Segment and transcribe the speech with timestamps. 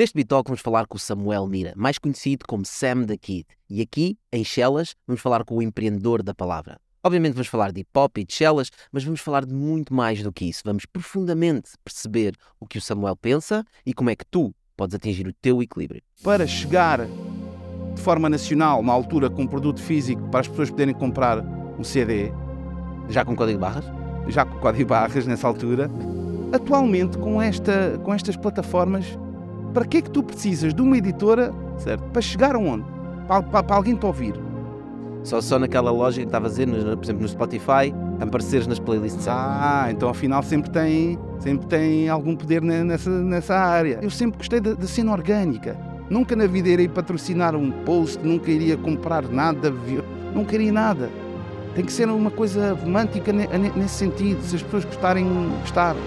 [0.00, 3.44] Neste Bitalk vamos falar com o Samuel Mira, mais conhecido como Sam the Kid.
[3.68, 6.80] E aqui, em Chelas, vamos falar com o empreendedor da palavra.
[7.04, 10.22] Obviamente vamos falar de hip hop e de Chelas, mas vamos falar de muito mais
[10.22, 10.62] do que isso.
[10.64, 15.28] Vamos profundamente perceber o que o Samuel pensa e como é que tu podes atingir
[15.28, 16.00] o teu equilíbrio.
[16.24, 20.94] Para chegar de forma nacional, na altura, com um produto físico para as pessoas poderem
[20.94, 21.44] comprar
[21.78, 22.32] um CD,
[23.10, 23.84] Já com código de barras?
[24.28, 25.90] já com código barras nessa altura,
[26.54, 29.04] atualmente com, esta, com estas plataformas,
[29.72, 32.02] para que é que tu precisas de uma editora Certo.
[32.12, 32.84] para chegar aonde?
[33.26, 34.34] Para, para, para alguém te ouvir.
[35.22, 39.28] Só, só naquela lógica que estava a dizer, por exemplo, no Spotify, apareceres nas playlists.
[39.28, 43.98] Ah, então afinal sempre tem, sempre tem algum poder ne- nessa, nessa área.
[44.02, 45.76] Eu sempre gostei da, cena orgânica.
[46.08, 49.72] Nunca na vida irei patrocinar um post, nunca iria comprar nada,
[50.34, 51.08] não queria nada.
[51.74, 55.24] Tem que ser uma coisa romântica ne- ne- nesse sentido, se as pessoas gostarem,
[55.60, 56.00] gostaram.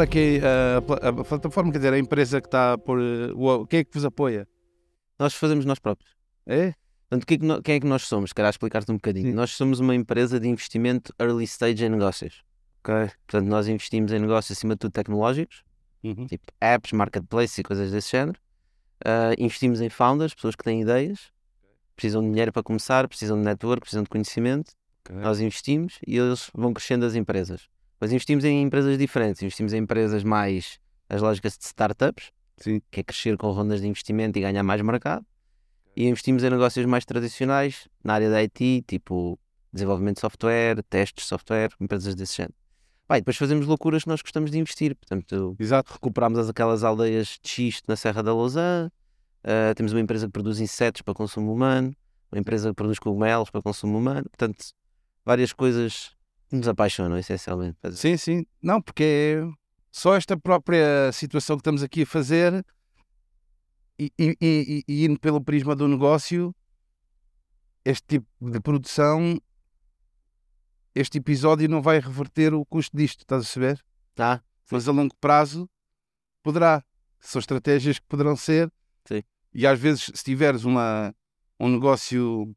[0.00, 2.98] Qual é que é a, pla- a plataforma, quer dizer, a empresa que está por.
[2.98, 4.48] o- Quem é que vos apoia?
[5.18, 6.10] Nós fazemos nós próprios.
[6.46, 6.72] É?
[7.10, 8.32] Portanto, o que é que nó- quem é que nós somos?
[8.32, 9.26] Quero explicar-te um bocadinho.
[9.28, 9.34] Sim.
[9.34, 12.42] Nós somos uma empresa de investimento early stage em negócios.
[12.82, 13.10] Ok.
[13.26, 15.62] Portanto, nós investimos em negócios acima de tudo tecnológicos,
[16.02, 16.26] Uhum.
[16.26, 18.40] tipo apps, marketplace e coisas desse género.
[19.04, 21.30] Ah, investimos em founders, pessoas que têm ideias,
[21.94, 24.72] precisam de dinheiro para começar, precisam de network, precisam de conhecimento.
[25.04, 25.14] Ok.
[25.16, 27.68] Nós investimos e eles vão crescendo as empresas.
[28.00, 29.42] Mas investimos em empresas diferentes.
[29.42, 32.80] Investimos em empresas mais as lógicas de startups, Sim.
[32.90, 35.24] que é crescer com rondas de investimento e ganhar mais mercado.
[35.96, 39.38] E investimos em negócios mais tradicionais, na área da IT, tipo
[39.72, 42.54] desenvolvimento de software, testes de software, empresas desse género.
[43.10, 44.94] E depois fazemos loucuras que nós gostamos de investir.
[44.94, 45.92] Portanto, Exato.
[45.92, 48.88] recuperámos as- aquelas aldeias de xisto na Serra da Lousã,
[49.42, 51.92] ah, temos uma empresa que produz insetos para consumo humano,
[52.30, 54.22] uma empresa que produz cogumelos para consumo humano.
[54.30, 54.64] Portanto,
[55.24, 56.12] várias coisas
[56.50, 57.76] nos apaixonam, essencialmente.
[57.92, 58.46] Sim, sim.
[58.62, 59.42] Não, porque é
[59.92, 62.64] só esta própria situação que estamos aqui a fazer
[63.98, 66.54] e, e, e- e indo pelo prisma do negócio,
[67.84, 69.38] este tipo de produção,
[70.94, 73.84] este episódio não vai reverter o custo disto, estás a saber?
[74.18, 74.40] Ah,
[74.70, 75.68] Mas a longo prazo
[76.42, 76.84] poderá.
[77.20, 78.72] São estratégias que poderão ser.
[79.04, 79.22] Sim.
[79.52, 81.14] E às vezes, se tiveres uma,
[81.58, 82.54] um negócio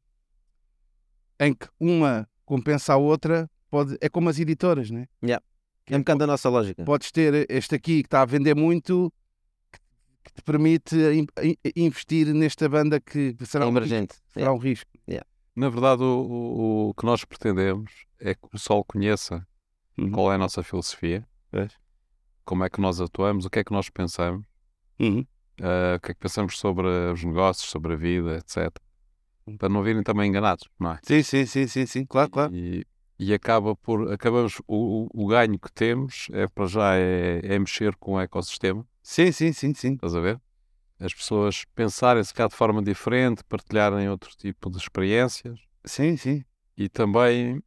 [1.38, 5.06] em que uma compensa a outra, pode, é como as editoras, né?
[5.20, 6.84] é um bocado a nossa lógica.
[6.84, 9.12] podes ter este aqui que está a vender muito
[9.72, 14.14] que- te permite in- in- investir nesta banda que será É um emergente.
[14.14, 14.90] risco, será um risco.
[15.56, 17.90] Na verdade, o, o- o que nós pretendemos
[18.20, 19.44] é que o pessoal conheça
[20.12, 21.72] qual é a nossa filosofia, Pois.
[22.44, 24.44] como é que nós atuamos, o que é que nós pensamos,
[25.00, 25.24] Uhum.
[25.60, 28.68] eh, o que é que pensamos sobre os negócios, sobre a vida, etc.
[29.46, 29.56] Uhum.
[29.56, 30.98] Para não virem também enganados, não é?
[31.04, 32.54] Sim, sim, sim, sim, sim, claro, claro.
[32.54, 32.84] E,
[33.26, 37.96] e acaba por, acabamos, o, o- ganho que temos é para já é, é mexer
[37.96, 39.94] com o ecossistema, Sim, sim, sim, sim.
[39.94, 40.40] estás a ver?
[41.00, 46.44] As pessoas pensarem se cá de forma diferente, partilharem outro tipo de experiências Sim, sim.
[46.76, 47.62] e também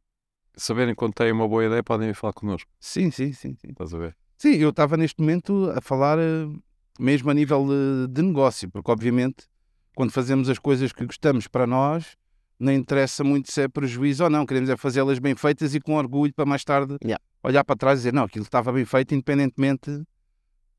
[0.56, 3.68] saberem quando têm uma boa ideia podem vir falar connosco, Sim, sim, sim, sim.
[3.70, 4.16] estás a ver?
[4.36, 6.46] Sim, eu estava neste momento a falar eh,
[7.00, 9.46] mesmo a nível de, de negócio, porque obviamente
[9.96, 12.16] quando fazemos as coisas que gostamos para nós,
[12.58, 15.94] não interessa muito se é prejuízo ou não, queremos é fazê-las bem feitas e com
[15.94, 17.22] orgulho para mais tarde Yeah.
[17.42, 20.02] olhar para trás e dizer, não, aquilo estava bem feito, independentemente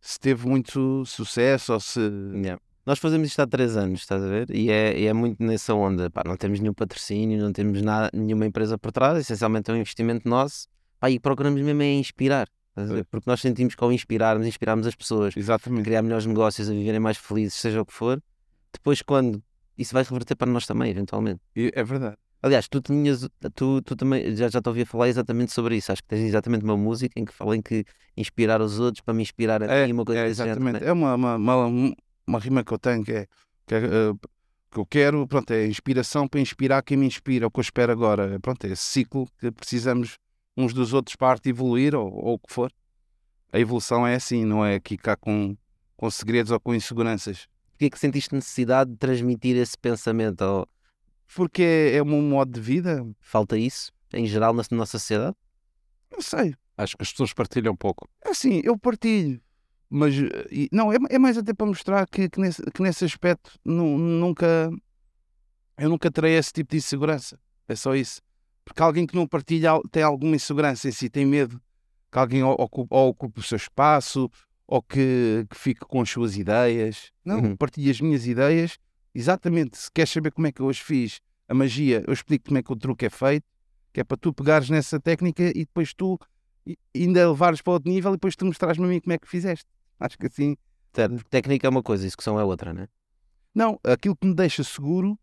[0.01, 1.99] se teve muito su- sucesso ou se.
[1.99, 2.61] Yeah.
[2.85, 4.49] Nós fazemos isto há três anos, estás a ver?
[4.49, 6.09] E é, é muito nessa onda.
[6.09, 9.77] Pá, não temos nenhum patrocínio, não temos nada, nenhuma empresa por trás, essencialmente é um
[9.77, 10.67] investimento nosso.
[10.99, 12.47] Pá, e procuramos mesmo é inspirar.
[12.75, 13.03] a?
[13.11, 15.83] Porque nós sentimos que ao inspirarmos, inspirarmos as pessoas a Exatamente.
[15.83, 18.21] criar melhores negócios, a viverem mais felizes, seja o que for,
[18.73, 19.43] depois quando
[19.79, 21.41] isso vai reverter para nós também, eventualmente.
[21.55, 22.17] É verdade.
[22.41, 25.91] Aliás, tu tinhas, tu, tu também, já, já te ouvi falar exatamente sobre isso.
[25.91, 27.83] Acho que tens exatamente uma música em que fala em que
[28.15, 30.83] inspirar os outros para me inspirar a É, mim, uma coisa é, exatamente.
[30.83, 31.95] É uma, uma, uma,
[32.27, 33.27] uma rima que eu tenho que é,
[33.67, 34.13] que, eh,
[34.71, 37.91] que eu quero, pronto, é inspiração para inspirar quem me inspira, o que eu espero
[37.91, 38.39] agora.
[38.39, 40.17] Pronto, é esse ciclo que precisamos
[40.55, 42.71] uns dos outros para arte evoluir ou, ou o que for.
[43.51, 45.57] A evolução é assim, não é aqui cá com,
[45.97, 47.47] com segredos ou com inseguranças.
[47.79, 50.41] Porquê é que sentiste necessidade de transmitir esse pensamento?
[50.41, 50.67] Ou
[51.33, 55.33] Porque é, é o meu modo de vida, falta isso, em geral, na nossa sociedade?
[56.11, 56.53] não sei.
[56.77, 58.05] Acho que as pessoas partilham um pouco.
[58.25, 59.39] É Assim, eu partilho,
[59.89, 63.05] mas eh, e- não, é, é mais até para mostrar que, que, nesse, que nesse
[63.05, 64.69] aspecto nu- nunca
[65.77, 67.39] eu nunca terei esse tipo de insegurança.
[67.65, 68.21] É só isso.
[68.65, 71.61] Porque alguém que não partilha tem alguma insegurança em si, tem medo
[72.11, 74.29] que alguém o- ocupe, ou ocupe o seu espaço,
[74.71, 77.11] ou que, que fique com as suas ideias.
[77.25, 77.55] Não, Uhum.
[77.55, 78.77] partilho as minhas ideias.
[79.15, 82.59] Exatamente, se queres saber como é que eu hoje fiz a magia, eu explico como
[82.59, 83.47] é que o truque é feito,
[83.91, 86.19] que é para tu pegares nessa técnica e depois tu
[86.95, 89.65] ainda levares para outro nível e depois tu mostrares-me a mim como é que fizeste.
[89.99, 90.55] Acho que assim.
[90.93, 92.87] Certo, técnica é uma coisa, execução é outra, né?
[93.55, 95.17] Não, aquilo que me deixa seguro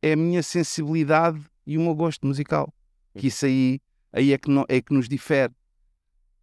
[0.00, 2.72] é a minha sensibilidade e o meu gosto musical.
[3.14, 3.78] Que isso aí,
[4.10, 5.52] aí é, que é que nos difere.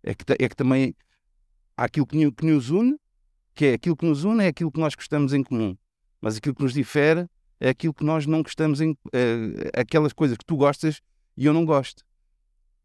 [0.03, 0.95] É que, é que também
[1.77, 2.95] aquilo que, no- que nos une,
[3.55, 5.75] que é aquilo que nos une é aquilo que nós gostamos em comum.
[6.21, 7.27] Mas aquilo que nos difere
[7.59, 8.97] é aquilo que nós não gostamos em.
[9.13, 10.99] eh, aquelas coisas que tu gostas
[11.37, 12.03] e eu não gosto.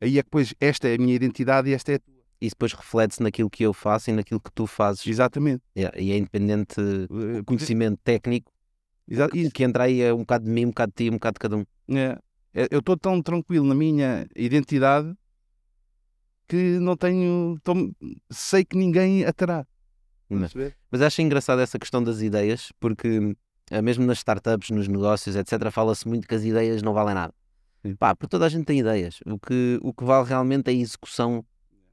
[0.01, 2.15] Aí é que depois esta é a minha identidade e esta é a tua.
[2.41, 5.05] Isso depois reflete-se naquilo que eu faço e naquilo que tu fazes.
[5.07, 5.63] Exatamente.
[5.75, 8.53] É, e é independente Eh, o conhecimento técnico.
[9.09, 11.15] exa- O que entra aí é um bocado de mim, um bocado de ti, um
[11.15, 11.65] bocado de cada um.
[11.97, 12.19] É,
[12.55, 15.13] é, eu estou tão tranquilo na minha identidade
[16.49, 17.59] que não tenho.
[17.63, 17.75] tô-
[18.31, 19.67] sei que ninguém a terá.
[20.29, 20.77] Mas- Perceber?
[20.91, 23.37] Mas acho engraçado essa questão das ideias, porque
[23.71, 27.35] eh, mesmo nas startups, nos negócios, etc., fala-se muito que as ideias não valem nada.
[27.85, 27.95] Sim.
[27.95, 29.21] Pá, porque toda a gente tem ideias.
[29.27, 31.45] O que, o que vale realmente é a execução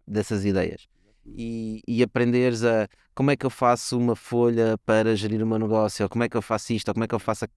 [0.07, 0.87] dessas ideias.
[1.25, 5.57] E, e aprenderes a como é que eu faço uma folha para gerir o meu
[5.57, 7.47] negócio, ou como é que eu faço isto, ou como é que eu faço a,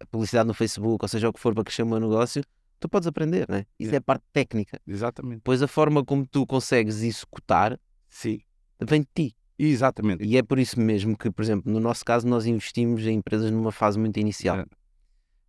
[0.00, 2.42] a publicidade no Facebook, ou seja, o que for para crescer o meu negócio,
[2.80, 3.64] tu podes aprender, né?
[3.78, 3.94] Isso É.
[3.94, 4.80] é a parte técnica.
[4.86, 5.40] Exatamente.
[5.44, 7.78] Pois a forma como tu consegues executar
[8.08, 8.40] Sim.
[8.80, 9.36] vem de ti.
[9.58, 10.22] Exatamente.
[10.24, 13.50] E é por isso mesmo que, por exemplo, no nosso caso, nós investimos em empresas
[13.50, 14.58] numa fase muito inicial.
[14.60, 14.66] É.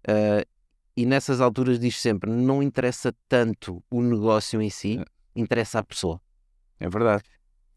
[0.08, 0.46] Ah,
[0.98, 5.06] e nessas alturas diz sempre: não interessa tanto o negócio em si, É.
[5.36, 6.20] interessa a pessoa.
[6.80, 7.24] É verdade.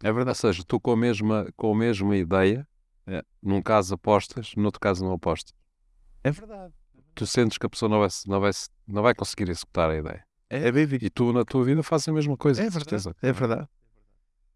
[0.03, 0.39] É Ou verdade.
[0.39, 2.67] seja, tu com a mesma, com a mesma ideia,
[3.07, 3.23] É.
[3.43, 5.55] num caso apostas, no outro caso não apostas.
[6.25, 6.73] É verdade.
[7.15, 8.51] Tu sentes que a pessoa não vai, não vai,
[8.87, 10.25] não vai conseguir executar a ideia.
[10.49, 11.05] É, bem visto.
[11.05, 12.61] E tu, na tua vida, fazes a mesma coisa.
[12.61, 13.03] É de verdade.
[13.03, 13.17] certeza.
[13.23, 13.69] É verdade.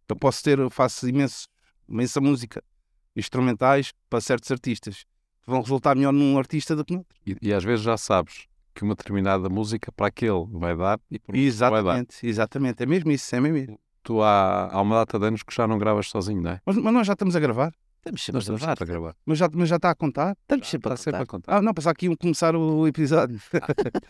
[0.08, 1.48] Eu posso ter, eu faço imenso,
[1.88, 2.62] imensa música,
[3.14, 5.04] instrumentais para certos artistas.
[5.42, 7.16] que Vão resultar melhor num artista do que no outro.
[7.26, 11.14] E, e às vezes já sabes que uma determinada música para aquele vai dar e
[11.14, 11.90] outro não vai dar.
[11.96, 12.82] Exatamente, exatamente.
[12.82, 13.78] É mesmo isso, é mesmo isso.
[14.02, 16.60] Tu há, há uma data de anos que já não gravas sozinho, não é?
[16.64, 17.72] Mas, mas nós já estamos a gravar.
[18.06, 18.76] Estamos sempre Nós a estamos gravar.
[18.78, 19.16] sempre a gravar.
[19.26, 20.36] Mas já, mas já está a contar.
[20.42, 21.56] Estamos sempre a Está sempre a contar.
[21.56, 23.40] Ah, não, pensava que iam começar o episódio.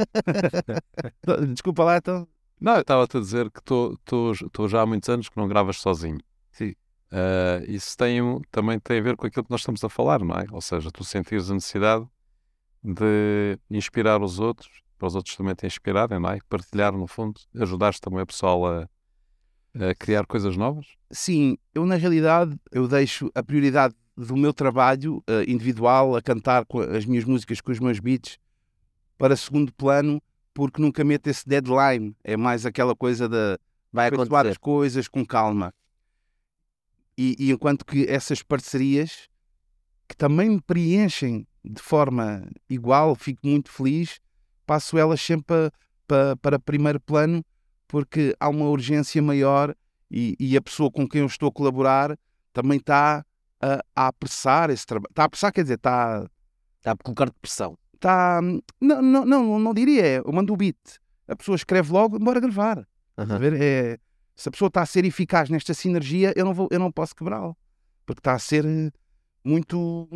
[1.52, 2.28] Desculpa lá, então.
[2.60, 6.18] Não, eu estava-te a dizer que tu já há muitos anos que não gravas sozinho.
[6.52, 6.74] Sim.
[7.10, 10.20] Ah, isso tem, um- também tem a ver com aquilo que nós estamos a falar,
[10.20, 10.44] não é?
[10.50, 12.06] Ou seja, tu sentires a necessidade
[12.82, 16.38] de inspirar os outros, para os outros também te inspirarem, não é?
[16.48, 18.88] Partilhar, no fundo, ajudares também a pessoal a,
[19.78, 20.86] a criar coisas novas.
[21.10, 26.64] Sim, eu na realidade eu deixo a prioridade do meu trabalho eh, individual a cantar
[26.96, 28.38] as minhas músicas com os meus beats
[29.18, 30.22] para segundo plano
[30.54, 32.16] porque nunca meto esse deadline.
[32.24, 33.58] É mais aquela coisa de
[33.92, 34.58] Vai efetuar as acontecer.
[34.58, 35.72] coisas com calma.
[37.18, 39.28] E, e enquanto que essas parcerias
[40.08, 44.20] que também me preenchem de forma igual, fico muito feliz,
[44.64, 45.72] passo elas sempre pa-
[46.06, 47.44] pa- para primeiro plano
[47.88, 49.74] porque há uma urgência maior
[50.10, 52.18] e, e a pessoa com quem eu estou a colaborar
[52.52, 53.24] também está
[53.60, 55.10] a, a apressar esse trabalho.
[55.10, 56.28] Está a apressar, quer dizer, está.
[56.78, 57.76] Está a colocar-te pressão.
[57.94, 58.40] está
[58.80, 60.76] não, não, não, não diria, é, eu mando o beat.
[61.26, 62.86] A pessoa escreve logo, bora gravar.
[63.18, 63.38] Aham.
[63.38, 63.60] ver?
[63.60, 63.98] É,
[64.36, 67.14] se a pessoa está a ser eficaz nesta sinergia, eu não, vou, eu não posso
[67.16, 67.54] quebrá-la.
[68.04, 68.92] Porque está a ser eh,
[69.42, 70.08] muito.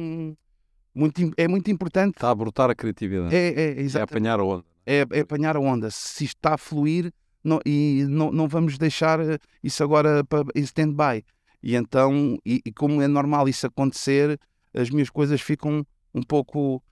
[0.95, 2.15] muito é muito importante.
[2.17, 3.35] Está a brotar a criatividade.
[3.35, 4.13] É, é, É, exatamente.
[4.13, 4.65] apanhar a onda.
[4.87, 5.91] é, é apanhar a onda.
[5.91, 7.13] Se isto está a fluir
[7.43, 11.25] não- e não, não vamos deixar eh, isso agora para em stand-by.
[11.63, 14.39] E então, e, e como é normal isso acontecer,
[14.75, 16.83] as minhas coisas ficam um pouco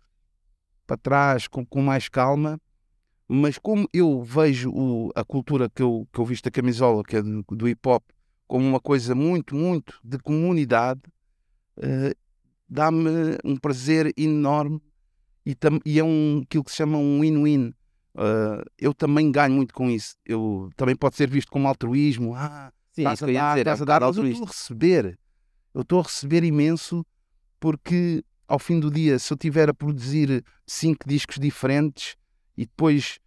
[0.87, 2.61] para trás, com, com mais calma.
[3.29, 7.17] Mas como eu vejo o- a cultura que eu, que eu visto a camisola, que
[7.17, 8.03] é do, do hip hop,
[8.47, 11.01] como uma coisa muito, muito de comunidade,
[11.77, 12.15] eh,
[12.69, 14.81] dá-me um prazer enorme
[15.45, 17.75] e, tam- e é um, aquilo que se chama um win-win.
[18.19, 20.17] Uh, eu também ganho muito com isso.
[20.27, 22.35] Eu também pode ser visto como altruísmo.
[22.35, 23.67] Ah, Sim, estás isso a eu ia dar, dizer.
[23.67, 25.19] É um estás a dar, mas eu estou a receber.
[25.73, 27.07] Eu estou a receber imenso
[27.61, 32.17] porque ao fim do dia, se eu tiver a produzir cinco discos diferentes
[32.57, 33.21] e depois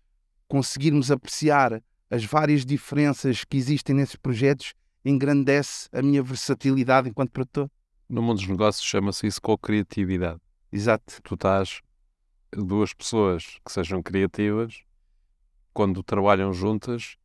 [0.48, 4.74] conseguirmos apreciar as várias diferenças que existem nesses projetos,
[5.06, 7.72] engrandece a minha versatilidade enquanto produtor.
[8.10, 10.40] No mundo dos negócios chama-se isso co-criatividade.
[10.70, 11.22] Exato.
[11.24, 11.82] tu estás
[12.54, 14.84] duas pessoas que sejam criativas,
[15.74, 17.16] quando trabalham juntas,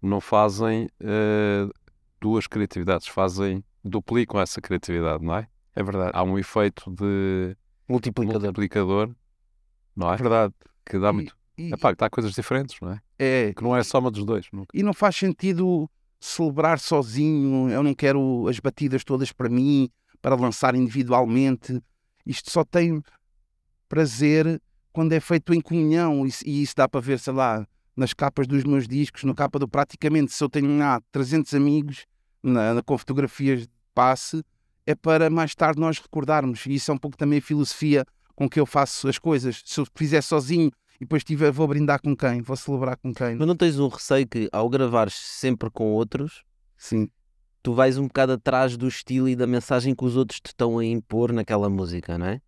[0.00, 1.66] não fazem eh,
[2.20, 5.48] duas criatividades, fazem, duplicam essa criatividade, não é?
[5.74, 6.10] É verdade.
[6.14, 7.56] Há um efeito de
[7.88, 8.42] Multiplicador.
[8.42, 9.14] multiplicador,
[9.96, 10.14] não é?
[10.14, 10.54] É verdade.
[10.84, 11.36] Que dá E- muito.
[11.56, 13.00] E, Epá, que dá coisas diferentes, não é?
[13.18, 14.46] é, Que não é a soma dos dois.
[14.52, 14.66] Não.
[14.74, 15.88] e não faz sentido
[16.20, 19.88] celebrar sozinho, eu não quero as batidas todas para mim,
[20.20, 21.80] para lançar individualmente.
[22.26, 23.00] Isto só tem
[23.88, 24.60] prazer
[24.94, 28.62] quando é feito em comunhão, e, isso dá para ver, sei lá, nas capas dos
[28.62, 32.06] meus discos, no capa do praticamente, se eu tenho lá 300 amigos
[32.40, 34.44] na, na, com fotografias de passe,
[34.86, 36.64] é para mais tarde nós recordarmos.
[36.66, 39.62] E isso é um pouco também a filosofia com que eu faço as coisas.
[39.64, 42.40] Se eu fizer sozinho e depois tiver, vou brindar com quem?
[42.40, 43.34] Vou celebrar com quem?
[43.34, 46.44] Mas não tens um receio que ao gravares sempre com outros,
[46.76, 47.08] Sim.
[47.64, 50.78] tu vais um bocado atrás do estilo e da mensagem que os outros te estão
[50.78, 52.40] a impor naquela música, não é?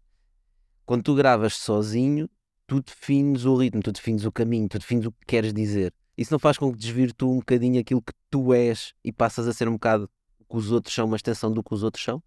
[0.85, 2.29] Quando tu gravas sozinho,
[2.67, 5.93] tu defines o ritmo, tu defines o caminho, tu defines o que queres dizer.
[6.17, 9.53] Isso não faz com que desvirtue um bocadinho aquilo que tu és e passas a
[9.53, 12.23] ser um bocado o que os outros são, uma extensão do que os outros são?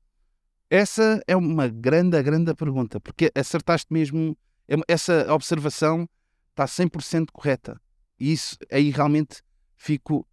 [0.69, 6.07] Essa é uma grande, grande pergunta, porque acertaste mesmo, é essa observação
[6.51, 7.79] está 100% correta.
[8.19, 9.41] E isso aí realmente
[9.75, 10.27] fico,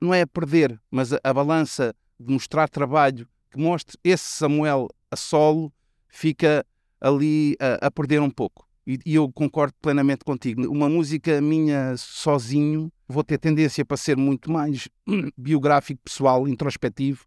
[0.00, 4.88] não é a perder, mas a, a balança de mostrar trabalho que mostre esse Samuel
[5.10, 5.72] a solo
[6.08, 6.64] fica
[7.00, 8.65] ali a, a perder um pouco.
[8.86, 10.70] E, e, eu concordo plenamente contigo.
[10.70, 14.88] Uma música minha sozinho, vou ter tendência para ser muito mais
[15.36, 17.24] biográfico, pessoal, introspectivo.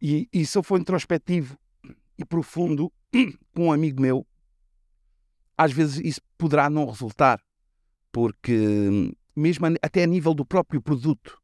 [0.00, 1.56] E, e se eu for introspectivo
[2.18, 2.92] e profundo
[3.54, 4.26] com um amigo meu,
[5.56, 7.40] às vezes isso poderá não resultar,
[8.12, 11.40] porque mesmo até a nível do próprio produto.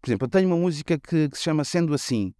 [0.00, 2.34] Por exemplo, eu tenho uma música que, que se chama Sendo Assim,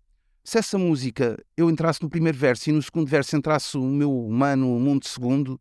[0.46, 4.16] se essa música eu entrasse no primeiro verso e no segundo verso entrasse o meu
[4.16, 5.60] humano, o mundo segundo,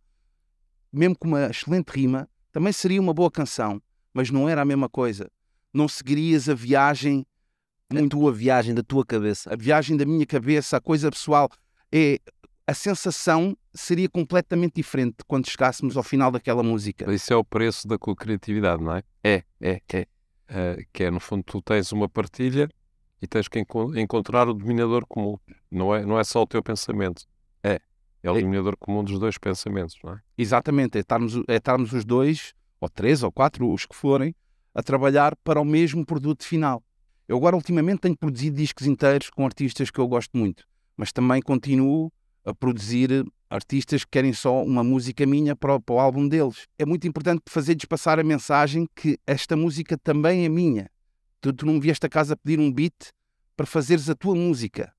[0.93, 3.81] mesmo com uma excelente rima, também seria uma boa canção,
[4.13, 5.27] mas não era a mesma coisa.
[5.73, 7.25] Não seguirias a viagem,
[7.89, 11.49] a tua viagem da tua cabeça, a viagem da minha cabeça, a coisa pessoal.
[11.91, 12.19] É
[12.67, 17.11] a sensação seria completamente diferente quando chegássemos ao final daquela música.
[17.11, 19.03] Isso é o preço da criatividade, não é?
[19.23, 20.07] É, é, é.
[20.47, 22.69] Uh, que é, no fundo, tu tens uma partilha
[23.21, 23.63] e tens que
[23.95, 25.37] encontrar o dominador comum.
[25.71, 27.25] Não é, não é só o teu pensamento.
[27.63, 27.79] É.
[28.21, 28.41] É o é.
[28.41, 30.19] dominador comum dos dois pensamentos, não é?
[30.37, 30.97] Exatamente.
[30.97, 34.35] É estarmos, é estarmos os dois, ou três, ou quatro, os que forem,
[34.73, 36.83] a trabalhar para o mesmo produto final.
[37.27, 41.41] Eu agora, ultimamente, tenho produzido discos inteiros com artistas que eu gosto muito, mas também
[41.41, 42.11] continuo
[42.43, 46.67] a produzir artistas que querem só uma música minha para o, para o álbum deles.
[46.77, 50.89] É muito importante fazer-lhes passar a mensagem que esta música também é minha
[51.45, 53.11] Tu, tu não vieste a casa pedir um beat
[53.55, 54.91] para fazeres a tua música.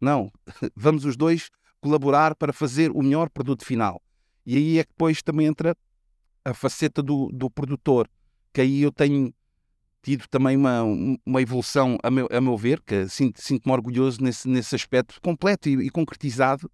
[0.00, 0.32] Não.
[0.74, 1.50] Vamos os dois
[1.82, 4.02] colaborar para fazer o melhor produto final.
[4.46, 5.76] E aí é que depois também entra
[6.42, 8.08] a faceta do, do produtor,
[8.54, 9.34] que aí eu tenho
[10.00, 10.82] tido também uma,
[11.26, 15.68] uma evolução, a meu, a meu ver, que sinto-me sinto orgulhoso nesse, nesse aspecto completo
[15.68, 16.70] e, e concretizado,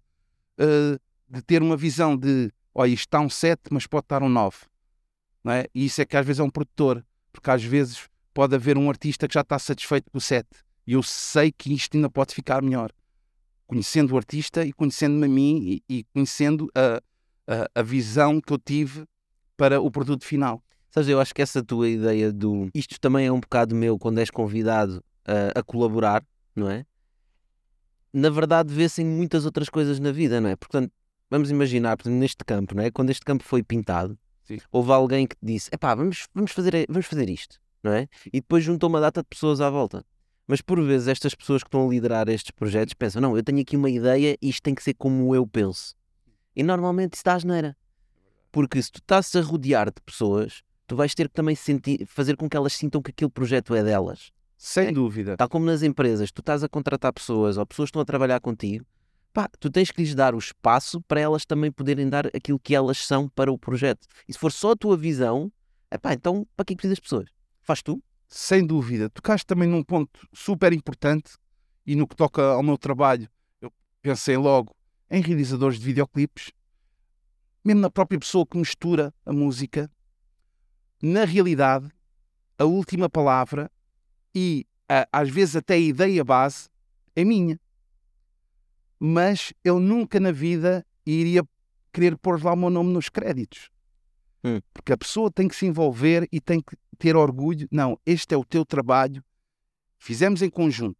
[0.57, 4.29] uh, de ter uma visão de, olha, isto está um 7, mas pode estar um
[4.29, 4.59] 9.
[5.43, 5.65] Não é?
[5.75, 8.89] E isso é que às vezes é um produtor, porque às vezes pode haver um
[8.89, 10.47] artista que já está satisfeito com o set.
[10.85, 12.91] E eu sei que isto ainda pode ficar melhor.
[13.65, 17.01] Conhecendo o artista e conhecendo-me a mim e, e conhecendo a,
[17.47, 19.05] a, a, visão que eu tive
[19.55, 20.61] para o produto final.
[20.89, 22.69] Sabes, eu acho que essa tua ideia do.
[22.73, 26.23] Isto também é um bocado meu quando és convidado a, a colaborar,
[26.55, 26.85] não é?
[28.11, 30.55] Na verdade, vê-se em muitas outras coisas na vida, não é?
[30.55, 30.91] Portanto,
[31.31, 32.91] vamos imaginar, portanto, neste campo, não é?
[32.91, 34.59] Quando este campo foi pintado, Sim.
[34.71, 38.07] houve alguém que disse: epá, vamos, vamos, fazer, vamos fazer isto não é?
[38.27, 40.05] E depois juntou uma data de pessoas à volta.
[40.47, 43.61] Mas por vezes estas pessoas que estão a liderar estes projetos pensam: não, eu tenho
[43.61, 45.95] aqui uma ideia e isto tem que ser como eu penso.
[46.55, 47.75] E normalmente isso dá asneira.
[48.51, 52.37] Porque se tu estás a rodear de pessoas, tu vais ter que também sentir, fazer
[52.37, 54.31] com que elas sintam que aquele projeto é delas.
[54.57, 54.91] Sem é?
[54.91, 55.35] dúvida.
[55.35, 58.39] Tal como nas empresas, tu estás a contratar pessoas ou pessoas que estão a trabalhar
[58.39, 58.85] contigo,
[59.33, 62.75] pá, tu tens que lhes dar o espaço para elas também poderem dar aquilo que
[62.75, 64.07] elas são para o projeto.
[64.27, 65.51] E se for só a tua visão,
[66.01, 67.32] pá, então para que é precisas de pessoas?
[67.63, 68.03] Faz tu?
[68.27, 69.09] Sem dúvida.
[69.09, 71.37] Tocaste também num ponto super importante
[71.85, 73.29] e no que toca ao meu trabalho,
[73.61, 74.75] eu pensei logo
[75.09, 76.51] em realizadores de videoclipes,
[77.63, 79.89] mesmo na própria pessoa que mistura a música.
[81.01, 81.89] Na realidade,
[82.57, 83.71] a última palavra
[84.35, 86.67] e a, às vezes até a ideia base
[87.15, 87.59] é minha.
[88.99, 91.43] Mas eu nunca na vida iria
[91.93, 93.69] querer pôr lá o meu nome nos créditos.
[94.43, 94.59] Hum.
[94.73, 97.67] Porque a pessoa tem que se envolver e tem que ter orgulho.
[97.71, 99.23] Não, este é o teu trabalho,
[99.97, 100.97] fizemos em conjunto.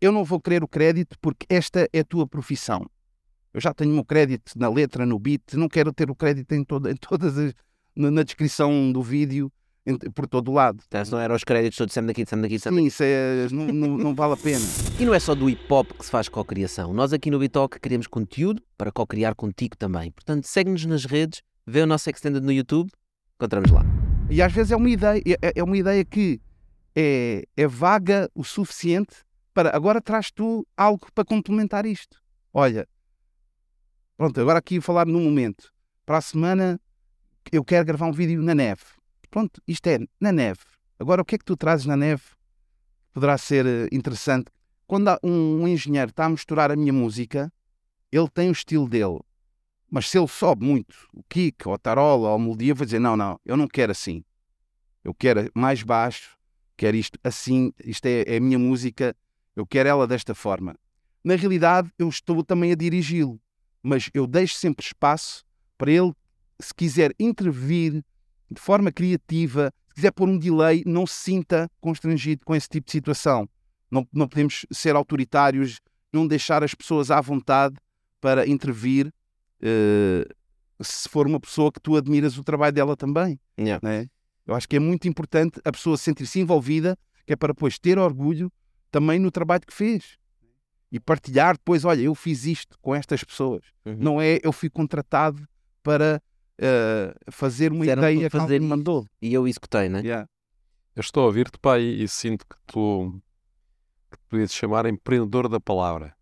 [0.00, 2.86] Eu não vou querer o crédito porque esta é a tua profissão.
[3.52, 6.52] Eu já tenho o meu crédito na letra, no beat, não quero ter o crédito
[6.52, 7.52] em, toda, em todas as,
[7.96, 9.50] na, descrição do vídeo,
[10.14, 10.80] por todo o lado.
[10.86, 13.48] Então, se não eram os créditos todos sempre daqui, sempre daqui, sempre Sim, isso é,
[13.50, 14.64] não, não, não, vale a pena.
[15.00, 16.92] E não é só do hip hop que se faz co-criação.
[16.92, 20.12] Nós aqui no Bitalk queremos conteúdo para co-criar contigo também.
[20.12, 22.90] Portanto, segue-nos nas redes, vê o nosso Extended no YouTube,
[23.36, 23.82] encontramos lá.
[24.28, 26.40] E às vezes é uma ideia, é, é uma ideia que
[26.94, 29.24] é, é vaga o suficiente
[29.54, 32.20] para agora traz tu algo para complementar isto.
[32.52, 32.86] Olha,
[34.16, 35.72] pronto, agora aqui falar no momento.
[36.04, 36.80] Para a semana
[37.52, 38.82] eu quero gravar um vídeo na neve.
[39.30, 40.60] Pronto, isto é na neve.
[40.98, 42.22] Agora o que é que tu trazes na neve?
[43.12, 44.50] Poderá ser eh, interessante.
[44.86, 47.52] Quando um engenheiro está a misturar a minha música,
[48.10, 49.20] ele tem o estilo dele.
[49.90, 53.00] Mas se ele sobe muito o kick, ou a tarola, ou a melodia, vou dizer:
[53.00, 54.24] não, não, eu não quero assim.
[55.02, 56.38] Eu quero mais baixo,
[56.76, 59.16] quero isto assim, isto é, é a minha música,
[59.56, 60.76] eu quero ela desta forma.
[61.24, 63.40] Na realidade, eu estou também a dirigi-lo,
[63.82, 65.44] mas eu deixo sempre espaço
[65.76, 66.12] para ele,
[66.60, 68.04] se quiser intervir
[68.50, 72.86] de forma criativa, se quiser pôr um delay, não se sinta constrangido com esse tipo
[72.86, 73.48] de situação.
[73.90, 75.80] Não, não podemos ser autoritários,
[76.12, 77.76] não deixar as pessoas à vontade
[78.20, 79.12] para intervir
[79.62, 83.38] uh, se for uma pessoa que tu admiras o trabalho dela também.
[83.58, 83.80] Yeah.
[83.86, 84.08] Né?
[84.46, 87.98] Eu acho que é muito importante a pessoa sentir-se envolvida, que é para depois ter
[87.98, 88.50] orgulho
[88.90, 90.18] também no trabalho que fez.
[90.90, 93.62] E partilhar depois, olha, eu fiz isto com estas pessoas.
[93.84, 93.96] Uhum.
[93.96, 95.46] Não é eu fui contratado
[95.82, 96.20] para
[96.60, 99.06] uh, fazer uma Disseram ideia fazer que alguém mandou.
[99.22, 100.00] E eu executei, né?
[100.00, 100.26] Yeah.
[100.96, 103.20] Eu estou a ouvir-te, pai, e sinto que tu
[104.10, 106.12] que te podias chamar empreendedor da palavra.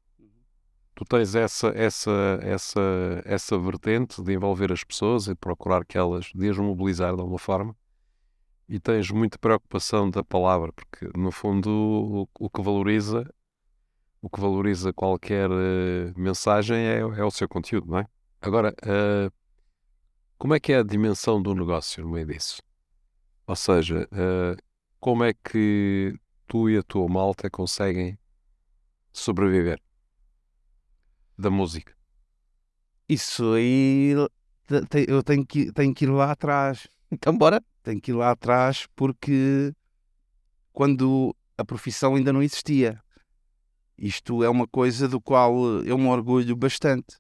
[0.99, 2.81] Tu tens essa, essa, essa,
[3.25, 7.77] essa vertente de envolver as pessoas e procurar que elas desmobilizar de alguma forma.
[8.69, 13.33] E tens muita preocupação da palavra, porque no fundo o, o que valoriza
[14.21, 18.07] o que valoriza qualquer uh, mensagem é, é, o seu conteúdo, não é?
[18.41, 19.33] Agora, uh,
[20.37, 22.61] como é que é a dimensão do negócio no meio disso?
[23.47, 24.61] Ou seja, uh,
[24.99, 28.19] como é que tu e a tua malta conseguem
[29.13, 29.81] sobreviver
[31.39, 31.95] da música?
[33.09, 34.13] Isso aí
[35.07, 36.87] eu tenho que, tenho que ir lá atrás.
[37.11, 37.65] Então, bora.
[37.83, 39.73] Tenho que ir lá atrás porque
[40.75, 43.03] quando a profissão ainda não existia.
[43.97, 47.17] Isto é uma coisa do qual eu me orgulho bastante.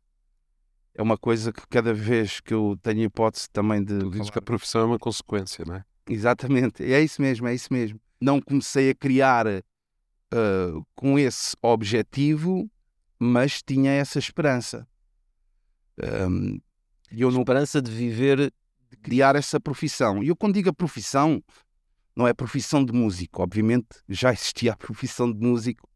[0.94, 3.98] É uma coisa que cada vez que eu tenho hipótese também de.
[3.98, 5.84] Tu dizes que a profissão é uma consequência, não é?
[6.06, 8.00] Exatamente, é isso mesmo, é isso mesmo.
[8.20, 12.70] Não comecei a criar uh, com esse objetivo,
[13.18, 14.86] mas tinha essa esperança.
[15.98, 16.60] Um,
[17.10, 17.40] eu não...
[17.40, 18.52] Esperança de viver,
[18.90, 20.22] de criar essa profissão.
[20.22, 21.42] E eu quando digo a profissão,
[22.14, 25.88] não é profissão de músico, obviamente já existia a profissão de músico,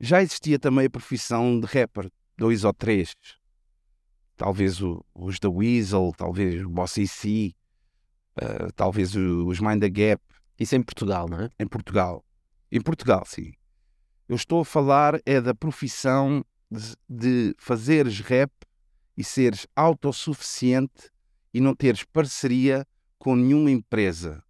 [0.00, 3.14] já existia também a profissão de rapper, dois ou três.
[4.36, 7.54] Talvez o, os da Weasel, talvez o Bossy C,
[8.40, 10.22] uh, talvez os Mind the Gap.
[10.58, 11.50] Isso em Portugal, não é?
[11.60, 12.24] Em Portugal.
[12.70, 13.52] Em Portugal, sim.
[14.32, 18.50] Eu estou a falar é da profissão de, de fazeres rap
[19.14, 21.10] e seres autossuficiente
[21.52, 22.86] e não teres parceria
[23.18, 24.42] com nenhuma empresa.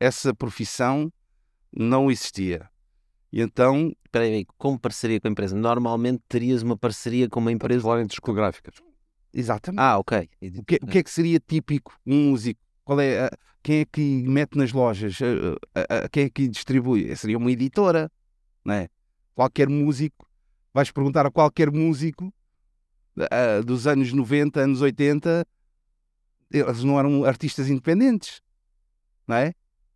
[0.00, 1.12] Essa profissão
[1.70, 2.70] não existia.
[3.30, 3.94] E então.
[4.06, 5.54] Espera aí, como parceria com a empresa?
[5.54, 7.82] Normalmente terias uma parceria com uma empresa.
[7.82, 8.76] Falar em discográficas.
[9.34, 9.80] Exatamente.
[9.82, 10.30] Ah, ok.
[10.56, 12.58] O que, o que é que seria típico um músico?
[12.82, 13.30] Qual é a,
[13.62, 15.18] quem é que mete nas lojas?
[15.74, 17.14] A, a, a, quem é que distribui?
[17.14, 18.10] Seria uma editora,
[18.64, 18.88] não é?
[19.40, 20.28] Qualquer músico,
[20.70, 22.30] vais perguntar a qualquer músico
[23.64, 25.46] dos anos 90, anos 80,
[26.50, 28.42] eles não eram artistas independentes,
[29.26, 29.54] não é?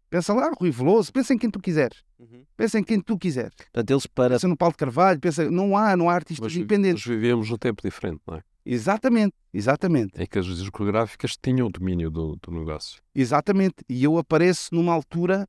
[0.08, 2.02] Pensa lá, Rui Veloso, pensa em quem tu quiseres.
[2.18, 2.42] Uhum.
[2.56, 3.54] Pensa em quem tu quiseres.
[3.54, 4.36] Portanto, eles para...
[4.36, 7.04] Pensa no Paulo de Carvalho, pensa, não há, não há artistas mas, independentes.
[7.04, 8.42] Nós vivíamos num tempo diferente, não é?
[8.64, 10.12] Exatamente, exatamente.
[10.14, 13.02] É que as discográficas tinham o domínio do, do negócio.
[13.14, 13.84] Exatamente.
[13.90, 15.46] E eu apareço numa altura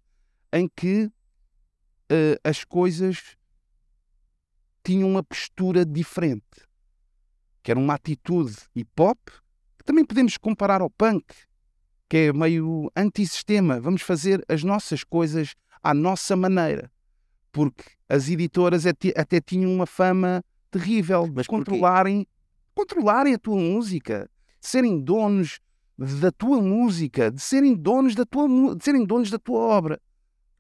[0.52, 1.06] em que
[2.12, 3.38] uh, as coisas
[4.86, 6.46] tinham uma postura diferente.
[7.64, 9.18] Que era uma atitude hip hop,
[9.78, 11.26] que também podemos comparar ao punk,
[12.08, 13.82] que é meio antissistema.
[13.82, 16.92] Vamos fazer as nossas coisas à nossa maneira.
[17.52, 22.28] Porque as editoras até, até tinham uma fama terrível de controlarem,
[22.76, 24.30] controlarem a tua música,
[24.62, 25.60] de serem donos
[25.98, 30.00] da tua música, de serem donos da tua, de serem donos da tua obra.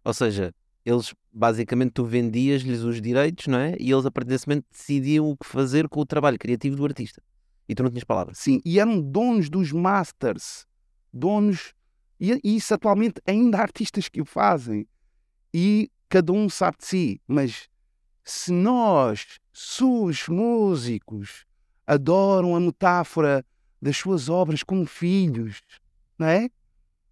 [0.04, 0.54] Ou seja,
[0.86, 3.76] eles basicamente tu vendias-lhes os direitos, não é?
[3.80, 6.86] E eles a partir desse momento decidiam o que fazer com o trabalho criativo do
[6.86, 7.22] artista.
[7.68, 8.38] E tu não tinhas palavras.
[8.38, 10.68] Sim, e eram donos dos masters
[11.12, 11.74] donos,
[12.20, 14.86] e, isso atualmente ainda há artistas que o fazem,
[15.54, 17.70] e cada um sabe de si, mas
[18.24, 21.46] se nós, sus músicos,
[21.88, 23.46] adoram a metáfora
[23.82, 25.62] das suas obras como filhos,
[26.20, 26.50] não é?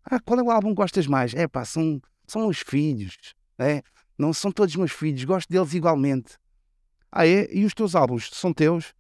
[0.04, 1.34] Ah, qual é o álbum que gostas mais?
[1.34, 3.18] É pá, são, são os filhos,
[3.58, 3.82] é?
[4.18, 6.38] Não são todos meus filhos, gosto deles igualmente.
[7.12, 7.48] Ah, é?
[7.54, 8.94] E os teus álbuns são teus?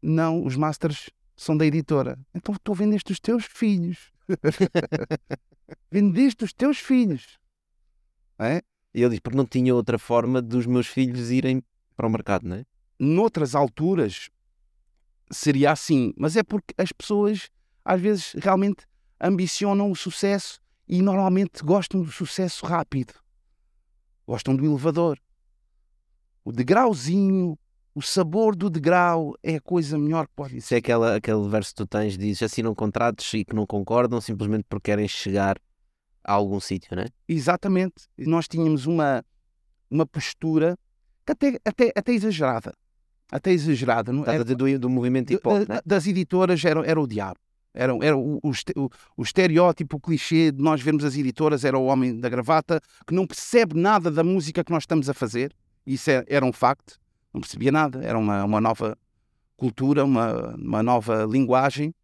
[0.00, 2.18] Não, os masters são da editora.
[2.34, 4.12] Então tu vendeste os teus filhos.
[5.90, 7.38] vendeste os teus filhos.
[8.38, 8.62] É?
[8.94, 11.62] E ele diz, porque não tinha outra forma dos meus filhos irem
[11.96, 12.64] para o mercado, não é?
[12.98, 14.30] Noutras alturas
[15.30, 17.50] seria assim, mas é porque as pessoas
[17.84, 18.86] às vezes realmente
[19.20, 23.14] ambicionam o sucesso e normalmente gostam do sucesso rápido.
[24.32, 25.18] Gostam do elevador.
[26.42, 27.58] O degrauzinho,
[27.94, 31.72] o sabor do degrau é a coisa melhor que pode Isso é aquela, aquele verso
[31.72, 35.58] que tu tens, diz assinam contratos e que não concordam simplesmente porque querem chegar
[36.24, 37.08] a algum sítio, não é?
[37.28, 38.08] Exatamente.
[38.16, 39.22] Nós tínhamos uma,
[39.90, 40.78] uma postura
[41.26, 42.72] até, até, até exagerada.
[43.30, 44.14] Até exagerada.
[44.14, 44.22] Não?
[44.24, 45.82] Dizer do, do movimento hip hop, não é?
[45.84, 47.38] Das editoras era, era o diabo.
[47.74, 52.20] Era, era o, o, estereótipo, o clichê de nós vermos as editoras, era o homem
[52.20, 55.54] da gravata que não percebe nada da música que nós estamos a fazer.
[55.86, 57.00] Isso é, era um facto.
[57.32, 58.02] Não percebia nada.
[58.04, 58.96] Era uma, uma nova
[59.56, 61.94] cultura, uma, uma nova linguagem.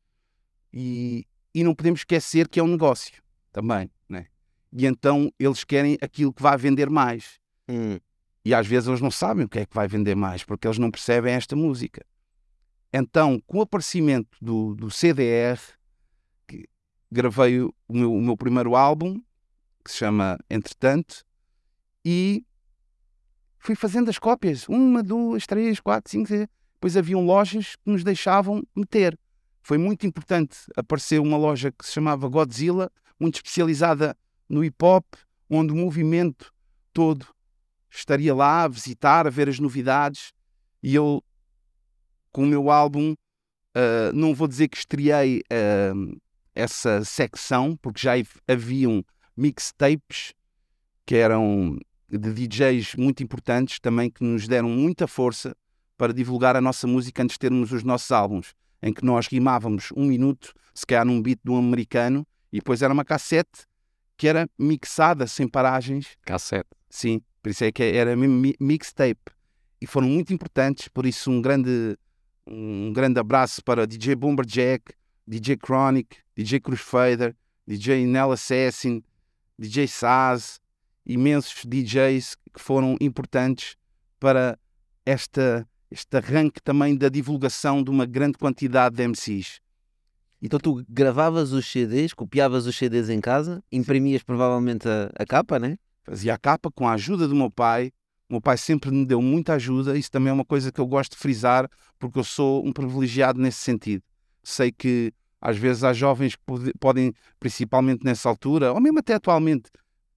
[0.73, 3.91] E, e não podemos esquecer que é um negócio também.
[4.09, 4.27] Né?
[4.73, 7.39] E então eles querem aquilo que vai vender mais.
[7.69, 7.99] Hum.
[8.45, 10.79] E às vezes eles não sabem o que é que vai vender mais, porque eles
[10.79, 12.03] não percebem esta música.
[12.93, 15.59] Então, com o aparecimento do, do CDR,
[17.11, 19.21] gravei o meu, o meu, primeiro álbum,
[19.85, 21.25] que se chama Entretanto,
[22.05, 22.45] e
[23.59, 24.69] fui fazendo as cópias.
[24.69, 26.47] Uma, duas, três, quatro, cinco, seis.
[26.75, 29.19] Depois haviam lojas que nos deixavam meter.
[29.63, 30.57] Foi muito importante.
[30.77, 34.17] Apareceu uma loja que se chamava Godzilla, muito especializada
[34.49, 35.05] no hip hop,
[35.51, 36.53] onde o movimento
[36.93, 37.27] todo
[37.91, 40.33] estaria lá a visitar, a ver as novidades.
[40.83, 41.23] E eu
[42.39, 43.15] com o meu álbum,
[43.77, 46.17] uh, não vou dizer que estreiei uh,
[46.55, 48.13] essa secção, porque já
[48.47, 49.05] haviam
[49.37, 50.35] mixtapes
[51.05, 51.77] que eram
[52.09, 55.53] de DJs muito importantes também que nos deram muita força
[55.97, 59.89] para divulgar a nossa música antes de termos os nossos álbuns, em que nós rimávamos
[59.97, 63.67] um minuto, se calhar num beat de um americano, e depois era uma cassete
[64.17, 66.17] que era mixada sem paragens.
[66.25, 66.69] Cassete.
[66.89, 68.15] Sim, por isso é que era
[68.61, 69.33] mixtape.
[69.81, 71.99] E foram muito importantes, por isso um grande
[72.51, 74.93] um grande abraço para DJ Bomberjack,
[75.27, 79.03] DJ Chronic, DJ Crusader, DJ Nell Assassin,
[79.59, 80.61] DJ Saz,
[81.05, 83.77] imensos DJs que foram importantes
[84.19, 84.59] para
[85.05, 89.61] esta, este arranque também da divulgação de uma grande quantidade de MCs.
[90.41, 95.59] Então tu gravavas os CDs, copiavas os CDs em casa, imprimias provavelmente a, a capa,
[95.59, 95.77] né?
[96.05, 97.93] Fazia a capa com a ajuda do meu pai,
[98.29, 101.13] meu pai sempre me deu muita ajuda, isso também é uma coisa que eu gosto
[101.13, 104.03] de frisar, porque eu sou um privilegiado nesse sentido.
[104.43, 106.43] Sei que às vezes há jovens que
[106.79, 109.71] podem, principalmente nessa altura, ou mesmo até atualmente,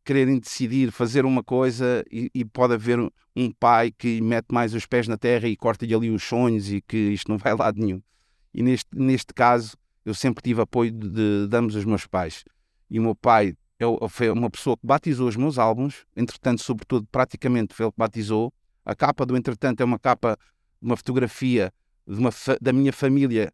[0.04, 3.00] quererem decidir fazer uma coisa e, e, pode haver
[3.36, 6.82] um pai que mete mais os pés na terra e corta-lhe ali os sonhos e
[6.82, 8.02] que isto não vai a lado nenhum.
[8.54, 12.44] E neste, neste caso, eu sempre tive apoio de, de, ambos os meus pais.
[12.90, 13.54] E o meu pai
[14.10, 18.54] foi uma pessoa que batizou os meus álbuns, entretanto, sobretudo, praticamente foi ele que batizou.
[18.86, 20.38] A capa do Entretanto é uma capa,
[20.82, 21.72] uma fotografia
[22.08, 22.30] de uma,
[22.62, 23.52] da minha família,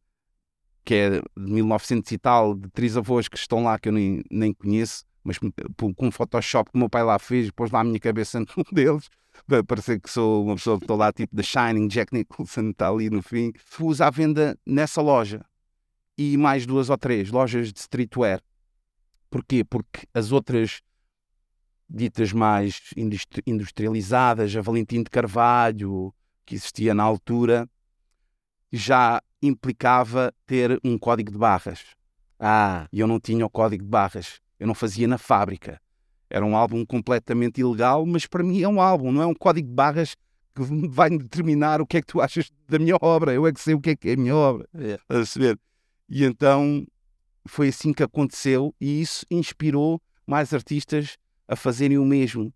[0.83, 4.23] que é de 1900 e tal, de três avós que estão lá que eu nem,
[4.31, 5.51] nem conheço, mas com
[5.99, 9.09] um Photoshop que o meu pai lá fez, pôs lá a minha cabeça num deles,
[9.45, 12.89] para parecer que sou uma pessoa que estou lá, tipo The Shining, Jack Nicholson está
[12.89, 13.51] ali no fim.
[13.77, 15.45] Pus à venda nessa loja
[16.17, 18.41] e mais duas ou três lojas de streetwear
[19.29, 19.63] Porquê?
[19.63, 20.81] Porque as outras
[21.89, 22.81] ditas mais
[23.45, 26.13] industrializadas, a Valentim de Carvalho,
[26.45, 27.69] que existia na altura,
[28.71, 31.83] já implicava ter um código de barras.
[32.39, 32.87] Ah.
[32.91, 34.39] E eu não tinha o código de barras.
[34.59, 35.79] Eu não fazia na fábrica.
[36.29, 39.67] Era um álbum completamente ilegal, mas para mim é um álbum, não é um código
[39.67, 40.15] de barras
[40.53, 43.33] que vai determinar o que é que tu achas da minha obra.
[43.33, 44.67] Eu é que sei o que é que é a minha obra.
[44.73, 44.99] É.
[45.09, 45.57] A saber?
[46.09, 46.85] E então
[47.47, 52.53] foi assim que aconteceu e isso inspirou mais artistas a fazerem o mesmo.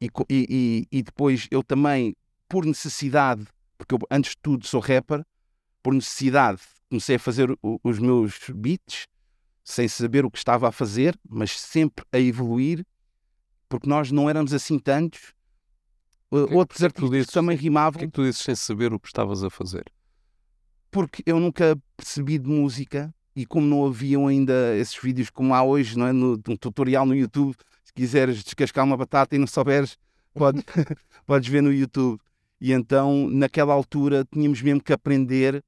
[0.00, 2.14] E, e, e depois eu também,
[2.48, 3.46] por necessidade,
[3.78, 5.24] porque eu antes de tudo sou rapper,
[5.82, 6.60] por necessidade
[6.94, 7.48] comecei a fazer
[7.82, 9.08] os meus beats
[9.64, 12.86] sem saber o que estava a fazer, mas sempre a evoluir,
[13.68, 15.32] porque nós não éramos assim tantos.
[16.30, 17.98] Que, Outros que artistas dizes, também rimavam.
[17.98, 19.84] que é que tu dizes sem saber o que estavas a fazer?
[20.90, 25.62] Porque eu nunca percebi de música e como não haviam ainda esses vídeos como há
[25.62, 26.12] hoje, não é?
[26.12, 29.96] no, um tutorial no YouTube, se quiseres descascar uma batata e não souberes,
[30.32, 30.64] pode,
[31.26, 32.20] podes ver no YouTube.
[32.60, 35.62] E então, naquela altura, tínhamos mesmo que aprender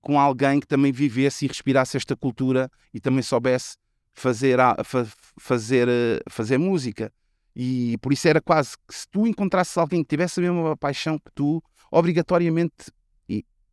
[0.00, 3.76] com alguém que também vivesse e respirasse esta cultura e também soubesse
[4.12, 4.58] fazer,
[5.38, 7.12] fazer, eh, fazer música.
[7.54, 11.18] E por isso era quase que se tu encontrasses alguém que tivesse a mesma paixão
[11.18, 12.90] que tu, obrigatoriamente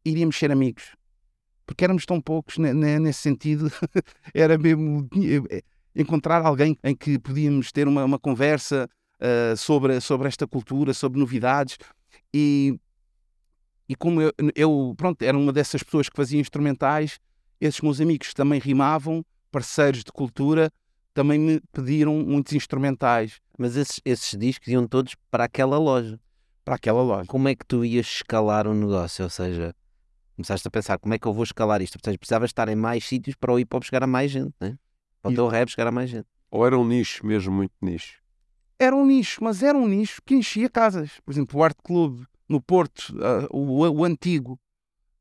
[0.06, 0.94] iríamos ser amigos
[1.69, 3.71] porque éramos tão poucos nesse sentido,
[4.34, 5.08] era mesmo
[5.51, 5.62] eh,
[5.95, 11.19] encontrar alguém em que podíamos ter uma, uma conversa, uh, sobre, sobre esta cultura, sobre
[11.19, 11.77] novidades.
[12.34, 12.75] E,
[13.88, 17.19] e como eu, eu, pronto, era uma dessas pessoas que fazia instrumentais,
[17.62, 20.71] esses meus amigos também rimavam, parceiros de cultura,
[21.13, 23.39] também me pediram muitos instrumentais.
[23.60, 26.19] Mas esses, esses discos iam todos para aquela loja.
[26.65, 27.27] Para aquela loja.
[27.27, 29.23] Como é que tu ias escalar o um negócio?
[29.23, 29.75] Ou seja,
[30.39, 31.95] começaste a pensar como é que eu vou escalar isto?
[31.95, 34.54] Ou seja, precisavas estar em mais sítios para o hip hop chegar a mais gente,
[34.60, 34.78] né?
[35.21, 36.25] para o teu rap chegar a mais gente.
[36.49, 38.21] Ou era um nicho mesmo, muito nicho?
[38.80, 41.19] Era um nicho, mas era um nicho que enchia casas.
[41.25, 44.58] Por exemplo, o Art Club no Porto, uh, o, o, antigo,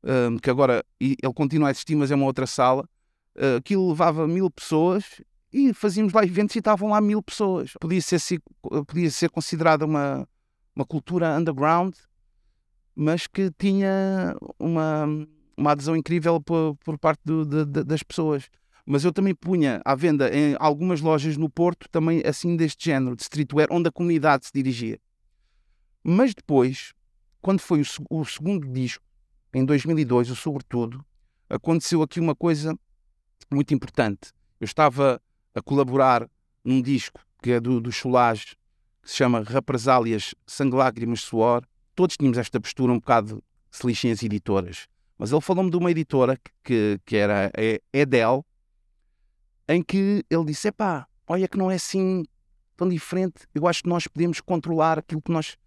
[0.01, 2.87] um, que agora ele continua a existir, mas é uma outra sala,
[3.35, 7.73] uh, aquilo levava mil pessoas e fazíamos lá eventos e estavam lá mil pessoas.
[7.79, 8.41] Podia ser,
[8.87, 10.25] podia ser considerada uma,
[10.73, 11.93] uma cultura underground,
[12.95, 15.05] mas que tinha uma,
[15.55, 18.49] uma adesão incrível por, por parte do, de, de, das pessoas.
[18.85, 23.15] Mas eu também punha à venda em algumas lojas no Porto, também assim deste género,
[23.15, 24.99] de streetwear, onde a comunidade se dirigia.
[26.03, 26.93] Mas depois,
[27.41, 29.03] quando foi o, o segundo disco,
[29.53, 31.05] em 2002, o Sobretudo,
[31.49, 32.77] aconteceu aqui uma coisa
[33.51, 34.31] muito importante.
[34.59, 35.21] Eu estava
[35.53, 36.29] a colaborar
[36.63, 38.55] num disco que é do, do Cholage,
[39.01, 41.63] que se chama Represálias, Sangue, Lágrimas, Suor.
[41.99, 44.87] Todos tínhamos esta postura um bocado se lixem as editoras.
[45.17, 47.51] Mas ele falou-me de uma editora que, que, era
[47.91, 48.45] Edel,
[49.67, 52.23] em que ele disse: Epá, olha que não é assim
[52.77, 53.45] tão diferente.
[53.53, 55.57] Eu acho que nós podemos controlar aquilo que nós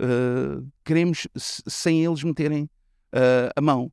[0.00, 3.92] uh, queremos sem eles meterem uh, a mão.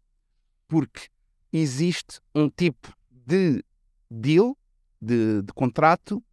[0.70, 1.10] Porque
[1.52, 3.62] existe um tipo de
[4.10, 4.58] deal,
[5.02, 6.24] de, de contrato,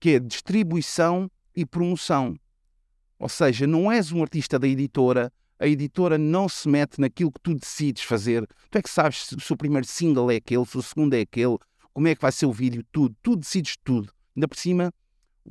[0.00, 2.36] que é distribuição e promoção.
[3.18, 7.40] Ou seja, não és um artista da editora, a editora não se mete naquilo que
[7.40, 8.46] tu decides fazer.
[8.70, 11.20] Tu é que sabes se, se o primeiro single é aquele, se o segundo é
[11.20, 11.56] aquele,
[11.92, 13.14] como é que vai ser o vídeo, tudo.
[13.22, 14.12] Tu decides tudo.
[14.36, 14.92] Ainda por cima,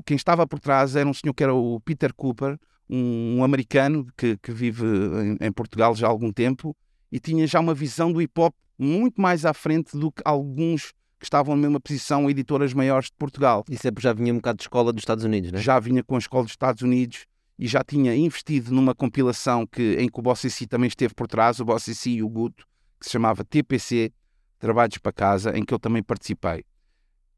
[0.06, 4.06] quem estava por trás era um senhor que era o Peter Cooper, um, um americano
[4.17, 6.76] que, que vive em, em, Portugal já há algum tempo
[7.12, 10.91] e tinha já uma visão do hip hop muito mais à frente do que alguns
[11.17, 13.63] que estavam na mesma posição, editoras maiores de Portugal.
[13.69, 15.60] E sempre já vinha um bocado de escola dos Estados Unidos, né?
[15.60, 17.26] Já vinha com a escola dos Estados Unidos
[17.63, 21.62] e já tinha investido numa compilação que, em que o Boss também esteve por trás,
[21.62, 22.67] o Boss e o Guto,
[22.99, 24.12] que se chamava TPC,
[24.60, 26.65] Trabalhos para Casa, em que eu também participei.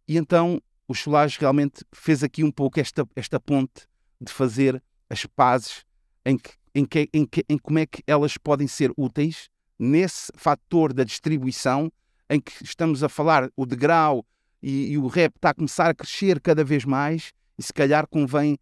[0.07, 3.85] E então o Cholage realmente fez aqui um pouco esta, esta ponte
[4.19, 5.85] de fazer as pazes
[6.25, 10.31] em, que, em, que, em, que, em como é que elas podem ser úteis nesse
[10.35, 11.91] fator da distribuição
[12.27, 14.25] em que estamos a falar o degrau
[14.59, 18.07] e, e o rap está a começar a crescer cada vez mais e se calhar
[18.07, 18.57] convém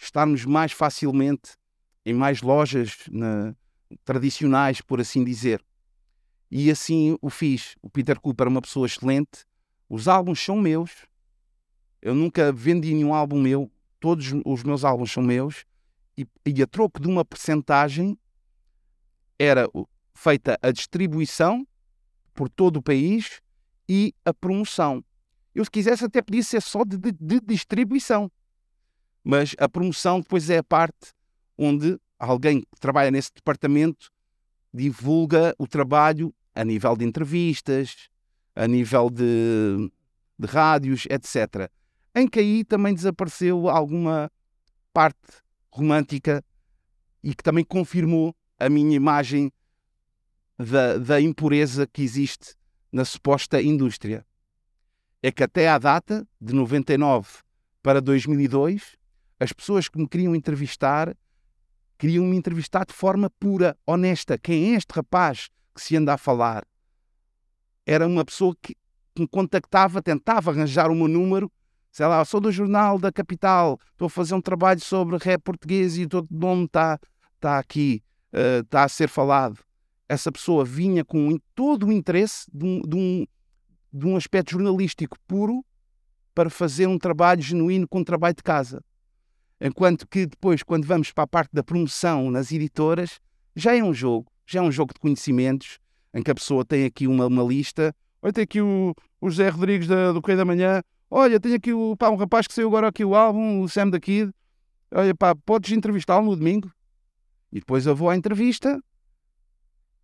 [0.00, 1.52] estarmos mais facilmente
[2.04, 3.54] em mais lojas na,
[4.04, 5.62] tradicionais, por assim dizer.
[6.50, 7.76] E assim o fiz.
[7.82, 9.44] O Peter Cooper é uma pessoa excelente.
[9.88, 10.90] Os álbuns são meus.
[12.00, 13.70] Eu nunca vendi nenhum álbum meu.
[14.00, 15.66] Todos os meus álbuns são meus.
[16.16, 18.18] E, e a troco de uma percentagem
[19.38, 19.68] era
[20.14, 21.66] feita a distribuição
[22.34, 23.40] por todo o país
[23.88, 25.04] e a promoção.
[25.54, 28.30] Eu, se quisesse, até podia ser só de, de, de distribuição.
[29.22, 31.12] Mas a promoção depois é a parte
[31.56, 34.10] onde alguém que trabalha nesse departamento
[34.72, 38.08] divulga o trabalho a nível de entrevistas,
[38.54, 39.90] a nível de,
[40.38, 41.70] de rádios, etc.
[42.14, 44.30] Em que aí também desapareceu alguma
[44.92, 45.18] parte
[45.70, 46.44] romântica
[47.22, 49.52] e que também confirmou a minha imagem
[50.58, 52.54] da, da impureza que existe
[52.92, 54.26] na suposta indústria.
[55.22, 57.28] É que até à data, de 99
[57.82, 58.96] para 2002,
[59.40, 61.16] as pessoas que me queriam entrevistar
[61.98, 64.38] queriam me entrevistar de forma pura, honesta.
[64.38, 66.64] Quem é este rapaz que se anda a falar?
[67.84, 68.74] Era uma pessoa que,
[69.14, 71.50] que me contactava, tentava arranjar o meu número.
[71.90, 75.98] Sei lá, sou do Jornal da Capital, estou a fazer um trabalho sobre rap português
[75.98, 76.98] e todo nome está
[77.40, 79.58] tá aqui, uh, está a ser falado
[80.10, 83.26] essa pessoa vinha com todo o interesse de um, de um,
[83.92, 85.64] de um aspecto jornalístico puro
[86.34, 88.82] para fazer um trabalho genuíno com um trabalho de casa.
[89.60, 93.20] Enquanto que depois, quando vamos para a parte da promoção nas editoras,
[93.54, 95.78] já é um jogo, já é um jogo de conhecimentos,
[96.14, 97.94] em que a pessoa tem aqui uma, uma lista.
[98.22, 100.82] Olha, tem aqui o, o José Rodrigues da, do Correio da Manhã.
[101.10, 103.90] Olha, tem aqui o, pá, um rapaz que saiu agora aqui o álbum, o Sam
[103.90, 104.32] da Kid.
[104.92, 106.70] Olha, pá, podes entrevistá-lo no domingo?
[107.52, 108.80] E depois eu vou à entrevista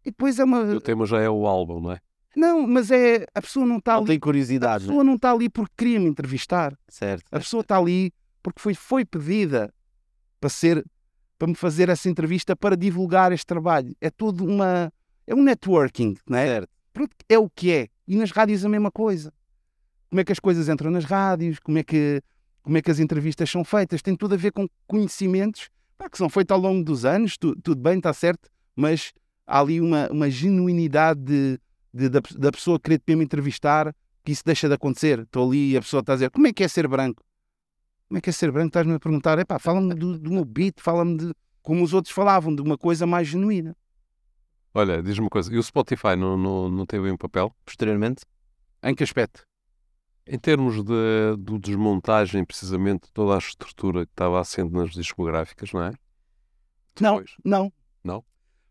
[0.07, 0.61] e depois é uma.
[0.61, 1.99] O tema já é o álbum, não é?
[2.37, 3.27] Não, mas é.
[3.35, 4.07] A pessoa não está ali.
[4.07, 4.85] tem curiosidade.
[4.85, 6.79] A pessoa não está ali porque queria me entrevistar.
[6.89, 7.25] Certo.
[7.33, 8.13] A pessoa está ali
[8.47, 9.75] porque foi, foi pedida
[10.41, 10.87] para ser.
[11.37, 13.93] para me fazer essa entrevista para divulgar este trabalho.
[14.01, 14.93] É tudo uma.
[15.27, 16.47] É um networking, não é?
[16.47, 16.71] Certo.
[17.29, 17.89] É o que é.
[18.07, 19.33] E nas rádios a mesma coisa.
[20.09, 22.23] Como é que as coisas entram nas rádios, como é que,
[22.63, 26.17] como é que as entrevistas são feitas, tem tudo a ver com conhecimentos pá, que
[26.17, 29.13] são feitos ao longo dos anos, tu, tudo bem, está certo, mas
[29.45, 31.61] há ali uma, uma genuinidade de,
[31.93, 33.93] de, da, da pessoa querer mesmo entrevistar
[34.25, 35.19] que isso deixa de acontecer.
[35.19, 37.25] Estou ali e a pessoa está a dizer como é que é ser branco?
[38.09, 38.69] Como é que é ser branco?
[38.69, 42.55] Estás-me a perguntar, epá, fala-me do, do meu beat, fala-me de como os outros falavam,
[42.55, 43.77] de uma coisa mais genuína.
[44.73, 47.53] Olha, diz-me uma coisa, e o Spotify não, não, não teve um papel?
[47.65, 48.25] Posteriormente,
[48.83, 49.45] Em que aspecto?
[50.27, 55.73] Em termos de, de desmontagem, precisamente, de toda a estrutura que estava assente nas discográficas,
[55.73, 55.93] não é?
[57.01, 57.37] Não, Depois.
[57.45, 57.73] não.
[58.05, 58.25] Não?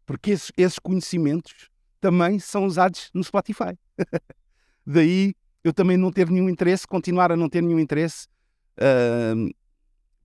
[0.06, 1.70] Porque esses, esses conhecimentos
[2.00, 3.78] também são usados no Spotify.
[4.86, 8.28] Daí eu também não ter nenhum interesse, continuar a não ter nenhum interesse,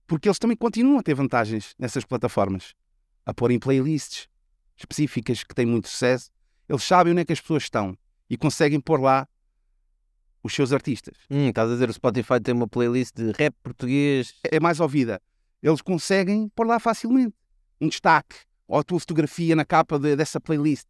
[0.07, 2.73] porque eles também continuam a ter vantagens nessas plataformas,
[3.25, 4.27] a pôr em playlists
[4.77, 6.29] específicas que têm muito sucesso.
[6.67, 7.97] Eles sabem onde é que as pessoas estão
[8.29, 9.27] e conseguem pôr lá
[10.43, 11.15] os seus artistas.
[11.29, 14.33] hum, estás a dizer o Spotify tem uma playlist de rap português.
[14.43, 15.21] é mais ouvida.
[15.61, 17.35] Eles conseguem pôr lá facilmente
[17.79, 18.35] um destaque
[18.67, 20.87] ou a tua fotografia na capa de- dessa playlist.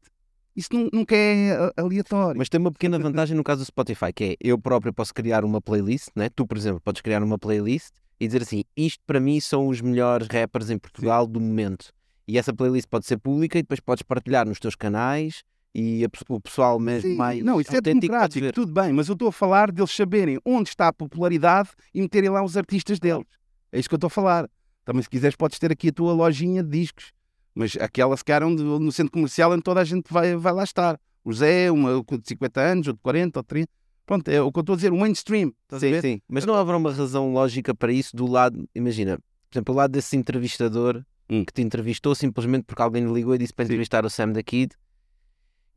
[0.56, 2.38] Isso nu- nunca é a- aleatório.
[2.38, 5.44] Mas tem uma pequena vantagem no caso do Spotify, que é eu próprio posso criar
[5.46, 6.30] uma playlist, né?
[6.30, 9.82] tu, por exemplo, podes criar uma playlist e dizer assim: isto para mim são os
[9.82, 11.92] melhores rappers em Portugal do momento.
[12.28, 16.10] E essa playlist pode ser pública e depois podes partilhar nos teus canais e a
[16.30, 17.44] o pessoal mesmo Sim, mais.
[17.44, 20.90] não, isso é democrático, tudo bem, mas eu estou a falar deles saberem onde está
[20.90, 23.26] a popularidade e meterem lá os artistas deles.
[23.72, 24.50] É isso que eu estou a falar.
[24.84, 27.12] Também, se quiseres, podes ter aqui a tua lojinha de discos,
[27.56, 30.64] mas aquela se calhar onde, no centro comercial onde toda a gente vai, vai lá
[30.64, 31.00] estar.
[31.24, 33.72] O Zé, uma de 50 anos, ou de 40, ou de 30.
[34.06, 35.54] Pronto, é o que eu estou a dizer, o mainstream.
[35.80, 36.22] Sim, sim.
[36.28, 39.92] Mas não haverá uma razão lógica para isso do lado, imagina, por exemplo, do lado
[39.92, 41.46] desse entrevistador Hum.
[41.46, 43.70] que te entrevistou simplesmente porque alguém lhe ligou e disse para Sim.
[43.72, 44.76] entrevistar o Sam da Kid.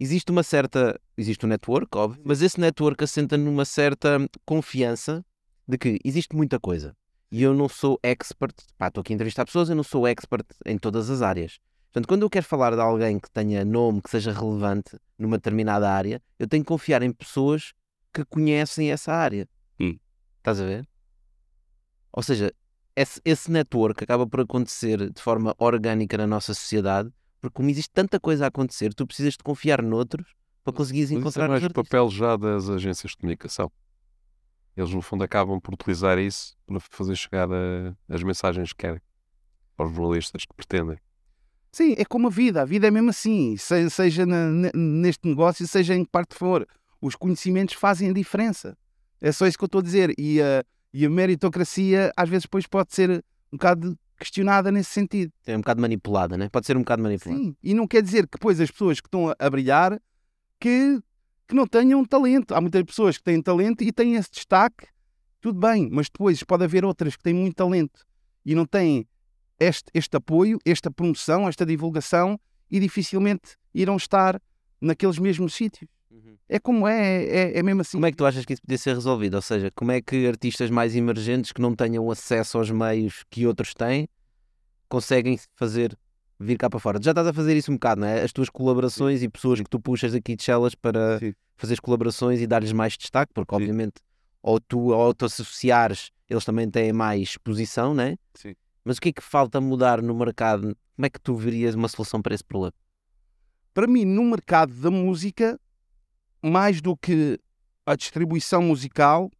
[0.00, 5.24] Existe uma certa, existe um network, óbvio, mas esse network assenta numa certa confiança
[5.68, 6.96] de que existe muita coisa.
[7.34, 10.46] E eu não sou expert, pá, estou aqui a entrevistar pessoas, eu não sou expert
[10.64, 11.58] em todas as áreas.
[11.86, 15.90] Portanto, quando eu quero falar de alguém que tenha nome, que seja relevante numa determinada
[15.90, 17.72] área, eu tenho que confiar em pessoas
[18.12, 19.48] que conhecem essa área.
[19.80, 19.98] Hum.
[20.38, 20.86] Estás a ver?
[22.12, 22.54] Ou seja,
[22.94, 27.90] esse, esse network acaba por acontecer de forma orgânica na nossa sociedade, porque como existe
[27.92, 31.48] tanta coisa a acontecer, tu precisas de confiar noutros para conseguires Mas isso é encontrar
[31.48, 33.72] mais papel já das agências de comunicação.
[34.76, 39.00] Eles, no fundo, acabam por utilizar isso para fazer chegar a- as mensagens que querem
[39.78, 40.98] aos jornalistas que pretendem.
[41.72, 42.62] Sim, é como a vida.
[42.62, 43.56] A vida é mesmo assim.
[43.56, 46.66] Se- seja na- ne- neste negócio, seja em que parte for.
[47.00, 48.76] Os conhecimentos fazem a diferença.
[49.20, 50.12] É só isso que eu estou a dizer.
[50.18, 53.10] E a, e a meritocracia, às vezes, depois pode ser
[53.52, 55.32] um bocado questionada nesse sentido.
[55.46, 56.48] É um bocado manipulada, né?
[56.48, 57.40] Pode ser um bocado manipulada.
[57.42, 57.56] Sim.
[57.62, 60.00] E não quer dizer que depois as pessoas que estão a, a brilhar
[60.60, 61.00] que,
[61.54, 62.52] que não tenham talento.
[62.52, 64.88] Há muitas pessoas que têm talento e têm esse destaque.
[65.40, 68.04] Tudo bem, mas depois pode haver outras que têm muito talento
[68.44, 69.06] e não têm
[69.60, 74.40] este, este apoio, esta promoção, esta divulgação e dificilmente irão estar
[74.80, 75.88] naqueles mesmos sítios.
[76.48, 77.96] É como é, é, é mesmo assim.
[77.96, 79.34] Como é que tu achas que isso podia ser resolvido?
[79.34, 83.46] Ou seja, como é que artistas mais emergentes que não tenham acesso aos meios que
[83.46, 84.08] outros têm
[84.88, 85.96] conseguem fazer
[86.38, 87.00] vir cá para fora?
[87.02, 88.22] Já estás a fazer isso um bocado, não é?
[88.22, 91.34] As tuas colaborações e pessoas que tu puxas aqui de Chelas para Sim.
[91.56, 93.62] fazeres colaborações e dar-lhes mais destaque, porque Sim.
[93.62, 94.00] obviamente
[94.42, 98.16] ou tu ao te associares eles também têm mais exposição, não é?
[98.34, 98.54] Sim.
[98.84, 100.76] Mas o que é que falta mudar no mercado?
[100.96, 102.74] Como é que tu verias uma solução para esse problema?
[103.72, 105.58] Para mim, no mercado da música,
[106.42, 107.38] mais do que
[107.86, 109.30] a distribuição musical,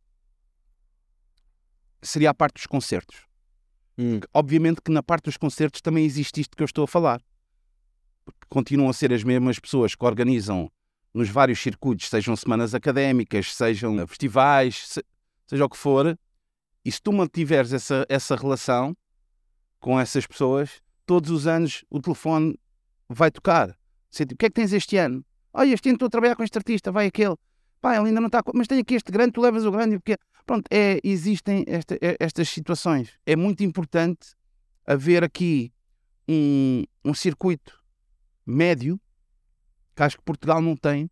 [2.02, 3.23] seria a parte dos concertos.
[3.98, 7.20] Hum, Obviamente que na parte dos concertos também existe isto que eu estou a falar.
[8.24, 10.70] Porque continuam a ser as mesmas pessoas que organizam
[11.12, 15.04] nos vários circuitos, sejam semanas académicas, sejam festivais, se-
[15.46, 16.18] seja o que for,
[16.84, 18.96] e se tu mantiveres essa, essa relação
[19.78, 22.58] com essas pessoas, todos os anos o telefone
[23.08, 23.76] vai tocar.
[24.10, 25.24] Você, O que é que tens este ano?
[25.52, 27.36] Olha, este ano estou a trabalhar com este artista, vai aquele.
[27.80, 28.42] Pá, ele ainda não está.
[28.54, 29.98] Mas tem aqui este grande, tu levas o grande.
[29.98, 30.16] Porque...
[30.46, 33.18] Pronto, é, existem esta- é- estas situações.
[33.24, 34.34] É muito importante
[34.86, 35.72] haver aqui
[36.28, 37.82] um, um circuito
[38.46, 39.00] médio,
[39.96, 41.10] que acho que Portugal não tem,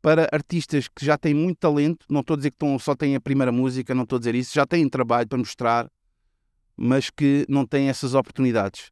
[0.00, 2.06] para artistas que já têm muito talento.
[2.10, 4.34] Não estou a dizer que estão, só têm a primeira música, não estou a dizer
[4.34, 4.52] isso.
[4.54, 5.88] Já têm trabalho para mostrar,
[6.76, 8.90] mas que não têm essas oportunidades.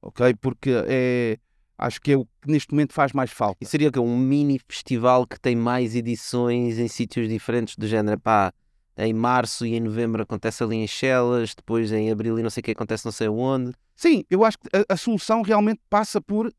[0.00, 0.34] Ok?
[0.40, 1.38] Porque é,
[1.76, 3.58] acho que é o que neste momento faz mais falta.
[3.60, 3.98] E seria o quê?
[3.98, 8.52] Um mini festival que tem mais edições em sítios diferentes do género, pá,
[8.96, 12.62] em março e em novembro acontece ali em Chelas, depois em abril e não sei
[12.62, 13.72] o que acontece não sei onde.
[13.94, 16.52] Sim, eu acho que a, a solução realmente passa por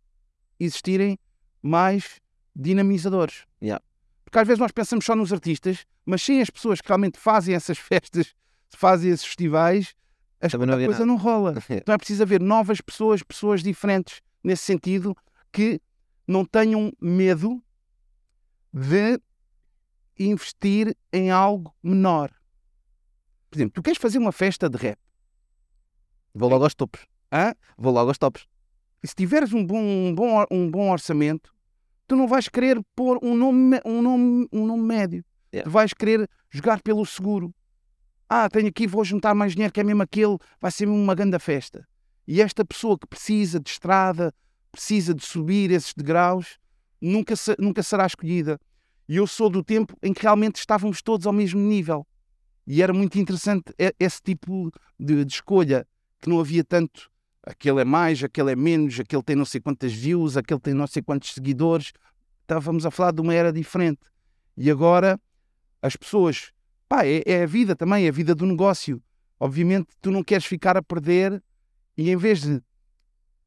[0.59, 1.17] existirem
[1.61, 2.19] mais
[2.55, 3.45] dinamizadores.
[3.61, 3.83] Yeah.
[4.23, 7.55] Porque às vezes nós pensamos só nos artistas, mas sem as pessoas que realmente fazem
[7.55, 8.33] essas festas,
[8.69, 9.95] fazem esses festivais,
[10.39, 11.05] a, não a coisa nada.
[11.05, 11.55] não rola.
[11.69, 15.15] Então é preciso haver novas pessoas, pessoas diferentes nesse sentido,
[15.51, 15.81] que
[16.27, 17.61] não tenham medo
[18.71, 19.19] de
[20.19, 22.31] investir em algo menor.
[23.49, 24.99] Por exemplo, tu queres fazer uma festa de rap.
[26.33, 27.05] Vou logo aos topos.
[27.31, 27.53] Hã?
[27.77, 28.47] Vou logo aos topos.
[29.03, 31.53] E se tiveres um bom, um bom, um bom orçamento,
[32.07, 35.25] tu não vais querer pôr um nome, me- um nome, um nome médio.
[35.53, 35.69] Yeah.
[35.69, 37.53] Tu vais querer jogar pelo seguro.
[38.29, 41.15] Ah, tenho aqui, vou juntar mais dinheiro, que é mesmo aquele, vai ser mesmo uma
[41.15, 41.87] grande festa.
[42.27, 44.33] E esta pessoa que precisa de estrada,
[44.71, 46.57] precisa de subir esses degraus,
[47.01, 48.59] nunca, se- nunca será escolhida.
[49.07, 52.05] E eu sou do tempo em que realmente estávamos todos ao mesmo nível.
[52.65, 55.87] E era muito interessante esse tipo de, de escolha,
[56.19, 57.09] que não havia tanto
[57.43, 60.85] aquele é mais, aquele é menos, aquele tem não sei quantas views, aquele tem não
[60.87, 61.93] sei quantos seguidores.
[62.41, 64.01] Estávamos a falar de uma era diferente.
[64.57, 65.17] E agora
[65.81, 66.51] as pessoas,
[66.89, 69.01] pá, é, é a vida também, é a vida do negócio.
[69.39, 71.41] Obviamente tu não queres ficar a perder
[71.95, 72.61] e em vez de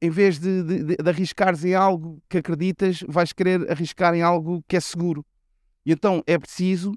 [0.03, 4.23] em vez de, de, de- de arriscares em algo que acreditas, vais querer arriscar em
[4.23, 5.27] algo que é seguro.
[5.85, 6.93] E então é preciso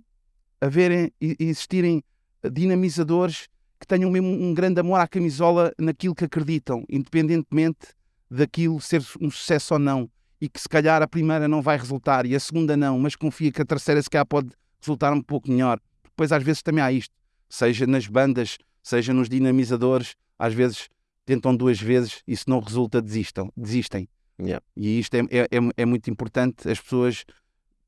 [0.59, 2.03] haverem existirem
[2.51, 3.47] dinamizadores
[3.79, 7.88] que tenham mesmo um grande amor à camisola naquilo que acreditam, independentemente
[8.29, 10.09] daquilo ser um sucesso ou não.
[10.39, 13.51] E que se calhar a primeira não vai resultar e a segunda não, mas confia
[13.51, 14.49] que a terceira se calhar pode
[14.81, 15.79] resultar um pouco melhor.
[16.03, 17.13] Depois às vezes também há isto,
[17.49, 20.89] seja nas bandas, seja nos dinamizadores, às vezes
[21.25, 24.07] tentam duas vezes e se não resulta desistam, desistem.
[24.39, 24.63] Yeah.
[24.75, 27.23] E isto é, é, é- é muito importante as pessoas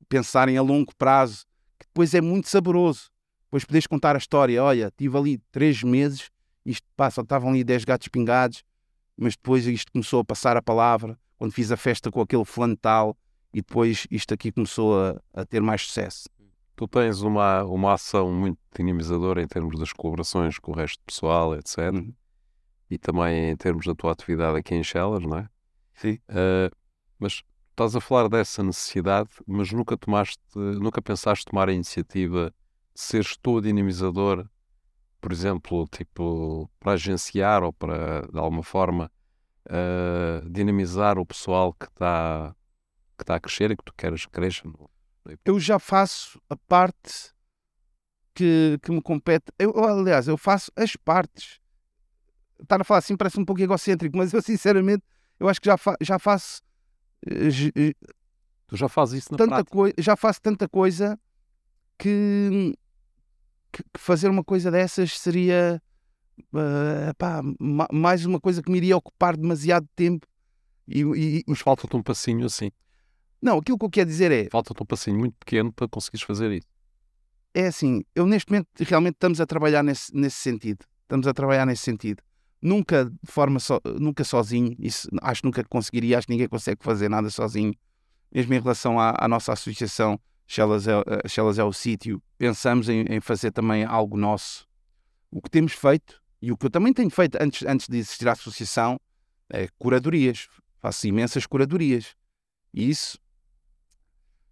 [0.05, 1.45] pensarem a longo prazo,
[1.79, 3.09] que depois é muito saboroso.
[3.45, 6.29] Depois podes contar a história, olha, tive ali três meses,
[6.65, 8.63] isto só estavam ali dez gatos pingados,
[9.15, 12.75] mas depois isto começou a passar a palavra, quando fiz a festa com aquele fulano
[12.75, 13.17] tal,
[13.53, 16.27] e depois isto aqui começou a, a ter mais sucesso.
[16.75, 21.05] Tu tens uma, uma ação muito dinamizadora em termos das colaborações com o resto do
[21.05, 21.77] pessoal, etc.
[21.93, 22.13] Uhum.
[22.89, 25.49] E também em termos da tua atividade aqui em Chelas, não é?
[25.93, 26.19] Sim.
[26.29, 26.75] Uh,
[27.17, 27.41] mas
[27.75, 32.49] estás a falar dessa necessidade, mas nunca tomaste, nunca pensaste tomar a iniciativa
[32.93, 34.47] de seres tu o dinamizador,
[35.19, 39.11] por exemplo, tipo, para agenciar ou para, de alguma forma,
[39.67, 42.55] uh, dinamizar o pessoal que está
[43.17, 44.67] que está a crescer e que tu queres que cresça.
[44.67, 44.89] no-
[45.45, 47.33] Eu já faço a parte
[48.33, 49.45] que, que me compete.
[49.57, 51.59] Eu, aliás, eu faço as partes.
[52.61, 55.03] Estar a falar assim parece um pouco egocêntrico, mas eu sinceramente
[55.39, 56.61] eu acho que já, fa- já faço
[58.67, 60.01] Tu já fazes isso na tanta prática.
[60.01, 61.19] já faço tanta coisa
[61.97, 62.73] que,
[63.71, 65.81] que- fazer uma coisa dessas seria
[66.53, 70.27] eh, pá, ma- mais uma coisa que me iria ocupar demasiado tempo.
[70.87, 72.71] E- e- Mas falta-te um passinho assim.
[73.41, 76.51] não, aquilo que eu quero dizer é, Falta-te um passinho muito pequeno para conseguires fazer
[76.51, 76.67] isso.
[77.53, 80.85] é assim, eu neste momento realmente estamos a trabalhar nesse, nesse sentido.
[81.03, 82.21] Estamos a trabalhar nesse sentido.
[82.65, 86.83] Nunca de forma so, nunca sozinho, isso acho que nunca conseguiria, acho que ninguém consegue
[86.83, 87.75] fazer nada sozinho.
[88.33, 90.93] Mesmo em relação à, à nossa associação, Chelas é,
[91.59, 94.67] é o sítio, pensamos em, em fazer também algo nosso.
[95.29, 98.27] O que temos feito, e o que eu também tenho feito antes, antes de existir
[98.27, 98.99] a associação,
[99.47, 100.47] é curadorias.
[100.79, 102.15] Faço imensas curadorias.
[102.73, 103.19] E isso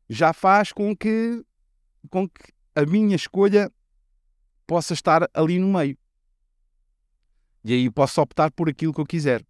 [0.07, 1.43] já faz com que,
[2.11, 3.71] com que a minha escolha
[4.67, 5.97] possa estar ali no meio.
[7.63, 9.45] E aí posso optar por aquilo que eu quiser,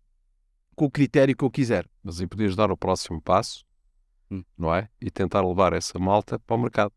[0.75, 1.89] com o critério que eu quiser.
[2.03, 3.65] Mas aí podias dar o próximo passo,
[4.31, 4.43] Hum.
[4.57, 4.89] não é?
[5.01, 6.93] E tentar levar essa malta para o mercado.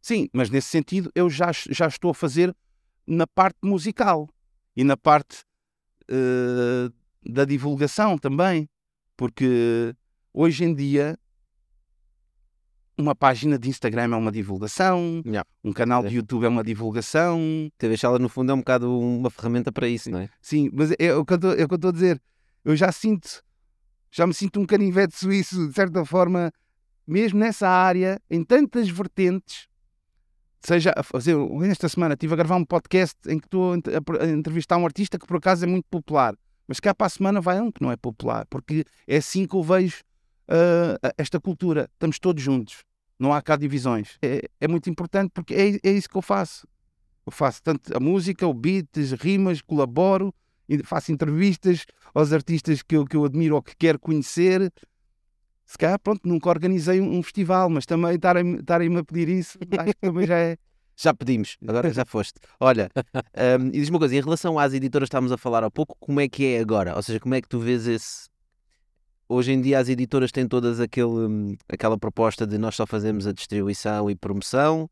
[0.00, 2.54] Sim, mas nesse sentido eu já, já estou a fazer
[3.06, 4.28] na parte musical
[4.76, 5.44] e na parte
[6.08, 6.88] eh,
[7.24, 8.68] da divulgação também,
[9.16, 9.94] porque
[10.32, 11.18] hoje em dia
[12.98, 15.46] uma página de Instagram é uma divulgação, Yeah.
[15.62, 16.12] um canal de É.
[16.12, 17.40] YouTube é uma divulgação,
[17.78, 20.28] TV Chala, no fundo, é um bocado uma ferramenta para isso, não é?
[20.40, 22.20] Sim, mas é, o que eu tô- é o que eu estou a dizer.
[22.64, 23.42] Eu já sinto,
[24.10, 26.50] já me sinto um canivete suíço, de certa forma,
[27.06, 29.68] mesmo nessa área, em tantas vertentes.
[30.60, 31.36] Seja a fazer,
[31.70, 35.26] esta semana estive a gravar um podcast em que estou a entrevistar um artista que
[35.26, 36.34] por acaso é muito popular,
[36.66, 39.54] mas cá para a semana vai um que não é popular, porque é assim que
[39.54, 40.02] eu vejo
[40.48, 41.88] ah, a- esta cultura.
[41.94, 42.84] Estamos todos juntos,
[43.18, 44.18] não há cá divisões.
[44.22, 46.66] É, é muito importante porque é, é isso que eu faço.
[47.24, 50.32] Eu faço tanto a música, o beat, as rimas, colaboro,
[50.84, 51.84] faço entrevistas
[52.14, 54.72] aos artistas que eu, que eu admiro ou que quero conhecer.
[55.64, 59.58] Se calhar, pronto, nunca organizei um, um festival, mas também estarem- estarem-me a pedir isso,
[59.76, 60.56] acho que também já é.
[60.98, 62.40] Já pedimos, agora já foste.
[62.58, 62.88] Olha,
[63.60, 65.94] hum, e diz uma coisa, em relação às editoras que estávamos a falar há pouco,
[66.00, 66.96] como é que é agora?
[66.96, 68.30] Ou seja, como é que tu vês esse.
[69.28, 73.26] Hoje em dia as editoras têm todas aquele, hum, aquela proposta de nós só fazemos
[73.26, 74.88] a distribuição e promoção.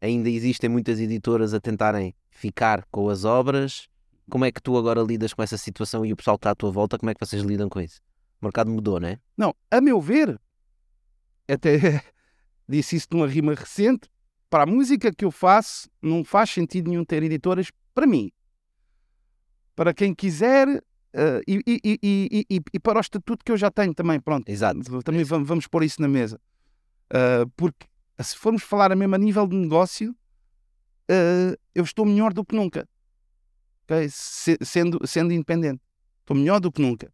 [0.00, 3.88] Ainda existem muitas editoras a tentarem ficar com as obras.
[4.28, 6.54] Como é que tu agora lidas com essa situação e o pessoal que está à
[6.54, 8.00] tua volta, como é que vocês lidam com isso?
[8.40, 9.20] O mercado mudou, não é?
[9.36, 10.38] Não, a meu ver,
[11.48, 12.02] até
[12.68, 14.10] disse isso numa rima recente,
[14.50, 18.32] para a música que eu faço, não faz sentido nenhum ter editoras para mim.
[19.76, 20.82] Para quem quiser
[21.46, 21.98] e, e,
[22.50, 24.48] e, e, para o estatuto que eu já tenho também, pronto.
[24.48, 24.80] Exato.
[25.02, 26.38] Também vamos, vamos pôr isso na mesa.
[27.06, 27.86] Uh, porque
[28.20, 32.54] se formos falar a mesmo a nível de negócio, uh, eu estou melhor do que
[32.54, 32.86] nunca.
[33.84, 34.08] Okay?
[34.10, 35.80] Se, sendo, sendo independente.
[36.20, 37.10] Estou melhor do que nunca.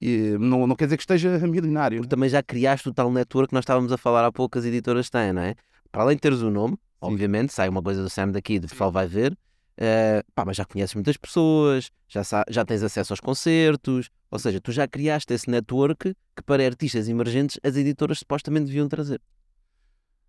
[0.00, 1.98] e não, não quer dizer que esteja milionário.
[1.98, 4.64] Porque também já criaste o tal network que nós estávamos a falar há pouco, as
[4.64, 5.54] editoras têm, não é?
[5.92, 6.78] Para além de teres o nome, Sim.
[7.00, 9.36] obviamente, sai uma coisa do Sam daqui, o pessoal vai ver,
[9.78, 14.60] uh, pá, mas já conheces muitas pessoas, já, já tens acesso aos concertos, ou seja,
[14.60, 19.20] tu já criaste esse network que para artistas emergentes as editoras supostamente deviam trazer.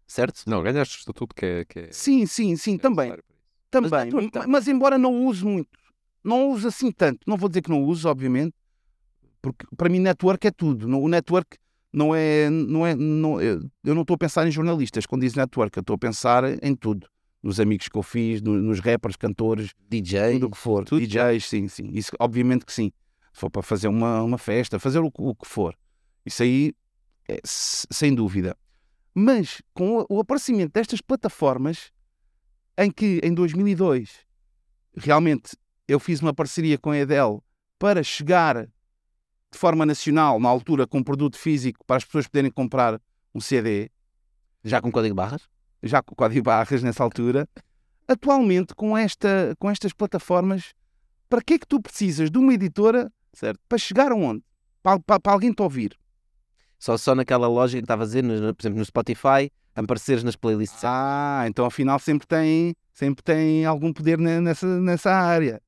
[0.07, 0.43] Certo?
[0.45, 1.65] Não, ganhaste o estatuto que é.
[1.65, 3.17] Que é sim, sim, sim, é também.
[3.71, 5.69] Também, mas, mas, embora não use muito,
[6.23, 8.53] não uso assim tanto, não vou dizer que não uso, obviamente,
[9.41, 10.87] porque para mim network é tudo.
[10.87, 11.57] O network
[11.91, 15.75] não é, não é, não, eu não estou a pensar em jornalistas quando diz network,
[15.77, 17.07] eu estou a pensar em tudo.
[17.43, 20.85] Nos amigos que eu fiz, nos rappers, cantores, DJs, tudo o que for.
[20.85, 21.89] Tudo DJs, sim, sim.
[21.91, 22.91] Isso, obviamente que sim.
[23.33, 25.75] Se for para fazer uma, uma festa, fazer o, o que for.
[26.25, 26.73] Isso aí,
[27.27, 28.55] é, sem dúvida.
[29.13, 31.91] Mas com o, o aparecimento destas plataformas,
[32.77, 34.25] em que em 2002
[34.95, 37.43] realmente eu fiz uma parceria com a Edel
[37.77, 38.65] para chegar
[39.51, 42.99] de forma nacional, na altura, com um produto físico para as pessoas poderem comprar
[43.35, 43.91] um CD.
[44.63, 45.47] Já com código barras?
[45.83, 47.47] Já com código barras nessa altura.
[48.07, 50.73] Atualmente, com, esta, com estas plataformas,
[51.29, 53.59] para que é que tu precisas de uma editora certo.
[53.67, 54.43] para chegar aonde?
[54.81, 55.97] Para, para, para alguém te ouvir?
[56.79, 60.83] Só, só naquela lógica que estava a dizer, por exemplo, no Spotify, apareceres nas playlists.
[60.83, 65.61] Ah, então afinal sempre tem, sempre tem algum poder nessa, nessa área.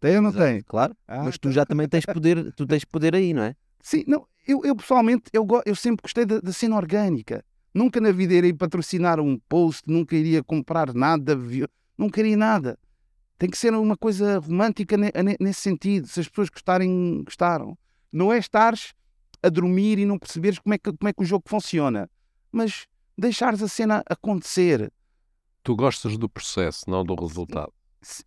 [0.00, 0.62] Tem ou não Exato, tem?
[0.62, 0.96] Claro.
[1.06, 1.54] Ah, Mas tu tá.
[1.54, 3.54] já também tens poder, tu tens poder aí, não é?
[3.80, 7.44] Sim, não, eu, eu pessoalmente eu, eu sempre gostei da, da cena orgânica.
[7.72, 11.36] Nunca na vida iria patrocinar um post, nunca iria comprar nada,
[11.96, 12.78] não queria nada.
[13.38, 14.96] Tem que ser uma coisa romântica
[15.38, 16.08] nesse sentido.
[16.08, 17.78] Se as pessoas gostarem, gostaram.
[18.12, 18.94] Não é estares
[19.42, 22.10] a dormir e não perceberes como é que, como é que o jogo funciona.
[22.50, 24.92] Mas deixares a cena acontecer.
[25.62, 27.72] Tu gostas do processo, não do resultado.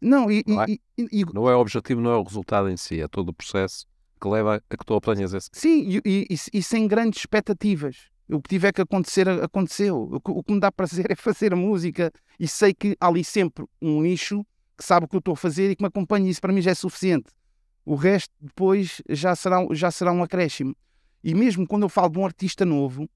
[0.01, 0.65] Não, e, não, é?
[0.69, 3.33] E, e, não é o objetivo, não é o resultado em si, é todo o
[3.33, 3.87] processo
[4.21, 5.49] que leva a que tu apanhas esse.
[5.51, 8.10] Sim, e, sem grandes expectativas.
[8.29, 10.09] O que tiver que acontecer, aconteceu.
[10.23, 14.01] O que, me dá prazer é fazer música e sei que há ali sempre um
[14.01, 14.45] nicho
[14.77, 16.29] que sabe o que eu estou a fazer e que me acompanha.
[16.29, 17.31] Isso para mim já é suficiente.
[17.85, 20.75] O resto depois já será, já será um acréscimo.
[21.23, 23.09] E mesmo quando eu falo de um artista novo,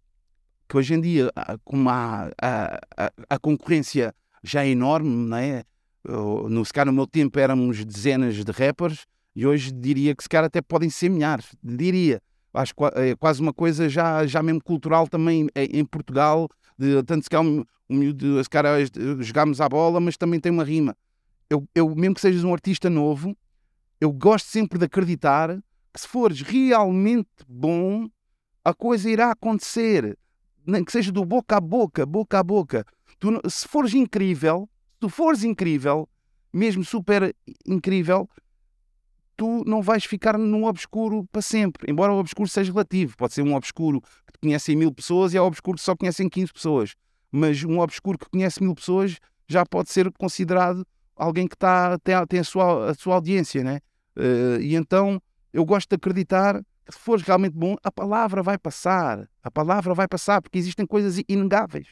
[0.67, 1.31] que hoje em dia,
[1.63, 5.63] como a, a, a, a concorrência já é enorme, não é?
[6.07, 10.29] no, se calhar no meu tempo éramos dezenas de rappers e hoje diria que se
[10.29, 12.21] calhar até podem ser milhares, diria.
[12.55, 17.29] Acho é quase uma coisa já, já mesmo cultural também em Portugal, de, tanto se
[17.29, 18.77] calhar um, um, se calhar
[19.19, 20.95] jogámos à bola, mas também tem uma rima.
[21.49, 23.35] Eu, eu, mesmo que sejas um artista novo,
[23.99, 25.57] eu gosto sempre de acreditar
[25.93, 28.09] que se fores realmente bom,
[28.63, 30.17] a coisa irá acontecer.
[30.65, 32.85] Nem que seja do boca a boca, boca a boca.
[33.19, 36.09] Tu, se fores incrível, se tu fores incrível,
[36.51, 37.35] mesmo super
[37.65, 38.27] incrível,
[39.35, 41.91] tu não vais ficar num obscuro para sempre.
[41.91, 43.15] Embora o obscuro seja relativo.
[43.17, 46.29] Pode ser um obscuro que conhecem mil pessoas e há um obscuro que só conhecem
[46.29, 46.95] 15 pessoas.
[47.31, 49.17] Mas um obscuro que conhece mil pessoas
[49.47, 53.79] já pode ser considerado alguém que tá, tem, tem a, sua, a sua audiência, né?
[54.15, 55.21] Uh, e então
[55.53, 59.27] eu gosto de acreditar que se fores realmente bom, a palavra vai passar.
[59.43, 61.87] A palavra vai passar, porque existem coisas inegáveis.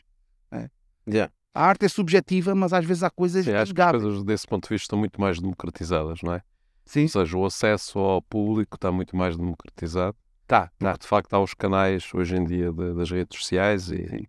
[0.52, 0.70] Né?
[1.08, 1.34] Yeah.
[1.54, 4.64] A arte é subjetiva, mas às vezes há coisas Sim, que as coisas desse ponto
[4.64, 6.42] de vista estão muito mais democratizadas, não é?
[6.86, 7.04] Sim.
[7.04, 10.16] Ou seja, o acesso ao público está muito mais democratizado.
[10.48, 10.94] Tá, tá.
[10.94, 14.28] De facto, há os canais hoje em dia de, das redes sociais e,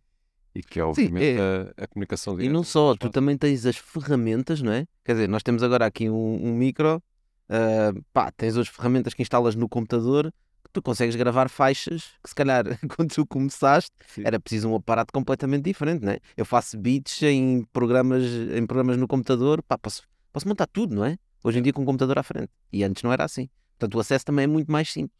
[0.54, 1.72] e que é obviamente Sim, é...
[1.78, 2.50] A, a, comunicação direta.
[2.50, 4.86] E não só, tu também tens as ferramentas, não é?
[5.04, 9.22] Quer dizer, nós temos agora aqui um, um micro, uh, pá, tens as ferramentas que
[9.22, 10.32] instalas no computador
[10.74, 12.64] tu consegues gravar faixas que se calhar
[12.96, 14.22] quando tu começaste Sim.
[14.24, 16.18] era preciso um aparato completamente diferente, não é?
[16.36, 20.02] Eu faço beats em programas, em programas no computador, pá, posso,
[20.32, 21.16] posso montar tudo, não é?
[21.44, 22.48] Hoje em dia com o computador à frente.
[22.72, 23.48] E antes não era assim.
[23.78, 25.16] Portanto, o acesso também é muito mais simples.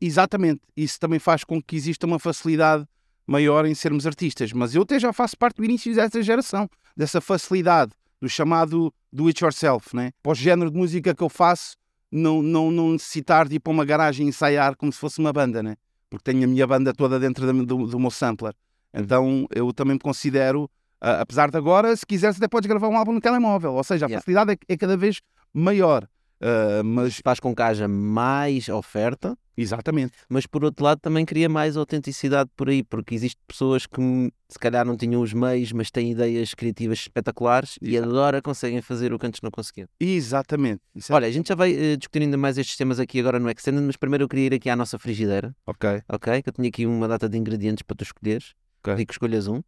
[0.00, 0.60] Exatamente.
[0.76, 2.86] Isso também faz com que exista uma facilidade
[3.26, 4.52] maior em sermos artistas.
[4.52, 9.26] Mas eu até já faço parte do início dessa geração, dessa facilidade, do chamado do
[9.28, 10.12] it yourself, né?
[10.22, 11.74] Para o género de música que eu faço,
[12.12, 15.62] não, não, não necessitar de ir para uma garagem ensaiar como se fosse uma banda,
[15.62, 15.76] né?
[16.08, 18.54] Porque tenho a minha banda toda dentro do, do, do meu sampler.
[18.94, 22.96] Então eu também me considero Ah, apesar de agora, se quiseres, até podes gravar um
[22.96, 23.74] álbum no telemóvel.
[23.74, 24.20] Ou seja, a Yeah.
[24.20, 25.20] facilidade é, é cada vez
[25.58, 26.08] maior.
[26.40, 30.12] Ah, mas, Faz com que haja mais oferta, exatamente.
[30.28, 34.28] mas por outro lado também cria mais autenticidade por aí, porque existem pessoas que hum,
[34.48, 38.10] se calhar não tinham os meios, mas têm ideias criativas espetaculares e Exato.
[38.10, 39.88] agora conseguem fazer o que antes não conseguiam.
[39.98, 40.82] Exatamente.
[40.94, 43.38] Isso é- Olha, a gente já vai eh, discutir ainda mais estes temas aqui agora
[43.38, 46.02] no Extended, mas primeiro eu queria ir aqui à nossa frigideira, Ok.
[46.08, 46.42] ok?
[46.42, 48.54] Que eu tinha aqui uma data de ingredientes para tu escolheres.
[48.84, 49.62] Queria que escolhas um.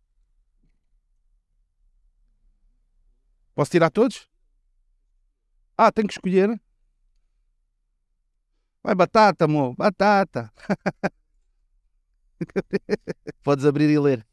[3.54, 4.28] Posso tirar todos?
[5.78, 6.60] Ah, tenho que escolher.
[8.82, 9.76] Vai batata, amor.
[9.76, 10.52] Batata.
[13.44, 14.26] Podes abrir e ler.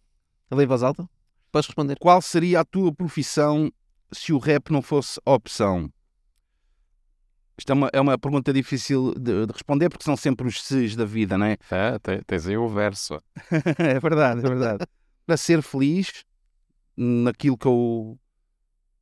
[0.51, 1.07] Lê em voz alta?
[1.51, 1.97] Podes responder.
[1.99, 3.71] Qual seria a tua profissão
[4.11, 5.91] se o rap não fosse opção?
[7.57, 10.95] Isto é uma, é uma pergunta difícil de, de responder porque são sempre os ses
[10.95, 11.57] da vida, não é?
[11.71, 13.21] É, te- tens aí o verso.
[13.77, 14.85] é verdade, é verdade.
[15.25, 16.23] Para ser feliz
[16.97, 18.17] naquilo que eu,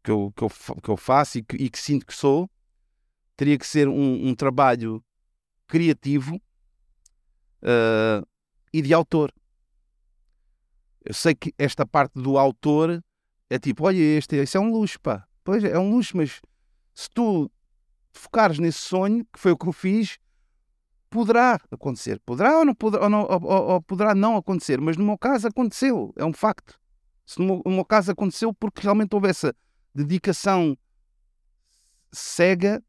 [0.04, 2.50] que eu, que eu, que eu faço e que, e que sinto que sou,
[3.38, 5.04] teria que ser um, um trabalho
[5.68, 6.40] criativo
[7.62, 8.24] ah,
[8.74, 9.34] e de autor.
[11.06, 13.04] Eu sei que esta parte do autor
[13.50, 15.28] é tipo, olha, este, isso é um luxo, pá.
[15.44, 16.42] Pois é, é um luxo, mas
[16.94, 17.52] se tu
[18.12, 20.18] focares nesse sonho, que foi o que eu fiz,
[21.10, 22.20] poderá acontecer.
[22.26, 25.48] Poderá ou, não poderá, ou, não- ou- ou poderá não acontecer, mas no meu caso
[25.48, 26.80] aconteceu, é um facto.
[27.26, 29.54] Se no meu, no meu caso aconteceu porque realmente houve essa
[29.94, 30.78] dedicação
[32.12, 32.84] cega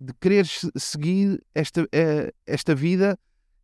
[0.00, 3.18] de querer se- seguir esta, eh, esta vida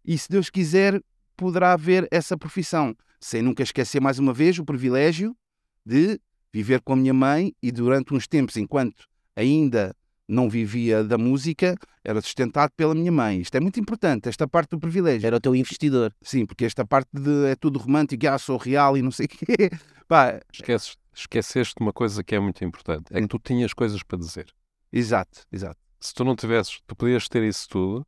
[0.04, 1.00] e, se Deus quiser,
[1.36, 2.94] poderá haver essa profissão.
[3.20, 5.36] Sem nunca esquecer mais uma vez o privilégio
[5.84, 6.20] de
[6.52, 9.04] viver com a minha mãe e durante uns tempos, enquanto
[9.36, 9.94] ainda
[10.26, 13.40] não vivia da música, era sustentado pela minha mãe.
[13.40, 15.26] Isto é muito importante, esta parte do privilégio.
[15.26, 16.14] Era o teu investidor.
[16.22, 19.28] Sim, porque esta parte de é tudo romântico, ah, sou real e não sei o
[19.28, 19.70] quê.
[20.08, 23.06] Pá, Esqueces, esqueceste uma coisa que é muito importante.
[23.11, 24.52] É que tu tinhas coisas para dizer.
[24.92, 25.78] exato, exato.
[25.98, 28.06] Se tu não tivesses, tu podias ter isso tudo,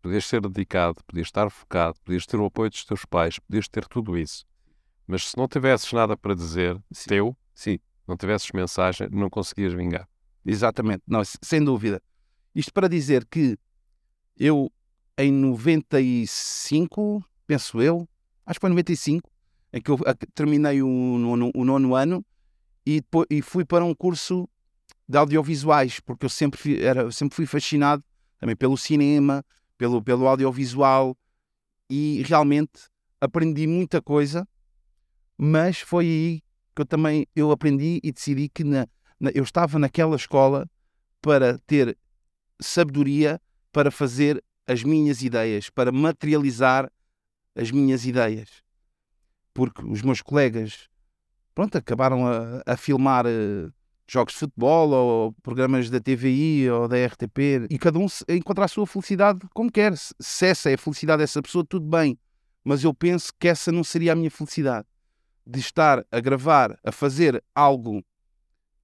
[0.00, 3.86] podias ser dedicado, podias estar focado, podias ter o apoio dos teus pais, podias ter
[3.86, 4.44] tudo isso.
[5.06, 7.08] Mas se não tivesses nada para dizer, Sim.
[7.08, 7.78] teu, Sim,
[8.08, 10.08] não tivesses mensagem, não conseguias vingar.
[10.44, 11.02] exatamente.
[11.06, 12.00] Não, sem dúvida.
[12.54, 13.58] Isto para dizer que
[14.38, 14.72] eu,
[15.18, 18.08] em 95, penso eu,
[18.46, 19.30] acho que foi 95,
[19.72, 19.98] em que eu
[20.34, 22.24] terminei o nono, o nono ano
[22.86, 24.48] e, depois, e fui para um curso
[25.08, 28.02] de audiovisuais, porque eu sempre fui, era, sempre fui fascinado
[28.38, 29.44] também pelo cinema,
[29.76, 31.16] pelo, pelo audiovisual
[31.90, 32.88] e realmente
[33.20, 34.48] aprendi muita coisa,
[35.36, 36.42] mas foi aí
[36.74, 38.86] que eu também eu aprendi e decidi que na,
[39.18, 40.68] na- eu estava naquela escola
[41.20, 41.96] para ter
[42.60, 43.40] sabedoria
[43.72, 46.90] para fazer as minhas ideias, para materializar
[47.54, 48.62] as minhas ideias.
[49.54, 50.88] Porque os meus colegas,
[51.56, 53.70] pronto, acabaram a, a filmar eh,
[54.06, 58.68] jogos de futebol ou programas da TVI ou da RTP e cada um encontra a
[58.68, 59.94] sua felicidade como quer.
[59.96, 62.18] Se essa é a felicidade dessa pessoa, tudo bem.
[62.62, 64.86] Mas eu penso que essa não seria a minha felicidade.
[65.46, 68.04] De estar a gravar, a fazer algo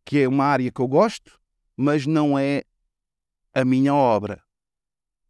[0.04, 1.38] que é uma área que eu gosto,
[1.76, 2.62] mas não é
[3.52, 4.42] a minha obra.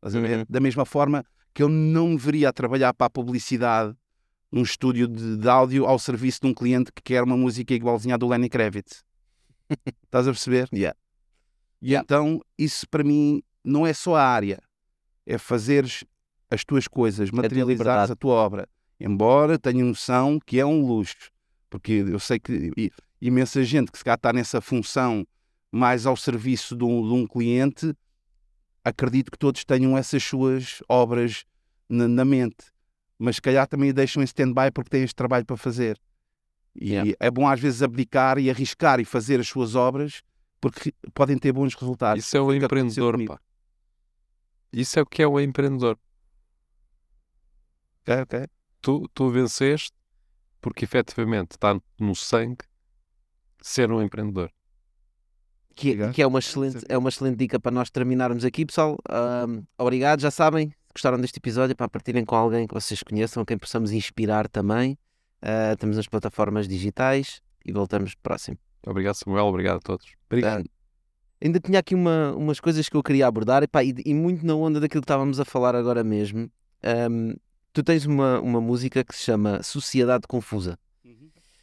[0.01, 0.07] A?
[0.09, 0.45] Uhum.
[0.49, 3.97] Da mesma forma que eu não deveria trabalhar para a publicidade
[4.53, 8.15] num estúdio de, de áudio ao serviço de um cliente que quer uma música igualzinha
[8.15, 9.03] à do Lenny Kravitz.
[10.05, 10.69] Estás a perceber?
[10.73, 10.97] Yeah.
[11.81, 14.61] E então, isso para mim não é só a área,
[15.27, 16.05] é fazeres
[16.51, 18.13] as tuas coisas, materializares liberdade.
[18.13, 18.69] a tua obra.
[19.01, 21.31] Embora tenha noção que é um luxo,
[21.71, 25.27] porque eu sei que imensa gente que se calhar está nessa função
[25.73, 27.95] mais ao serviço de um, de um cliente,
[28.85, 31.45] acredito que todos tenham essas suas obras
[31.89, 32.72] na, na mente,
[33.23, 35.99] mas se calhar também a deixam em stand-by porque têm este trabalho para fazer.
[36.75, 37.13] E Yeah.
[37.21, 40.23] é bom às vezes abdicar e arriscar e fazer as suas obras
[40.61, 42.25] porque podem ter bons resultados.
[42.25, 43.39] Isso é o empreendedor, pá.
[44.73, 45.99] Isso é o que é o empreendedor.
[48.01, 48.47] Ok, ok.
[48.81, 49.93] Tu, tu venceste
[50.61, 52.65] porque efetivamente está no sangue
[53.61, 54.51] ser um empreendedor.
[55.75, 56.13] Que, Obrigado.
[56.15, 58.99] que é, uma excelente, é uma excelente dica para nós terminarmos aqui, pessoal.
[59.09, 60.73] Ahm, obrigado, já sabem.
[60.95, 64.99] Gostaram deste episódio, para partilhem com alguém que vocês conheçam, quem possamos inspirar também.
[65.41, 68.59] Ah, estamos nas plataformas digitais e voltamos próximo.
[68.87, 69.47] Obrigado, Samuel.
[69.47, 70.07] Obrigado a todos.
[70.27, 70.69] Obrigado.
[71.41, 74.55] Ainda tinha aqui uma, umas coisas que eu queria abordar epá, e, e muito na
[74.55, 76.49] onda daquilo que estávamos a falar agora mesmo.
[76.83, 77.35] Ahm,
[77.73, 80.79] tu tens uma, uma música que se chama Sociedade Confusa.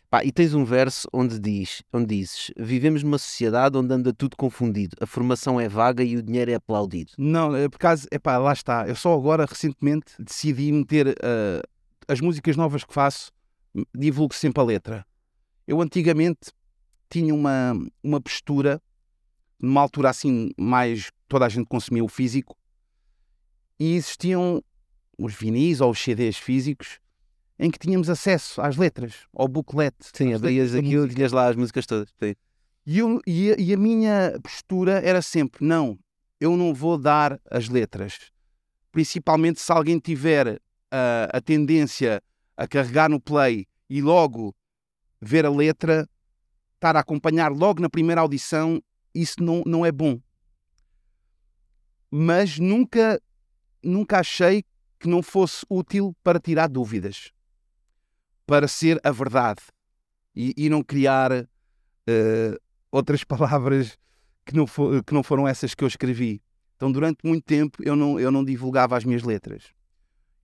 [0.10, 4.36] Pá, e tens um verso onde, diz, onde dizes: Vivemos numa sociedade onde anda tudo
[4.36, 7.12] confundido, a formação é vaga e o dinheiro é aplaudido.
[7.16, 8.88] Não, é por causa, epá, lá está.
[8.88, 11.62] Eu só agora, recentemente, decidi meter ah,
[12.08, 13.32] as músicas novas que faço,
[13.96, 15.06] divulgo sempre a letra.
[15.68, 16.52] Eu antigamente
[17.08, 18.82] tinha uma, uma postura,
[19.60, 22.58] numa altura assim, mais toda a gente consumia o físico,
[23.80, 24.64] e existiam
[25.20, 27.00] os vinis ou os CDs físicos
[27.60, 29.94] em que tínhamos acesso às letras, ao booklet.
[30.14, 32.10] Sim, abrias aquilo e tinhas lá as músicas todas.
[32.18, 32.34] Sim.
[32.86, 36.00] E, eu- e a- e a minha postura era sempre: não,
[36.40, 38.32] eu não vou dar as letras.
[38.92, 40.60] Principalmente se alguém tiver
[40.92, 42.24] ah, a tendência
[42.58, 44.56] a carregar no play e logo
[45.22, 46.08] ver a letra,
[46.76, 48.82] estar a acompanhar logo na primeira audição,
[49.14, 50.20] isso não, não é bom.
[52.10, 53.22] Mas nunca,
[53.84, 54.64] nunca achei
[55.00, 57.32] que não fosse útil para tirar dúvidas,
[58.50, 59.62] para ser a verdade
[60.36, 61.32] e, e não criar
[62.08, 62.58] eh,
[62.92, 63.96] outras palavras
[64.44, 66.42] que não, fo- que não foram essas que eu escrevi.
[66.76, 69.66] Então, durante muito tempo, eu não, eu não divulgava as minhas letras.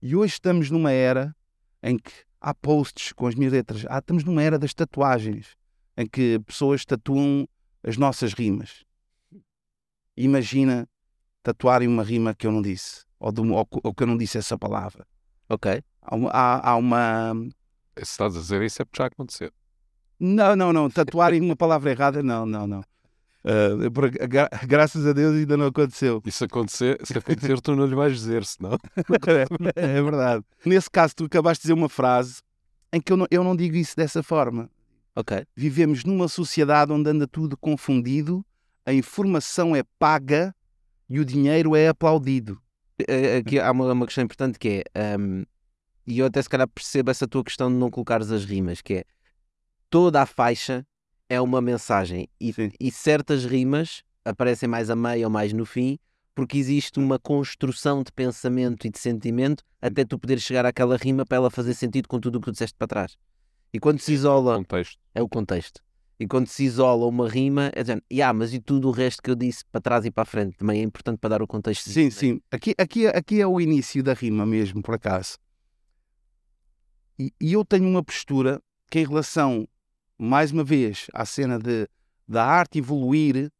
[0.00, 1.34] E hoje estamos numa era
[1.82, 3.84] em que há posts com as minhas letras.
[3.88, 5.56] Ah, estamos numa era das tatuagens,
[5.96, 7.48] em que pessoas tatuam
[7.82, 8.84] as nossas rimas.
[10.16, 10.88] Imagina
[11.42, 14.16] tatuarem uma rima que eu não disse, ou, um- ou que- ou que eu não
[14.16, 15.04] disse essa palavra.
[15.48, 15.82] Ok.
[16.02, 17.32] Há há- há uma,
[17.96, 19.50] Se estás a dizer isso é porque já aconteceu.
[20.18, 20.90] Não, não, não.
[20.90, 22.82] Tatuarem uma palavra errada, não, não, não.
[23.44, 26.20] Ah, por- gra- graças a Deus ainda não aconteceu.
[26.26, 28.76] E se acontecer, se acontecer tu não lhe vais dizer, senão.
[29.76, 30.44] é verdade.
[30.64, 32.40] Nesse caso, tu acabaste de dizer uma frase
[32.92, 34.68] em que eu não, eu não digo isso dessa forma.
[35.14, 35.44] Ok.
[35.54, 38.44] Vivemos numa sociedade onde anda tudo confundido,
[38.84, 40.54] a informação é paga
[41.08, 42.60] e o dinheiro é aplaudido.
[43.38, 45.44] Aqui há uma, uma questão importante que é, ahm,
[46.06, 48.94] e eu até se calhar percebo essa tua questão de não colocares as rimas, que
[48.94, 49.04] é
[49.90, 50.86] toda a faixa
[51.28, 55.98] é uma mensagem e, e certas rimas aparecem mais a meio ou mais no fim
[56.36, 61.24] porque existe uma construção de pensamento e de sentimento até tu poderes chegar àquela rima
[61.24, 63.16] para ela fazer sentido com tudo o que tu disseste para trás.
[63.72, 65.00] E quando se isola, Contexto.
[65.14, 65.80] é o contexto.
[66.20, 69.30] E quando se isola uma rima, é dizendo, yeah, mas e tudo o resto que
[69.30, 71.90] eu disse para trás e para a frente também é importante para dar o contexto.
[71.90, 72.10] Sim, né?
[72.10, 72.40] sim.
[72.50, 75.38] Aqui, aqui, aqui é o início da rima mesmo, por acaso.
[77.18, 79.66] E, e eu tenho uma postura que, em relação,
[80.18, 81.88] mais uma vez, à cena de,
[82.28, 83.50] da arte evoluir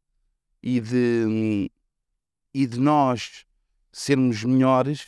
[0.61, 1.71] e de,
[2.53, 3.45] e de nós
[3.91, 5.07] sermos melhores,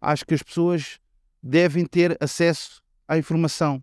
[0.00, 0.98] acho que as pessoas
[1.42, 3.82] devem ter acesso à informação,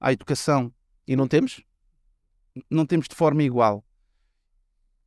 [0.00, 0.72] à educação
[1.06, 1.60] E não temos?
[2.70, 3.84] não temos de forma igual.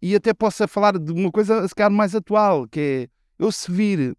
[0.01, 3.09] E até posso falar de uma coisa se calhar mais atual, que é
[3.43, 4.15] eu se vir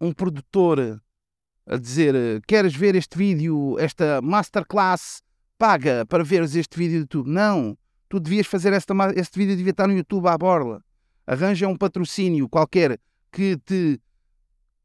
[0.00, 1.02] um produtor
[1.68, 5.22] a dizer queres ver este vídeo, esta masterclass,
[5.58, 7.30] paga para veres este vídeo do YouTube.
[7.30, 7.76] Não,
[8.08, 10.82] tu devias fazer esta, este vídeo, devia estar no YouTube à borla.
[11.26, 12.98] Arranja um patrocínio qualquer
[13.30, 14.00] que te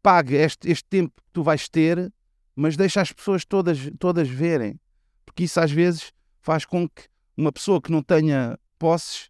[0.01, 2.11] pague este, este tempo que tu vais ter,
[2.53, 4.77] mas deixa as pessoas todas, todas verem.
[5.25, 6.11] Porque isso às vezes
[6.41, 7.03] faz com que
[7.37, 9.29] uma pessoa que não tenha posses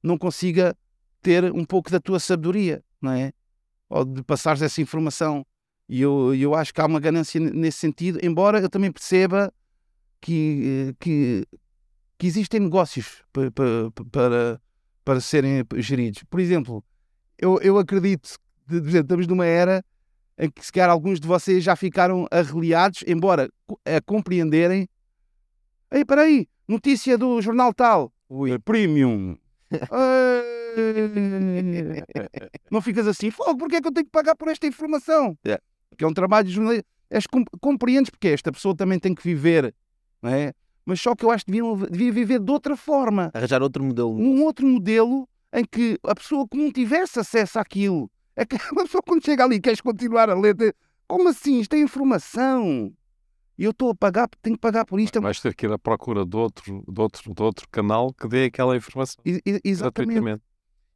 [0.00, 0.76] não consiga
[1.20, 3.32] ter um pouco da tua sabedoria, não é?
[3.88, 5.44] Ou de passares essa informação.
[5.92, 9.52] E eu, eu acho que há uma ganância nesse sentido, embora eu também perceba
[10.22, 11.46] que, eh, que,
[12.16, 14.58] que existem negócios pa- pa- pa- para,
[15.04, 16.22] para serem geridos.
[16.30, 16.82] Por exemplo,
[17.36, 19.84] eu, eu acredito que por exemplo, estamos numa era
[20.38, 23.50] em que se calhar alguns de vocês já ficaram arreliados, embora
[23.84, 24.88] a compreenderem.
[25.90, 28.10] Ei, peraí, notícia do jornal tal.
[28.30, 29.36] Ui, premium.
[32.70, 35.36] Não ficas assim, fogo, porque é que eu tenho que pagar por esta informação?
[35.44, 35.62] Yeah.
[35.96, 36.84] Que é um trabalho de jornalista.
[37.10, 39.74] És, com- compreendes porque esta pessoa também tem que viver,
[40.22, 40.52] não é?
[40.84, 44.10] Mas só que eu acho que devia, devia viver de outra forma Arranjar outro modelo.
[44.18, 48.82] um outro modelo em que a pessoa que não tivesse acesso àquilo, é que a
[48.82, 50.56] pessoa quando chega ali queres continuar a ler,
[51.06, 51.60] como assim?
[51.60, 52.92] Isto é informação.
[53.58, 55.20] E eu estou a pagar, tenho que pagar por isto.
[55.20, 58.44] Vais ter que ir à procura de outro, de outro, de outro canal que dê
[58.46, 60.40] aquela informação E- e- exatamente.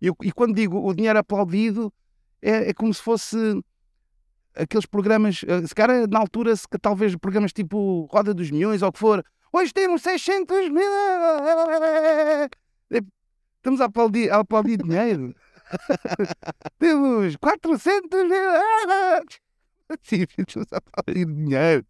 [0.00, 1.92] E, eu- e quando digo o dinheiro aplaudido,
[2.40, 3.36] é, é como se fosse
[4.56, 8.88] aqueles programas, eh, se calhar na altura, se, talvez programas tipo Roda dos Milhões ou
[8.88, 10.82] o que for, hoje temos 600 mil.
[12.90, 13.00] É,
[13.56, 15.34] Estamos a aplaudir, a aplaudir dinheiro.
[16.78, 18.40] temos 400 mil.
[20.02, 21.84] Sim, estamos a aplaudir dinheiro.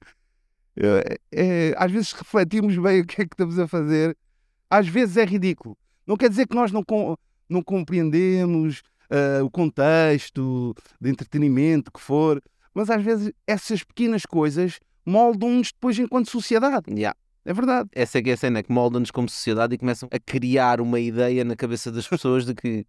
[0.78, 4.16] É, é, às vezes refletimos bem o que é que estamos a fazer.
[4.70, 5.76] Às vezes é ridículo.
[6.06, 7.16] Não quer dizer que nós não, com-
[7.48, 12.40] não compreendemos ah, o contexto de entretenimento que for,
[12.76, 16.92] mas às vezes essas pequenas coisas moldam-nos depois enquanto sociedade.
[16.92, 17.16] Yeah.
[17.42, 17.88] É verdade.
[17.92, 21.00] Essa é que é a cena, que moldam-nos como sociedade e começam a criar uma
[21.00, 22.84] ideia na cabeça das pessoas de que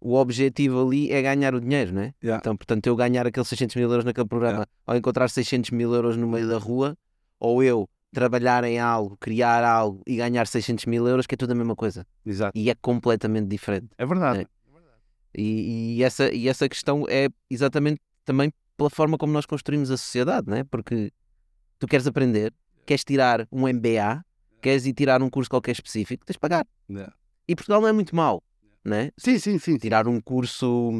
[0.00, 2.14] o objetivo ali é ganhar o dinheiro, não é?
[2.22, 2.40] Yeah.
[2.40, 6.16] Então, portanto, eu ganhar aqueles 600 mil euros naquele programa, ou encontrar 600 mil euros
[6.16, 6.96] no meio da rua,
[7.40, 11.50] ou eu trabalhar em algo, criar algo e ganhar 600 mil euros, que é tudo
[11.50, 12.06] a mesma coisa.
[12.24, 12.56] Exato.
[12.56, 13.88] E é completamente diferente.
[13.98, 14.42] É verdade.
[14.42, 14.46] É.
[15.34, 19.96] E, e essa, e essa questão é exatamente também pela forma como nós construímos a
[19.96, 20.64] sociedade, né?
[20.64, 21.12] porque
[21.78, 22.52] tu queres aprender,
[22.86, 24.24] queres tirar um MBA,
[24.60, 26.66] queres ir tirar um curso qualquer específico, tens de pagar.
[26.88, 27.12] Yeah.
[27.46, 28.42] E Portugal não é muito mau,
[28.84, 29.10] né?
[29.16, 29.72] Sim, sim, sim.
[29.72, 29.78] sim.
[29.78, 30.90] Tirar um curso,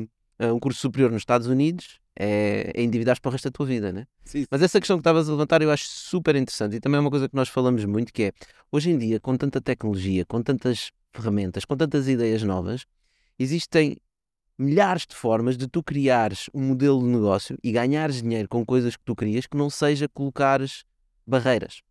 [0.40, 3.66] uh, um curso superior nos Estados Unidos é, é endividar para o resto da tua
[3.66, 4.06] vida, né?
[4.24, 4.44] Sim.
[4.50, 7.10] Mas essa questão que estavas a levantar eu acho super interessante e também é uma
[7.10, 8.32] coisa que nós falamos muito que é,
[8.70, 12.86] hoje em dia, com tanta tecnologia, com tantas ferramentas, com tantas ideias novas,
[13.38, 13.96] existem
[14.58, 18.96] milhares de formas de tu criares um modelo de negócio e ganhares dinheiro com coisas
[18.96, 20.84] que tu querias que não seja colocares
[21.26, 21.82] barreiras,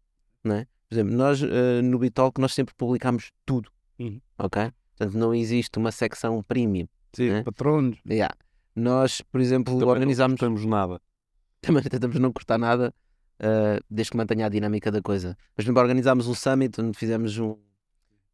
[0.43, 0.67] não é?
[0.87, 4.19] Por exemplo, nós uh, no Bitalk nós sempre publicamos tudo, Uhum.
[4.37, 4.71] ok?
[4.97, 6.87] Portanto, não existe uma secção premium.
[7.13, 7.43] Sim, né?
[7.43, 7.99] patronos.
[8.09, 8.33] Yeah.
[8.75, 10.39] Nós, por exemplo, Também organizámos...
[10.41, 11.01] Não temos nada.
[11.61, 12.93] também tentamos não cortar nada,
[13.39, 15.37] uh, desde que mantenha a dinâmica da coisa.
[15.55, 17.57] Mas, exemplo, organizámos um summit onde fizemos um,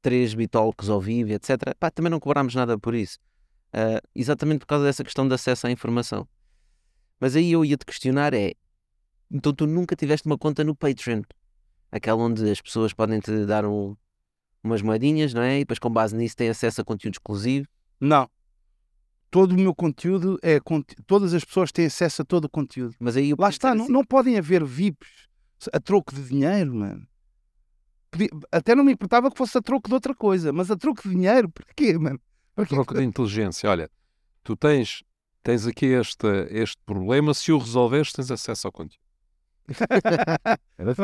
[0.02, 1.76] três bitalks ao vivo, etc.
[1.80, 3.18] Pá, também não cobrámos nada por isso.
[3.74, 6.28] Uh, exatamente por causa dessa questão de acesso à informação.
[7.20, 8.54] Mas aí eu ia te questionar é,
[9.30, 11.22] então tu nunca tiveste uma conta no Patreon,
[11.92, 13.96] aquela onde as pessoas podem te dar um,
[14.64, 15.58] umas moedinhas, não é?
[15.58, 17.68] E depois com base nisso têm acesso a conteúdo exclusivo.
[18.00, 18.30] Não.
[19.30, 20.60] Todo o meu conteúdo é.
[20.60, 22.96] conte- Todas as pessoas têm acesso a todo o conteúdo.
[23.00, 25.28] Mas aí Lá está, não, assim, não podem haver VIPs
[25.74, 27.06] a troco de dinheiro, mano.
[28.52, 31.10] Até não me importava que fosse a troco de outra coisa, mas a troco de
[31.10, 32.20] dinheiro, para quê, mano?
[32.58, 32.76] Para quê?
[32.76, 33.70] Troco de inteligência.
[33.70, 33.90] Olha,
[34.44, 35.04] tu tens,
[35.44, 39.00] tens aqui este, este problema, se o resolveres, tens acesso ao conteúdo.
[40.78, 40.96] Era?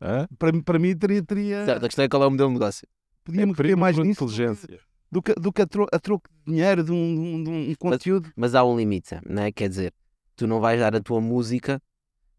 [0.00, 0.26] Hã?
[0.38, 2.88] Para, para mim teria, teria Certo, a questão é qual é o modelo de negócio.
[3.24, 4.80] podia-me por- ver mais nisso inteligência.
[5.10, 7.70] do que, do que a, tro- a troco de dinheiro de um, de um- de
[7.72, 8.30] um conteúdo.
[8.36, 9.52] Mas há um limite, Sam, não é?
[9.52, 9.94] Quer dizer,
[10.34, 11.82] tu não vais dar a tua música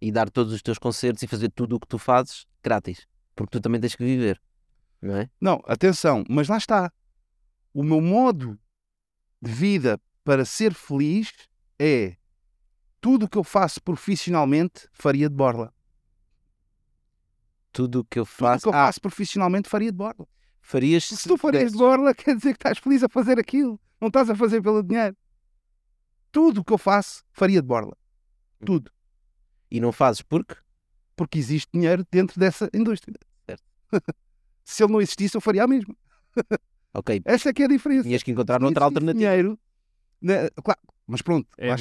[0.02, 3.06] e dar todos os teus concertos e fazer tudo o que tu fazes grátis.
[3.36, 4.40] Porque tu também tens que viver,
[5.02, 5.30] não é?
[5.42, 6.92] Não, atenção, mas lá está.
[7.78, 8.60] O meu modo
[9.40, 11.32] de vida para ser feliz
[11.78, 12.18] é
[13.00, 15.72] tudo o que eu faço profissionalmente faria de borla.
[17.72, 18.64] Tudo o que eu Tudo o faço.
[18.64, 20.28] que eu Ah, faço profissionalmente faria de borla.
[20.60, 23.80] farias Se tu farias de borla, quer dizer que estás feliz a fazer aquilo.
[24.02, 25.16] Não estás a fazer pelo dinheiro.
[26.32, 27.96] Tudo o que eu faço faria de borla.
[28.66, 28.92] Tudo.
[29.70, 30.56] E não fazes porque?
[31.16, 33.20] Porque existe dinheiro dentro dessa indústria.
[33.46, 33.64] Certo.
[34.66, 35.96] Se ele não existisse, eu faria a mesma.
[36.94, 38.04] Ok, Essa é que é a diferença.
[38.04, 39.20] tinhas que encontrar Se outra existe alternativa.
[39.32, 39.60] Dinheiro,
[40.22, 41.48] né, claro, mas pronto.
[41.58, 41.76] É lá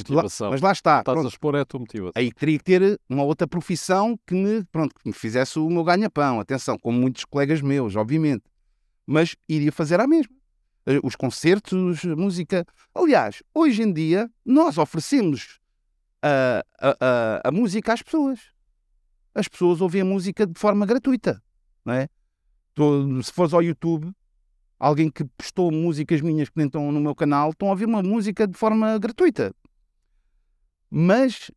[0.51, 0.99] mas lá está.
[1.01, 1.25] Estás pronto.
[1.27, 2.13] a expor é a tua motivação.
[2.15, 5.83] Aí teria que ter uma outra profissão que me, pronto, que me fizesse o meu
[5.85, 6.39] ganha-pão.
[6.39, 8.45] Atenção, como muitos colegas meus, obviamente.
[9.07, 10.35] Mas iria fazer a mesma.
[10.87, 12.65] Eh, Os concertos, a música.
[12.95, 15.59] Aliás, hoje em dia, nós oferecemos
[16.23, 18.41] a, a, a, a música às pessoas.
[19.35, 21.43] As pessoas ouvem a música de forma gratuita.
[21.85, 22.09] Não é?
[23.23, 24.13] Se fores ao YouTube,
[24.79, 28.03] alguém que postou músicas minhas que nem estão no meu canal, estão a ouvir uma
[28.03, 29.55] música de forma gratuita.
[30.91, 31.51] Mas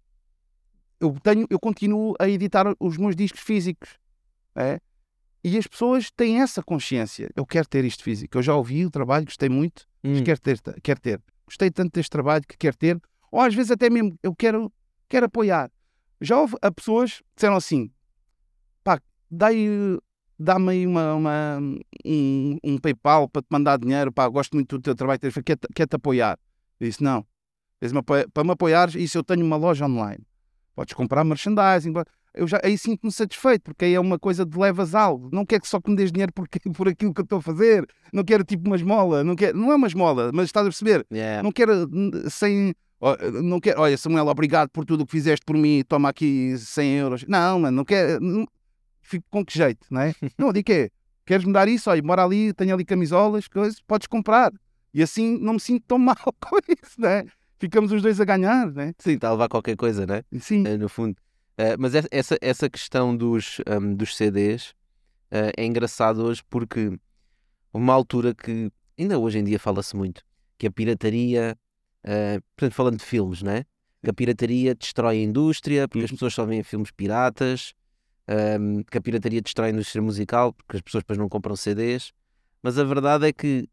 [0.99, 3.97] eu tenho, eu continuo a editar os meus discos físicos.
[4.55, 4.79] é?
[5.43, 7.29] E as pessoas têm essa consciência.
[7.35, 8.37] Eu quero ter isto físico.
[8.37, 11.21] Eu já ouvi o trabalho, gostei muito, mas Hum, quero ter, quero ter.
[11.45, 13.01] Gostei tanto deste trabalho que quero ter.
[13.31, 14.71] Ou às vezes até mesmo eu quero,
[15.07, 15.71] quero apoiar.
[16.19, 17.89] Já houve a pessoas que disseram assim:
[18.83, 18.99] pá,
[19.31, 19.99] dá-me
[20.39, 21.59] dá-me aí uma, uma-
[22.05, 25.67] um, um PayPal para te mandar dinheiro, pá, gosto muito do teu trabalho, quero- quero-te
[25.75, 26.39] quero-te apoiar.
[26.79, 27.25] Eu disse: não,
[28.33, 30.23] para me apoiares, isso eu tenho uma loja online.
[30.75, 31.93] Podes comprar merchandising.
[32.33, 35.29] Eu já, aí sinto-me satisfeito, porque aí é uma coisa de levas algo.
[35.33, 37.41] Não quero que só que me des dinheiro por, por aquilo que eu estou a
[37.41, 37.85] fazer.
[38.13, 39.23] Não quero tipo uma esmola.
[39.23, 41.05] Não, quero, não é uma esmola, mas estás a perceber?
[41.11, 41.43] yeah.
[41.43, 41.89] Não quero
[42.29, 42.73] sem.
[43.43, 46.91] Não quero, olha, Samuel, obrigado por tudo o que fizeste por mim, toma aqui 100
[46.97, 47.25] euros.
[47.27, 48.19] Não, mano, não quero.
[48.21, 48.45] Não,
[49.09, 50.13] fico com que jeito, não é?
[50.37, 50.89] Não, digo que é.
[51.25, 51.89] Queres-me dar isso?
[51.89, 54.51] Olha, mora ali, tenho ali camisolas, coisas, podes comprar.
[54.93, 57.25] E assim não me sinto tão mal com isso, não é?
[57.59, 58.93] Ficamos os dois a ganhar, não é?
[58.97, 60.23] Sim, está a levar qualquer coisa, né?
[60.31, 60.65] E Sim.
[60.65, 61.15] Eh, no fundo.
[61.57, 64.73] Eh, mas essa- essa, questão dos, ahm, dos CDs
[65.31, 66.97] eh, é engraçado hoje porque
[67.73, 70.23] uma altura que ainda hoje em dia fala-se muito
[70.57, 71.55] que a pirataria,
[72.03, 73.63] eh, portanto, falando de filmes, né?
[74.03, 76.15] Que a pirataria destrói a indústria porque as Uhum.
[76.17, 77.73] pessoas só veem filmes piratas,
[78.29, 82.11] ahm, que a pirataria destrói a indústria musical porque as pessoas depois não compram CDs.
[82.61, 83.67] Mas a verdade é que,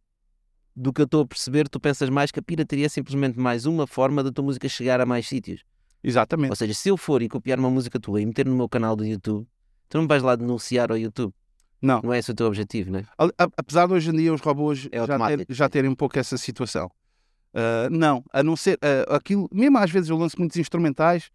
[0.74, 3.66] do que eu estou a perceber, tu pensas mais que a pirataria é simplesmente mais
[3.66, 5.62] uma forma da tua música chegar a mais sítios.
[6.02, 6.50] Exatamente.
[6.50, 8.94] Ou seja, se eu for e copiar uma música tua e meter no meu canal
[8.94, 9.46] do YouTube,
[9.88, 11.34] tu não vais lá denunciar ao YouTube.
[11.82, 12.00] Não.
[12.02, 12.96] Não é esse o teu objetivo?
[13.18, 15.94] A- a- Apesar de hoje em dia os robôs É já, ter- já terem um
[15.94, 16.90] pouco essa situação.
[17.52, 21.30] Ah, não, a não ser ah, aquilo, mesmo às vezes eu lanço muitos instrumentais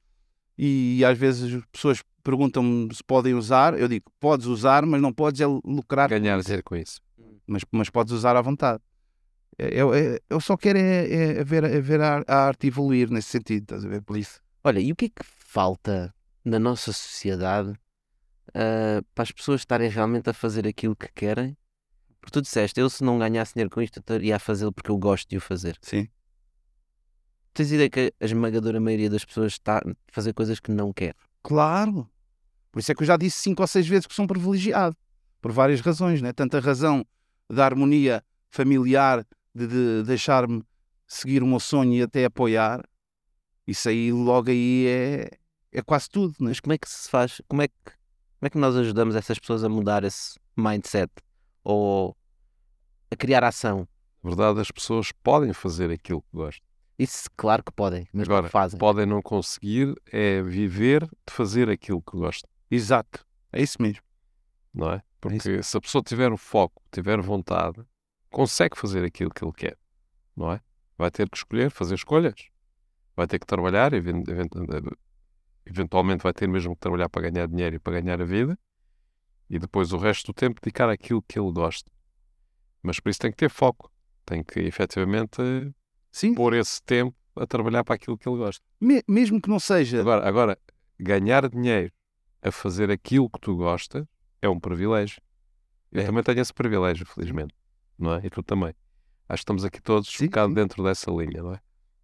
[0.64, 5.12] e às vezes as pessoas perguntam-me se podem usar, eu digo, podes usar, mas não
[5.12, 6.08] podes é lucrar.
[6.08, 7.02] Ganhar dinheiro com isso.
[7.48, 8.80] Mas, mas podes usar à vontade.
[9.58, 13.30] Eu, eu, eu só quero é, é ver, é ver a, a, arte evoluir nesse
[13.30, 14.04] sentido, estás a ver?
[14.04, 14.40] Por isso.
[14.64, 16.14] Olha, e o que é que falta
[16.46, 17.72] na nossa sociedade
[18.50, 21.58] uh, para as pessoas estarem realmente a fazer aquilo que querem?
[22.20, 24.92] Porque tu disseste, eu se não ganhasse dinheiro com isto, eu estaria a fazê-lo porque
[24.92, 25.76] eu gosto de o fazer.
[25.82, 26.08] Sim.
[27.54, 29.82] Tens ideia que a esmagadora maioria das pessoas está a
[30.12, 31.16] fazer coisas que não quer?
[31.44, 32.10] Claro.
[32.72, 34.96] Por isso é que eu já disse cinco ou seis vezes que sou um privilegiado.
[35.42, 36.32] Por várias razões, né?
[36.32, 37.06] Tanto a razão
[37.50, 40.64] da harmonia familiar, de, de deixar-me
[41.06, 42.82] seguir o meu sonho e até apoiar.
[43.68, 45.30] Isso aí, logo aí, é,
[45.72, 46.50] é quase tudo, né?
[46.50, 47.42] Mas como é que se faz?
[47.48, 51.12] Como é que, como é que nós ajudamos essas pessoas a mudar esse mindset?
[51.64, 52.16] Ou
[53.12, 53.88] a criar ação?
[54.24, 56.71] Na verdade, as pessoas podem fazer aquilo que gostam.
[57.02, 58.78] Isso, claro que podem, mas Agora, não fazem.
[58.78, 62.48] podem não conseguir é viver de fazer aquilo que gostam.
[62.70, 63.26] Exato.
[63.52, 64.04] É isso mesmo.
[64.72, 65.02] Não é?
[65.20, 67.82] Porque se a pessoa tiver o foco, tiver vontade,
[68.30, 69.78] consegue fazer aquilo que ele quer.
[70.36, 70.62] Não é?
[70.96, 72.36] Vai ter que escolher, fazer escolhas.
[73.16, 73.92] Vai ter que trabalhar,
[75.66, 78.58] eventualmente vai ter mesmo que trabalhar para ganhar dinheiro e para ganhar a vida.
[79.50, 81.92] E depois o resto do tempo dedicar àquilo que ele gosta.
[82.84, 83.92] Mas por isso tem que ter foco.
[84.24, 85.42] Tem que efetivamente
[86.12, 86.34] Sim.
[86.34, 88.62] pôr esse tempo a trabalhar para aquilo que ele gosta.
[88.80, 90.02] Me- mesmo que não seja.
[90.02, 90.58] Agora, agora,
[91.00, 91.92] ganhar dinheiro
[92.42, 94.06] a fazer aquilo que tu gostas
[94.42, 95.22] é um privilégio.
[95.92, 96.06] Eu É.
[96.06, 97.54] também tenho esse privilégio, felizmente.
[97.98, 98.26] Não é?
[98.26, 98.74] E tu também.
[99.30, 100.56] Acho que estamos aqui todos Sim, um bocado sim.
[100.56, 101.60] dentro dessa linha, não é?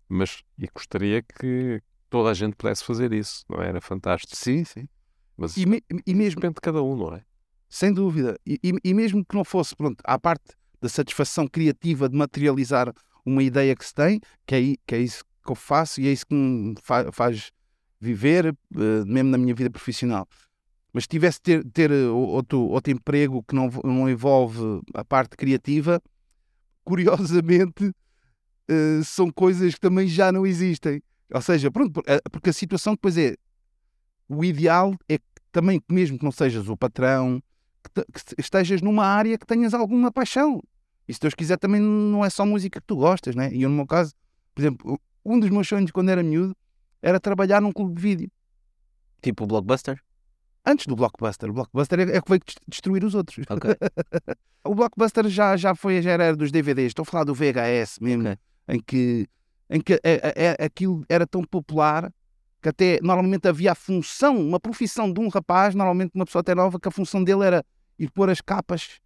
[0.08, 3.68] Mas e gostaria que toda a gente pudesse fazer isso, não é?
[3.68, 4.36] Era fantástico.
[4.36, 4.88] Sim, sim.
[5.36, 7.24] Mas E, me- e mesmo, depende de cada um, não é?
[7.70, 8.40] sem dúvida.
[8.46, 12.94] E, e- e mesmo que não fosse, pronto, à parte da satisfação criativa de materializar
[13.28, 16.12] uma ideia que se tem, que é, que é isso que eu faço e é
[16.12, 17.52] isso que me fa- faz
[18.00, 20.28] viver, eh, mesmo na minha vida profissional.
[20.94, 25.36] Mas se tivesse ter, ter eh, outro, outro emprego que não, não envolve a parte
[25.36, 26.02] criativa,
[26.84, 27.92] curiosamente,
[28.70, 31.02] eh, são coisas que também já não existem.
[31.34, 33.36] Ou seja, pronto, por- porque a situação depois é.
[34.30, 37.42] O ideal é que também, mesmo que não sejas o patrão,
[37.84, 38.04] que,
[38.36, 40.62] que estejas numa área que tenhas alguma paixão.
[41.08, 43.50] E se Deus quiser, também não é só música que tu gostas, né?
[43.54, 44.14] E eu, no meu caso,
[44.54, 46.56] por exemplo, um dos meus sonhos quando era miúdo
[47.02, 48.32] era trabalhar num clube de vídeo.
[49.22, 50.02] Tipo o Blockbuster?
[50.66, 51.50] Antes do Blockbuster.
[51.50, 53.46] O Blockbuster é, é que veio des- destruir os outros.
[53.50, 53.70] Ok.
[54.66, 56.88] o Blockbuster já, já foi, já era dos DVDs.
[56.88, 58.38] Estou a falar do VHS mesmo, Ok.
[58.70, 59.28] em que,
[59.70, 62.12] em que é- é- é- aquilo era tão popular
[62.62, 66.54] que até normalmente havia a função, uma profissão de um rapaz, normalmente uma pessoa até
[66.54, 67.64] nova, que a função dele era
[67.98, 69.00] ir pôr as capas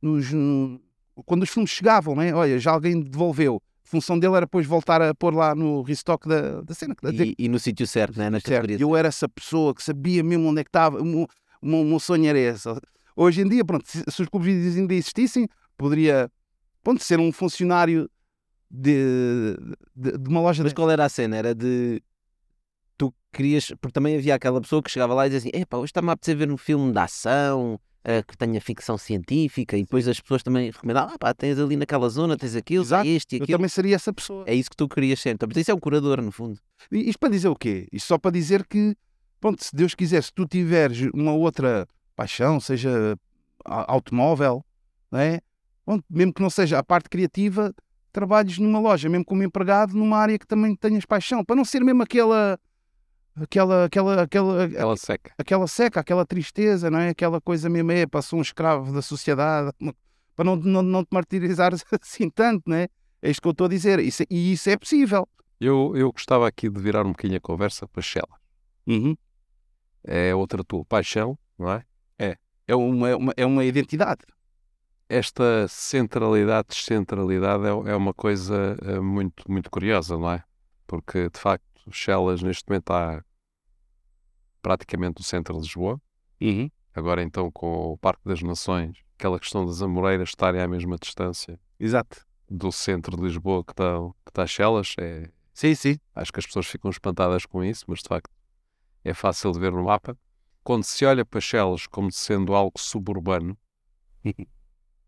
[0.00, 0.80] nos, no-
[1.26, 2.34] quando os filmes chegavam, né?
[2.34, 3.60] Olha, já alguém devolveu.
[3.84, 6.94] A função dele era depois voltar a pôr lá no restock da, da cena.
[7.02, 8.30] Dizer, E, e no sítio certo, né?
[8.30, 8.80] nas Certo, categorias.
[8.80, 11.00] eu era essa pessoa que sabia mesmo onde é que estava.
[11.00, 11.26] O meu,
[11.60, 12.68] o meu- sonho era esse.
[13.14, 15.46] Hoje em dia, pronto, se, se os clubes ainda existissem,
[15.76, 16.30] poderia
[16.82, 18.08] pronto, ser um funcionário
[18.70, 19.54] de,
[19.94, 20.76] de, de uma loja Mas de...
[20.76, 21.36] qual era a cena?
[21.36, 22.02] Era de.
[22.96, 23.66] Tu querias.
[23.80, 26.12] Porque também havia aquela pessoa que chegava lá e dizia assim: Epá, hoje está-me a
[26.12, 27.78] apetecer ver um filme de ação.
[28.04, 31.76] Eh, que tenha ficção científica e depois as pessoas também recomendavam, ah pá, tens ali
[31.76, 33.58] naquela zona, tens aquilo, Exato, este e Eu aquilo.
[33.58, 34.44] também seria essa pessoa.
[34.46, 35.30] É isso que tu querias ser.
[35.30, 36.58] Então, isso é um curador, no fundo.
[36.90, 37.86] E Isto para dizer o quê?
[37.92, 38.96] Isto só para dizer que,
[39.40, 41.86] pronto, se Deus quiser, se tu tiveres uma outra
[42.16, 43.16] paixão, seja
[43.64, 44.64] automóvel,
[45.10, 45.40] não é?
[45.84, 47.74] Pronto, mesmo que não seja a parte criativa,
[48.12, 51.82] trabalhes numa loja, mesmo como empregado, numa área que também tenhas paixão, para não ser
[51.82, 52.58] mesmo aquela
[53.36, 55.32] aquela aquela aquela Ela seca.
[55.38, 57.10] aquela seca, aquela tristeza, não é?
[57.10, 59.72] Aquela coisa mesmo é, passou um escravo da sociedade,
[60.34, 62.88] para não, não, não te martirizar assim tanto, não é?
[63.20, 65.28] É isto que eu estou a dizer, isso, é- e isso é possível.
[65.60, 68.36] Eu, eu gostava aqui de virar um bocadinho a conversa para Shella.
[68.86, 69.16] Uhum.
[70.02, 71.84] É outra tua paixão, não é?
[72.66, 74.20] É uma, é uma, é uma identidade.
[75.08, 80.42] Esta centralidade, descentralidade é, é uma coisa eh, muito, muito curiosa, não é?
[80.86, 83.24] Porque, de facto, Chelas neste momento está
[84.60, 86.00] praticamente no centro de Lisboa.
[86.94, 91.58] Agora, então, com o Parque das Nações, aquela questão das Amoreiras estarem à mesma distância
[91.78, 92.26] Exato.
[92.48, 95.96] do centro de Lisboa que está, que está Chelas, é, Sim, sim.
[96.14, 98.30] acho que as pessoas ficam espantadas com isso, mas de facto
[99.04, 100.16] é fácil de ver no mapa.
[100.62, 103.56] Quando se olha para Chelas como sendo algo suburbano,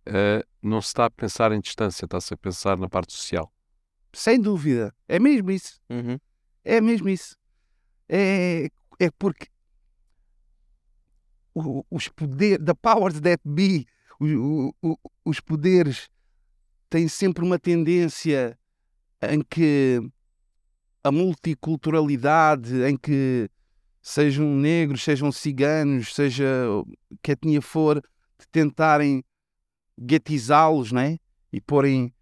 [0.07, 3.53] eh, não se está a pensar em distância, está-se a pensar na parte social.
[4.13, 4.95] Sem dúvida.
[5.09, 5.81] É mesmo isso.
[5.91, 6.19] Uhum.
[6.65, 7.37] É mesmo isso.
[8.09, 9.47] É, é porque
[11.91, 13.87] os poderes, the powers that be,
[14.21, 16.09] o- o- o- os poderes
[16.91, 18.59] têm sempre uma tendência
[19.23, 20.01] em que
[21.03, 23.49] a multiculturalidade, em que
[24.03, 26.45] sejam negros, sejam ciganos, seja
[27.23, 28.01] que etnia for,
[28.39, 29.23] de tentarem
[30.01, 31.19] guetizá-los, né?
[31.53, 32.13] E porem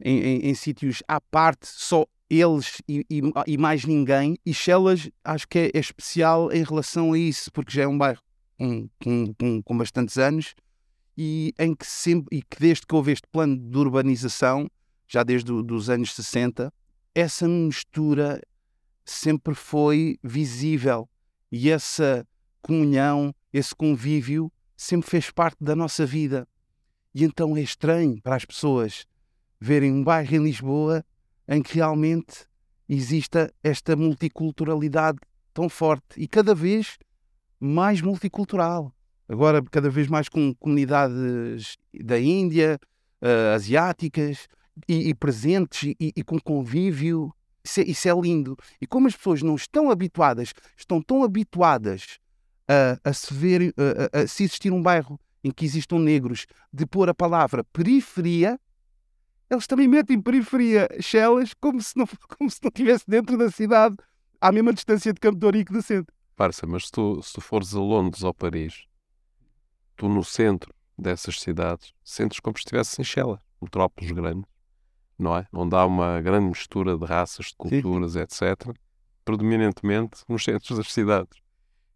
[0.00, 4.38] em, em, em sítios à parte, só eles e, e, e, mais ninguém.
[4.46, 7.98] E Chelas acho que é, é, especial em relação a isso, porque já é um
[7.98, 8.22] bairro
[8.56, 10.54] com, com, com bastantes anos
[11.18, 14.70] e em que sempre, e que desde que houve este plano de urbanização,
[15.08, 16.72] já desde os anos 60,
[17.14, 18.40] essa mistura
[19.04, 21.08] sempre foi visível
[21.50, 22.26] e essa
[22.62, 26.46] comunhão, esse convívio sempre fez parte da nossa vida.
[27.14, 29.04] E então é estranho para as pessoas
[29.60, 31.04] verem um bairro em Lisboa
[31.50, 32.46] em que realmente
[32.88, 35.18] exista esta multiculturalidade
[35.52, 36.96] tão forte e cada vez
[37.58, 38.94] mais multicultural.
[39.28, 42.78] Agora, cada vez mais com comunidades da Índia,
[43.20, 44.48] uh, asiáticas
[44.88, 47.32] e, e presentes e, e, com convívio.
[47.62, 48.56] Isso é, isso é, lindo.
[48.80, 52.18] E como as pessoas não estão habituadas, estão tão habituadas
[52.66, 53.74] a, a se ver,
[54.12, 58.58] a, a, se existir um bairro em que existam negros, de pôr a palavra periferia,
[59.50, 62.06] eles também metem periferia Chelas como se não,
[62.38, 63.96] como se não estivesse dentro da cidade,
[64.40, 66.14] à mesma distância de Campo de Ourique do centro.
[66.36, 68.84] Parça, mas se tu, se tu fores a Londres ou Paris,
[69.96, 74.48] tu no centro dessas cidades sentes como se estivesse em Chelas, metrópoles grandes,
[75.18, 75.46] não é?
[75.52, 78.20] Onde há uma grande mistura de raças, de culturas, Sim.
[78.20, 78.74] etc.
[79.24, 81.40] Predominantemente nos centros das cidades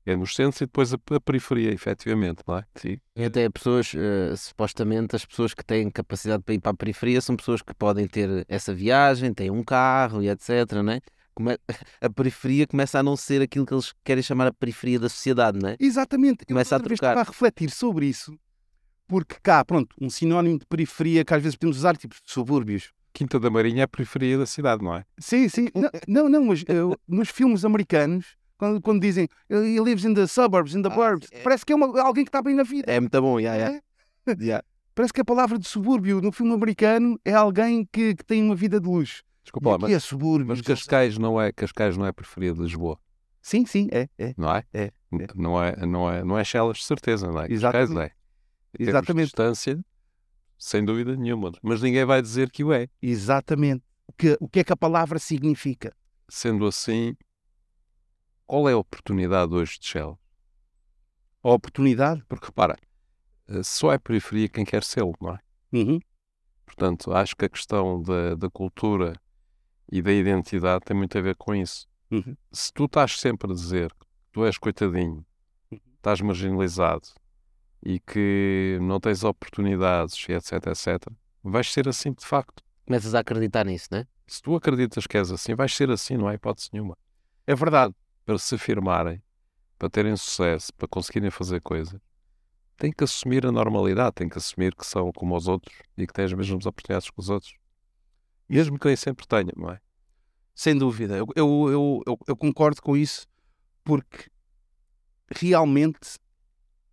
[0.06, 2.64] é nos centros e depois a, a, periferia, efetivamente, não é?
[2.74, 2.98] Sim.
[3.16, 7.20] E até pessoas, uh, supostamente, as pessoas que têm capacidade para ir para a periferia
[7.20, 11.00] são pessoas que podem ter essa viagem, têm um carro e etc, não é?
[11.34, 11.58] Come...
[12.00, 15.58] A periferia começa a não ser aquilo que eles querem chamar a periferia da sociedade,
[15.58, 15.76] não é?
[15.80, 16.44] Exatamente.
[16.46, 17.18] Começa Eu, a trocar.
[17.18, 18.38] a refletir sobre isso,
[19.08, 22.92] porque cá, pronto, um sinónimo de periferia que às vezes podemos usar, tipo subúrbios.
[23.12, 25.04] Quinta da Marinha é a periferia da cidade, não é?
[25.18, 25.68] Sim, sim.
[25.74, 30.26] Não, não, não mas eu, nos filmes americanos quando, quando dizem he lives in the
[30.26, 31.42] suburbs, in the ah, burbs, é.
[31.42, 32.90] parece que é uma, alguém que está bem na vida.
[32.90, 33.80] É muito bom, yeah, yeah.
[34.26, 34.42] É?
[34.42, 34.64] yeah.
[34.94, 38.54] Parece que a palavra de subúrbio no filme americano é alguém que, que tem uma
[38.54, 39.24] vida de luxo.
[39.42, 42.96] Desculpa lá, mas, é subúrbio, mas Cascais não é Cascais não é preferida de Lisboa.
[43.42, 44.34] Sim, sim, é, é.
[44.38, 44.62] Não é?
[44.72, 44.84] É.
[44.84, 44.92] é.
[45.34, 47.50] Não é, não é, não é Chelas, de certeza, não é?
[47.50, 47.88] Exatamente.
[47.88, 48.12] Cascais
[48.78, 48.82] é.
[48.82, 49.24] Exatamente.
[49.26, 49.84] distância,
[50.56, 51.50] sem dúvida nenhuma.
[51.60, 52.88] Mas ninguém vai dizer que o é.
[53.02, 53.82] Exatamente.
[54.06, 55.92] O que, o que é que a palavra significa?
[56.28, 57.16] Sendo assim,
[58.46, 60.18] qual é a oportunidade hoje de Shell?
[61.42, 62.22] A oportunidade?
[62.28, 62.76] Porque repara,
[63.48, 65.38] eh, só é periferia quem quer ser, não é?
[65.72, 65.98] Uhum.
[66.64, 69.14] Portanto, acho que a questão da, da cultura
[69.90, 71.86] e da identidade tem muito a ver com isso.
[72.10, 72.36] Uhum.
[72.52, 75.24] Se tu estás sempre a dizer que tu és coitadinho,
[75.70, 75.80] uhum.
[75.96, 77.08] estás marginalizado
[77.84, 82.62] e que não tens oportunidades, etc, etc, vais ser assim de facto.
[82.86, 84.06] Começas a acreditar nisso, não é?
[84.26, 86.96] Se tu acreditas que és assim, vais ser assim, não há hipótese nenhuma.
[87.46, 87.94] É verdade
[88.24, 89.22] para se afirmarem,
[89.78, 92.00] para terem sucesso, para conseguirem fazer coisas,
[92.76, 96.12] têm que assumir a normalidade, têm que assumir que são como os outros e que
[96.12, 97.54] têm as mesmas oportunidades que os outros.
[98.48, 99.80] Mesmo que nem sempre tenham, não é?
[100.54, 101.16] Sem dúvida.
[101.16, 103.26] Eu, eu, eu, eu, eu concordo com isso
[103.82, 104.30] porque
[105.30, 106.18] realmente,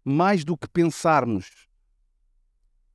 [0.04, 1.68] mais do que pensarmos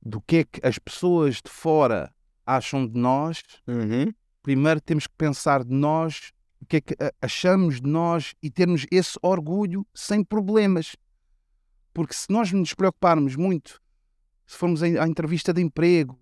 [0.01, 2.13] do que é que as pessoas de fora
[2.45, 4.13] acham de nós, uhum.
[4.41, 6.31] primeiro temos que pensar de nós
[6.61, 10.95] o que é que achamos de nós e termos esse orgulho sem problemas.
[11.93, 13.81] Porque se nós nos preocuparmos muito,
[14.45, 16.19] se formos à entrevista de emprego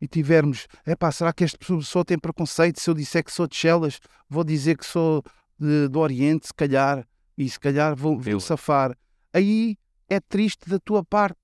[0.00, 2.80] e tivermos, é pá, será que esta pessoa tem preconceito?
[2.80, 5.22] Se eu disser que sou de Chelas, vou dizer que sou
[5.58, 8.96] de, do Oriente, se calhar, e se calhar vou, vou safar.
[9.32, 9.76] Aí
[10.08, 11.38] é triste da tua parte,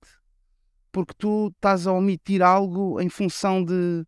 [0.91, 4.05] porque tu estás a omitir algo em função de,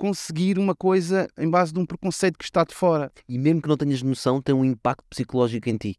[0.00, 3.12] conseguir uma coisa em base de um preconceito que está de fora.
[3.28, 5.96] E mesmo que não tenhas noção, tem um impacto psicológico em ti.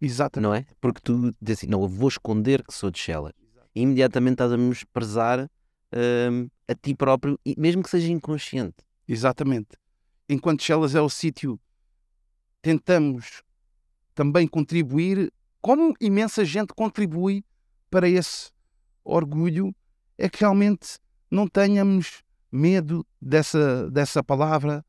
[0.00, 0.40] Exato.
[0.40, 0.64] Não é?
[0.80, 3.34] Porque tu dizes assim, não, eu vou esconder que sou de Shella.
[3.74, 5.50] E imediatamente estás a menosprezar
[6.30, 8.76] hum, a ti próprio, mesmo que seja inconsciente.
[9.08, 9.70] Exatamente.
[10.28, 11.58] Enquanto Shellas é o sítio,
[12.62, 13.42] tentamos
[14.14, 17.44] também contribuir, como imensa gente contribui
[17.90, 18.52] para esse
[19.04, 19.74] orgulho,
[20.16, 20.98] é que realmente
[21.28, 22.23] não tenhamos
[22.54, 24.84] medo dessa, dessa palavra,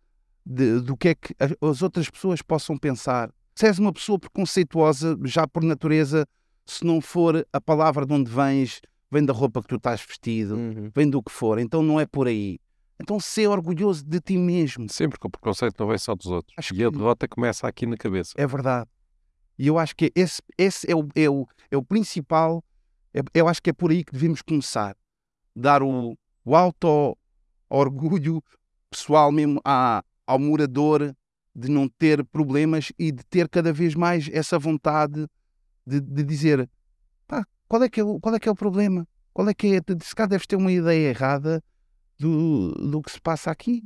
[0.45, 3.31] de, do que é que as outras pessoas possam pensar.
[3.55, 6.27] Se és uma pessoa preconceituosa, já por natureza,
[6.65, 10.55] se não for a palavra de onde vens, vem da roupa que tu estás vestido,
[10.55, 10.91] uhum.
[10.93, 12.59] vem do que for, então não é por aí.
[13.01, 14.87] Então ser orgulhoso de ti mesmo.
[14.89, 16.53] Sempre que o preconceito não vem só dos outros.
[16.57, 16.83] Acho e que...
[16.83, 18.33] a derrota começa aqui na cabeça.
[18.37, 18.87] É verdade.
[19.57, 22.63] E eu acho que esse, esse é, o, é, o, é o principal.
[23.13, 24.95] É, eu acho que é por aí que devemos começar.
[25.55, 27.17] Dar o, o auto
[27.69, 28.43] orgulho
[28.89, 31.15] pessoal mesmo à, ao morador
[31.55, 35.27] de não ter problemas e de ter cada vez mais essa vontade
[35.85, 36.69] de, de dizer
[37.27, 39.07] pá, qual é, que é o, qual é que é o problema?
[39.33, 39.81] Qual é que é?
[40.03, 41.63] Se calhar deves ter uma ideia errada
[42.17, 43.83] do, do que se passa aqui.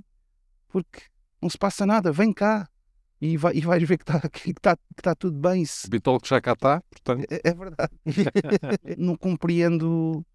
[0.68, 1.01] Porque
[1.41, 2.68] não se passa nada, vem cá
[3.22, 5.65] e, vai, e vais ver que está que tá, que tá tudo bem.
[5.65, 5.89] Se...
[5.89, 7.26] Bitol que já cá está, portanto.
[7.30, 7.91] É, é verdade.
[8.97, 10.26] não compreendo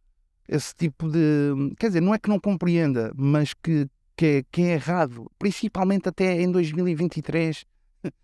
[0.49, 1.75] esse tipo de.
[1.79, 6.09] Quer dizer, não é que não compreenda, mas que, que, é, que é errado, principalmente
[6.09, 7.65] até em 2023.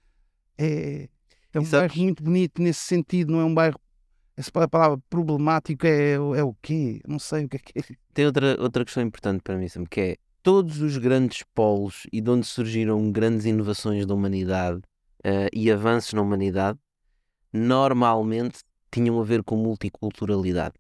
[0.63, 1.09] É,
[1.55, 3.81] é um bairro muito bonito nesse sentido, não é um bairro.
[4.37, 7.01] Essa palavra problemático é, é o quê?
[7.09, 7.97] Não sei o que é que é.
[8.13, 12.21] Tem outra, outra questão importante para mim, Sam, que é todos os grandes polos e
[12.21, 14.79] de onde surgiram grandes inovações da humanidade
[15.25, 16.79] uh, e avanços na humanidade,
[17.53, 18.61] normalmente
[18.91, 20.75] tinham a ver com multiculturalidade,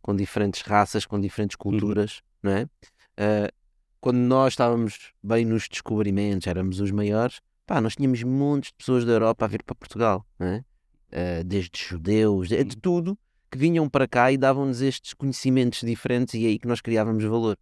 [0.00, 1.70] com diferentes raças, com diferentes uhum.
[1.70, 2.50] culturas, uhum.
[2.50, 2.62] não é?
[2.64, 3.52] Uh,
[4.00, 9.04] quando nós estávamos bem nos descobrimentos, éramos os maiores, pá, nós tínhamos montes de pessoas
[9.04, 10.64] da Europa a vir para Portugal, não é?
[11.12, 13.18] Uh, desde judeus, de, de tudo,
[13.50, 17.24] que vinham para cá e davam-nos estes conhecimentos diferentes e é aí que nós criávamos
[17.24, 17.58] valor.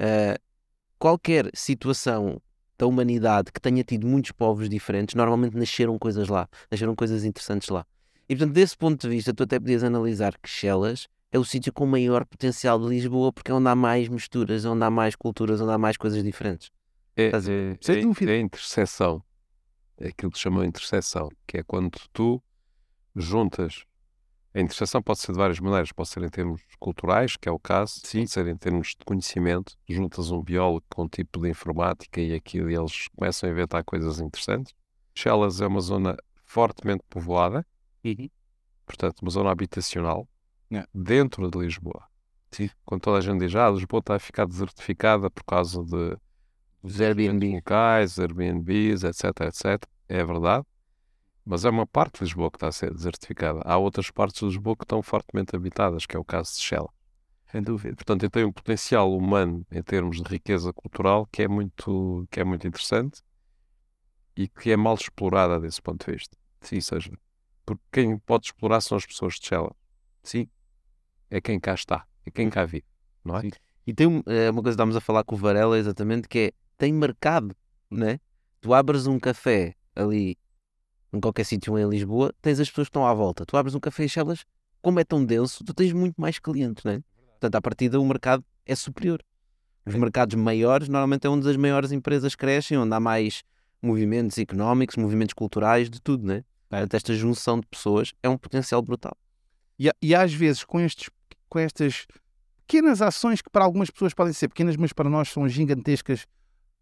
[0.00, 0.40] Uh,
[0.98, 2.40] qualquer situação
[2.78, 7.68] da humanidade que tenha tido muitos povos diferentes, normalmente nasceram coisas lá, nasceram coisas interessantes
[7.68, 7.84] lá.
[8.28, 11.72] E portanto, desse ponto de vista, tu até podias analisar que Chelas é o sítio
[11.72, 15.60] com maior potencial de Lisboa, porque é onde há mais misturas, onde há mais culturas,
[15.60, 16.70] onde há mais coisas diferentes.
[17.16, 18.32] É, é, Sem dúvida.
[18.32, 19.22] É, é a interseção.
[19.98, 22.42] É aquilo que chamam de interseção, que é quando tu
[23.14, 23.84] juntas
[24.54, 27.58] a interseção pode ser de várias maneiras, pode ser em termos culturais, que é o
[27.58, 28.20] caso, Sim.
[28.20, 29.76] pode ser em termos de conhecimento.
[29.88, 33.84] Juntas um biólogo com um tipo de informática e aquilo e eles começam a inventar
[33.84, 34.74] coisas interessantes.
[35.14, 37.64] Chelas é uma zona fortemente povoada,
[38.04, 38.28] uhum.
[38.86, 40.26] portanto, uma zona habitacional,
[40.70, 40.88] yeah.
[40.94, 42.04] dentro de Lisboa.
[42.50, 42.70] Sim.
[42.84, 46.16] Quando toda a gente diz, ah, Lisboa está a ficar desertificada por causa de
[46.82, 47.56] dos Airbnb.
[47.56, 49.84] locais, Airbnbs, etc, etc.
[50.08, 50.64] É verdade.
[51.44, 53.60] Mas é uma parte de Lisboa que está a ser desertificada.
[53.64, 56.90] Há outras partes de Lisboa que estão fortemente habitadas, que é o caso de Shell.
[57.50, 57.96] Sem dúvida.
[57.96, 62.44] Portanto, tenho um potencial humano em termos de riqueza cultural que é muito, que é
[62.44, 63.22] muito interessante
[64.36, 66.36] e que é mal explorada desse ponto de vista.
[66.60, 67.10] Sim, seja,
[67.64, 69.74] porque quem pode explorar são as pessoas de Shell.
[70.22, 70.48] Sim.
[71.30, 72.84] É quem cá está, é quem cá vive,
[73.24, 73.42] não é?
[73.42, 73.50] Sim.
[73.86, 76.92] E tem uma coisa que estávamos a falar com o Varela exatamente, que é, tem
[76.92, 77.54] mercado,
[77.90, 78.20] né?
[78.60, 80.36] Tu abres um café ali
[81.12, 83.46] em qualquer sítio em Lisboa, tens as pessoas que estão à volta.
[83.46, 84.44] Tu abres um café e Chelas,
[84.82, 87.02] como é tão denso, tu tens muito mais clientes, não é?
[87.32, 89.22] Portanto, à partida, o mercado é superior.
[89.86, 93.42] Os mercados maiores, normalmente é onde as maiores empresas crescem, onde há mais
[93.80, 96.44] movimentos económicos, movimentos culturais, de tudo, né?
[96.68, 99.16] Portanto, esta junção de pessoas é um potencial brutal.
[99.78, 101.08] E, e às vezes, com, estes,
[101.48, 102.06] com estas
[102.66, 106.26] pequenas ações que para algumas pessoas podem ser pequenas, mas para nós são gigantescas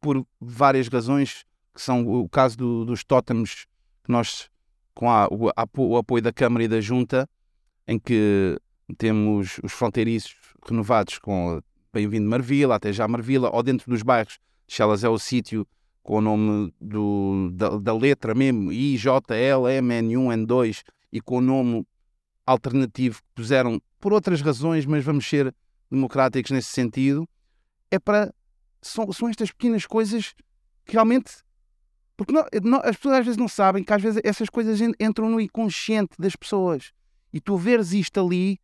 [0.00, 1.44] por várias razões,
[1.74, 3.66] que são o caso do, dos tótems
[4.04, 4.50] que nós,
[4.94, 7.28] com a, o, o, apoio da Câmara e da Junta,
[7.86, 8.58] em que
[8.98, 10.34] temos os fronteiriços
[10.68, 11.60] renovados com
[11.92, 14.38] Bem-vindo Marvila, até já Marvila, ou dentro dos bairros,
[14.68, 15.66] Chelas é o sítio
[16.02, 20.82] com o nome do, da, da, letra mesmo, IJL, M, N1, N2,
[21.12, 21.86] e com o nome
[22.44, 25.52] alternativo que puseram por outras razões, mas vamos ser
[25.90, 27.28] democráticos nesse sentido,
[27.90, 28.32] é para.
[28.80, 30.32] São, são estas pequenas coisas
[30.84, 31.38] que realmente
[32.16, 35.28] porque não, não, as pessoas às vezes não sabem que às vezes essas coisas entram
[35.28, 36.92] no inconsciente das pessoas.
[37.32, 38.60] E tu veres isto ali,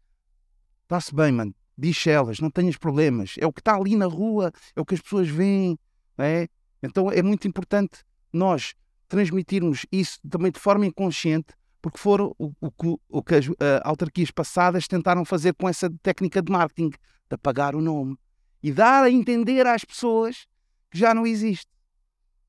[0.84, 1.52] está-se bem, mano.
[1.76, 3.34] Diz elas, não tenhas problemas.
[3.36, 5.76] É o que está ali na rua, é o que as pessoas veem.
[6.18, 6.46] É?
[6.80, 8.74] Então é muito importante nós
[9.08, 11.52] transmitirmos isso também de forma inconsciente,
[11.82, 16.40] porque foram o, o, o que as uh, autarquias passadas tentaram fazer com essa técnica
[16.40, 18.16] de marketing, de apagar o nome
[18.62, 20.46] e dar a entender às pessoas
[20.88, 21.66] que já não existe.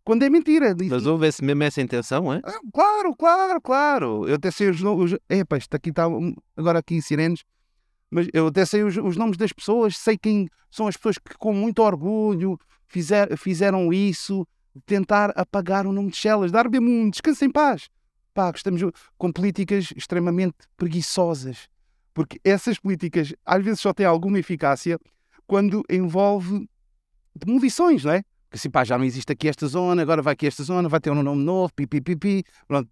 [0.03, 0.75] Quando é mentira.
[0.89, 2.41] Mas houve esse, mesmo essa intenção, é?
[2.43, 4.27] Ah, claro, claro, claro.
[4.27, 5.15] Eu até sei os nomes.
[5.29, 6.03] Epa, isto aqui está
[6.55, 7.43] agora aqui em Sirenes.
[8.11, 11.35] Mas eu até sei os, os, nomes das pessoas, sei quem são as pessoas que,
[11.37, 14.45] com muito orgulho, fizer, fizeram isso,
[14.85, 17.89] tentar apagar o nome de Chelas, dar mesmo um descanso em paz.
[18.33, 18.81] Pá, estamos
[19.17, 21.69] com políticas extremamente preguiçosas.
[22.13, 24.99] Porque essas políticas às vezes só têm alguma eficácia
[25.47, 26.67] quando envolve
[27.35, 28.23] demolições, não é?
[28.53, 30.99] que assim, pá, já não existe aqui esta zona, agora vai aqui esta zona, vai
[30.99, 32.87] ter um nome novo, pipi, Pronto,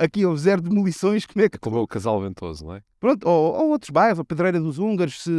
[0.00, 1.56] aqui houve zero demolições, como é que...
[1.56, 2.82] Como é o Casal Ventoso, não é?
[2.98, 5.30] Pronto, ou, ou outros bairros, a Pedreira dos Húngaros, se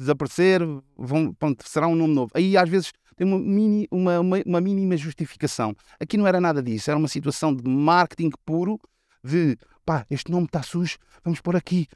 [0.00, 0.60] desaparecer,
[0.96, 2.30] vão, pronto, será um nome novo.
[2.34, 5.76] Aí às vezes tem uma, mini, uma, uma, uma mínima justificação.
[6.00, 8.80] Aqui não era nada disso, era uma situação de marketing puro,
[9.22, 11.86] de, pá, este nome está sujo, vamos pôr aqui,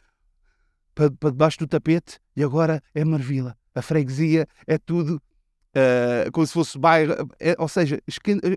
[0.95, 3.57] para, para debaixo do tapete, e agora é Marvila.
[3.75, 5.21] A freguesia é tudo
[5.77, 8.01] Uh, como se fosse bairro, é, ou seja,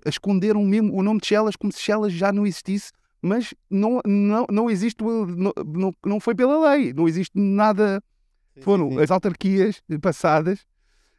[0.05, 4.45] esconderam mesmo o nome de Chelas como se Chelas já não existisse, mas não, não,
[4.51, 8.03] não existe, não, não foi pela lei, não existe nada.
[8.57, 10.65] Sim, Foram sim, as autarquias passadas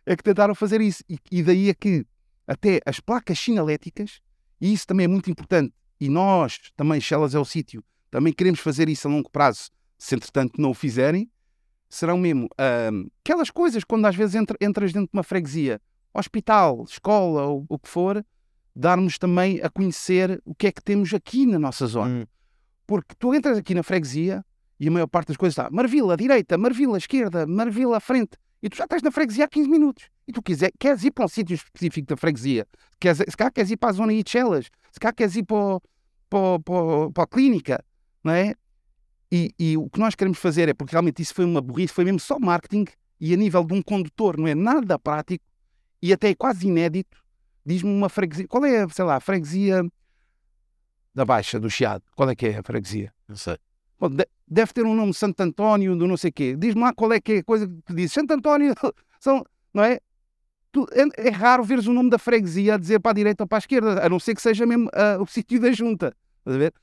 [0.05, 1.03] é que tentaram fazer isso.
[1.09, 2.05] E, e daí é que
[2.47, 4.21] até as placas sinaléticas,
[4.61, 8.61] e isso também é muito importante, e nós também, Chelas é o sítio, também queremos
[8.61, 11.31] fazer isso a longo prazo, se entretanto não o fizerem,
[11.91, 12.49] serão mesmo
[13.21, 15.81] aquelas coisas quando às vezes entra, entras dentro de uma freguesia,
[16.13, 18.25] hospital, escola ou o que for,
[18.75, 22.23] darmos também a conhecer o que é que temos aqui na nossa zona.
[22.23, 22.27] Hum.
[22.87, 24.45] Porque tu entras aqui na freguesia
[24.81, 28.01] e a maior parte das coisas está Marvila à direita, Marvila à esquerda, Marvila à
[28.01, 28.37] frente.
[28.63, 30.09] E tu já estás na freguesia há 15 minutos.
[30.27, 32.67] E tu quiser, queres ir para um sítio específico da freguesia.
[33.01, 34.69] Queres, se cá queres ir para a zona de Chelas.
[34.91, 35.81] Se cá queres ir para,
[36.29, 37.85] para, para, para a clínica.
[38.23, 38.55] Não é?
[39.31, 42.05] E, e, o que nós queremos fazer é, porque realmente isso foi uma burrice, foi
[42.05, 42.87] mesmo só marketing
[43.21, 45.45] e a nível de um condutor não é nada prático
[46.01, 47.19] e até é quase inédito.
[47.65, 48.49] Diz-me uma freguesia.
[48.49, 49.85] Qual é, sei lá, a freguesia
[51.15, 52.05] da Baixa, do Chiado?
[52.17, 53.13] Qual é que é a freguesia?
[53.29, 53.59] Não sei.
[54.01, 54.09] Bom,
[54.51, 56.57] deve ter um nome Santo António, do não sei quê.
[56.57, 58.13] Diz-me lá qual é que é a coisa que diz.
[58.13, 58.75] Santo António,
[59.21, 59.95] são, não é?
[59.95, 61.29] é?
[61.29, 63.61] É raro veres o nome da freguesia a dizer para a direita ou para a
[63.61, 66.15] esquerda, a não ser que seja mesmo uh, o sítio da junta.
[66.39, 66.75] Estás a ver?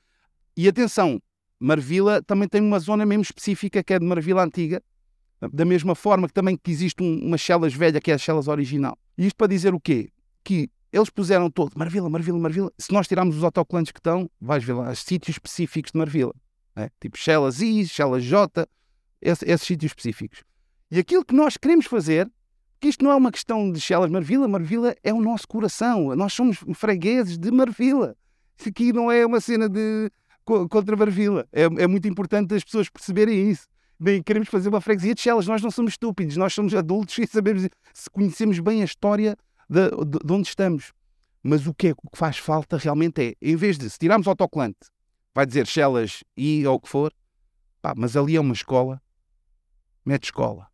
[0.56, 1.20] E atenção,
[1.58, 4.82] Marvila também tem uma zona mesmo específica que é de Marvila Antiga,
[5.52, 8.48] da mesma forma que também que existe um, uma Chelas velha que é a Chelas
[8.48, 8.96] original.
[9.18, 10.10] E isto para dizer o quê?
[10.42, 12.72] Que eles puseram todo Marvila, Marvila, Marvila.
[12.78, 16.34] Se nós tirarmos os autocolantes que estão, vais ver lá os sítios específicos de Marvila.
[16.76, 16.90] Né?
[17.00, 18.68] Tipo Chelas I, Chelas J,
[19.20, 20.44] esse, esses sítios específicos.
[20.90, 22.30] E aquilo que nós queremos fazer,
[22.78, 26.14] que isto não é uma questão de Chelas Marvila, Marvila é o nosso coração.
[26.14, 28.14] Nós somos fregueses de Marvila.
[28.58, 30.10] Isso aqui não é uma cena de
[30.44, 31.46] contra Marvila.
[31.52, 33.66] É, é muito importante as pessoas perceberem isso.
[33.98, 35.46] Bem, queremos fazer uma freguesia de Chelas.
[35.46, 39.36] Nós não somos estúpidos, nós somos adultos e sabemos, se conhecemos bem a história
[39.68, 40.92] de, de, de onde estamos.
[41.42, 44.26] Mas o que, é, o que faz falta realmente é, em vez de, se tirarmos
[44.26, 44.76] autocolante,
[45.36, 47.12] vai dizer Chelas e ou o que for,
[47.82, 49.02] pá, mas ali é uma escola,
[50.02, 50.66] mete escola.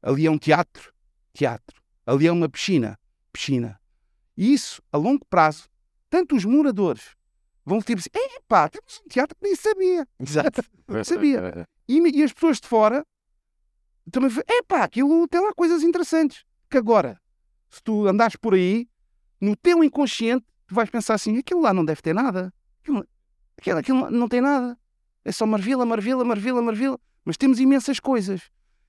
[0.00, 0.94] Ali é um teatro,
[1.32, 1.82] teatro.
[2.06, 2.96] Ali é uma piscina,
[3.32, 3.80] piscina.
[4.36, 5.68] E isso, a longo prazo,
[6.08, 7.16] tanto os moradores
[7.64, 10.06] vão tipo assim, epá, temos um teatro que nem sabia.
[10.20, 10.62] Exato.
[11.04, 11.66] sabia.
[11.88, 13.04] E, e, as pessoas de fora
[14.10, 16.44] também, epá, aquilo tem lá coisas interessantes.
[16.70, 17.20] Que agora,
[17.68, 18.88] se tu andares por aí,
[19.40, 22.54] no teu inconsciente, tu vais pensar assim, aquilo lá não deve ter nada.
[23.58, 24.78] Aquilo, aquilo, aquilo não tem nada.
[25.24, 26.98] É só marvila, marvila, marvila, marvila.
[27.24, 28.42] Mas temos imensas coisas.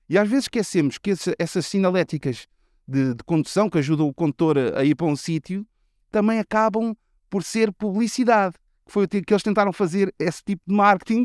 [0.08, 2.46] E às vezes esquecemos que esse, essas sinaléticas
[2.86, 5.66] de, de, condução que ajudam o condutor a, a ir para um sítio
[6.10, 6.94] também acabam
[7.30, 11.24] por ser publicidade que foi o que eles tentaram fazer esse tipo de marketing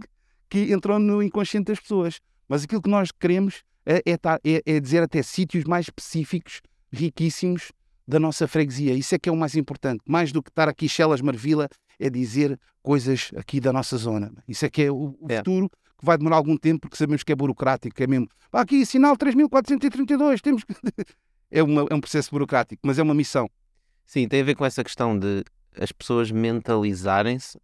[0.49, 2.19] que entrou no inconsciente das pessoas.
[2.47, 6.61] Mas aquilo que nós queremos é, é, é, é dizer até sítios mais específicos,
[6.91, 7.71] riquíssimos
[8.07, 8.93] da nossa freguesia.
[8.93, 10.01] Isso é que é o mais importante.
[10.07, 14.31] Mais do que estar aqui Chelas Marvila, é dizer coisas aqui da nossa zona.
[14.47, 15.37] Isso é que é o, o é.
[15.37, 18.27] futuro que vai demorar algum tempo porque sabemos que é burocrático, é mesmo.
[18.51, 20.73] Aqui, sinal 3432, temos que.
[21.51, 23.49] é, uma, é um processo burocrático, mas é uma missão.
[24.05, 25.43] Sim, tem a ver com essa questão de
[25.77, 27.59] as pessoas mentalizarem-se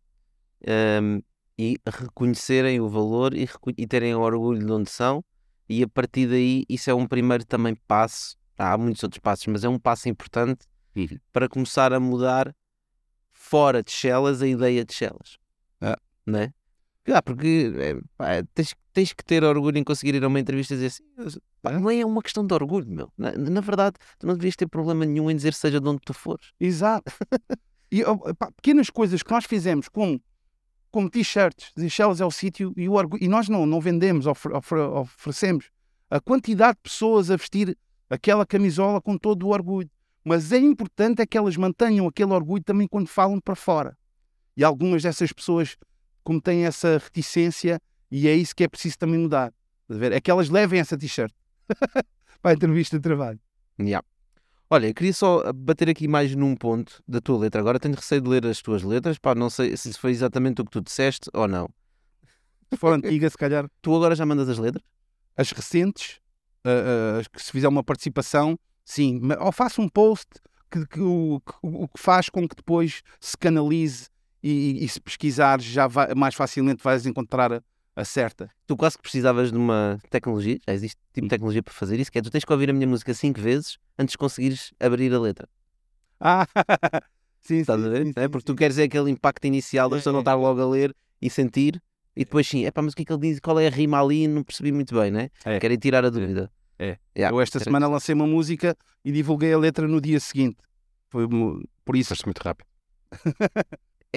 [1.01, 1.21] um,
[1.57, 3.47] e reconhecerem o valor e,
[3.77, 5.23] e, terem orgulho de onde são,
[5.67, 8.35] e a partir daí isso é um primeiro também passo.
[8.57, 11.17] Há muitos outros passos, mas é um passo importante uhum.
[11.33, 12.55] para começar a mudar
[13.45, 15.38] fora de Chelas a ideia de Chelas.
[15.80, 15.97] Ah.
[16.26, 16.53] Não é?
[17.07, 20.73] Ah, porque é, pá, tens, tens que ter orgulho em conseguir ir a uma entrevista
[20.73, 23.13] e dizer assim, pá, não é uma questão de orgulho, meu.
[23.15, 26.13] Na, na, verdade, tu não devias ter problema nenhum em dizer seja de onde tu
[26.13, 26.51] fores.
[26.59, 27.11] Exato.
[27.91, 28.03] E
[28.38, 30.19] pá, pequenas coisas que nós fizemos com,
[30.91, 34.51] com t-shirts, de Shells é o sítio, e, o, e nós não, não vendemos, ofre,
[34.51, 35.69] ofre, oferecemos
[36.09, 37.77] a quantidade de pessoas a vestir
[38.09, 39.89] aquela camisola com todo o orgulho.
[40.26, 43.95] Mas é importante é que elas mantenham aquele orgulho também quando falam para fora.
[44.57, 45.77] E algumas dessas pessoas,
[46.23, 47.80] como têm essa reticência,
[48.10, 49.53] e é isso que é preciso também mudar.
[50.11, 51.31] É que elas levem essa t-shirt
[52.41, 53.39] para a entrevista de trabalho.
[53.80, 54.03] Yeah.
[54.68, 57.61] Olha, eu queria só bater aqui mais num ponto da tua letra.
[57.61, 60.65] Agora tenho receio de ler as tuas letras, pá, não sei se foi exatamente o
[60.65, 61.69] que tu disseste ou não.
[62.73, 63.69] Se for antiga, se calhar.
[63.80, 64.84] Tu agora já mandas as letras?
[65.38, 66.19] As recentes,
[66.65, 69.19] uh, uh, que se fizer uma participação, sim.
[69.39, 70.27] Ou faço um post
[70.71, 74.07] que, que, o, que, o que faz com que depois se canalize
[74.41, 77.63] e, e, se pesquisares já vai, mais facilmente vais encontrar
[77.95, 78.49] acerta.
[78.67, 82.11] Tu quase que precisavas de uma tecnologia, já existe tipo de tecnologia para fazer isso,
[82.11, 85.13] que é tu tens que ouvir a minha música cinco vezes antes de conseguires abrir
[85.13, 85.47] a letra.
[86.19, 86.45] Ah,
[87.41, 88.05] sim, Estás sim, a ver?
[88.05, 88.27] Sim, é?
[88.27, 91.29] Porque tu queres é aquele impacto inicial da pessoa não estar logo a ler e
[91.29, 91.81] sentir,
[92.15, 93.39] e depois sim, é pá, mas o que é que ele diz?
[93.39, 94.27] Qual é a rima ali?
[94.27, 95.29] Não percebi muito bem, né?
[95.43, 95.59] É.
[95.59, 96.51] Querem tirar a dúvida.
[96.51, 96.64] É.
[97.15, 100.57] Eu esta semana lancei uma música e divulguei a letra no dia seguinte.
[101.10, 101.27] Foi
[101.84, 102.10] por isso.
[102.10, 102.68] Foste muito rápido.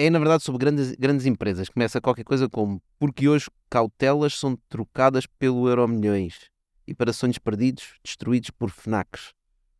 [0.01, 1.67] É, na verdade, sobre grandes, grandes empresas.
[1.67, 6.49] Começa qualquer coisa como porque hoje cautelas são trocadas pelo euro milhões
[6.87, 9.33] e para sonhos perdidos, destruídos por FNACs.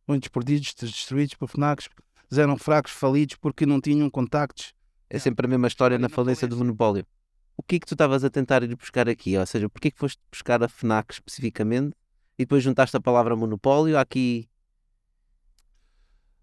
[0.06, 1.88] Muitos perdidos, destruídos por FNACs,
[2.32, 4.74] eram fracos, falidos porque não tinham contactos.
[5.08, 7.06] É sempre a mesma história na falência do monopólio.
[7.56, 9.38] O que é que tu estavas a tentar ir buscar aqui?
[9.38, 11.94] Ou seja, porquê é que foste buscar a FNAC especificamente
[12.40, 14.48] e depois juntaste a palavra monopólio aqui?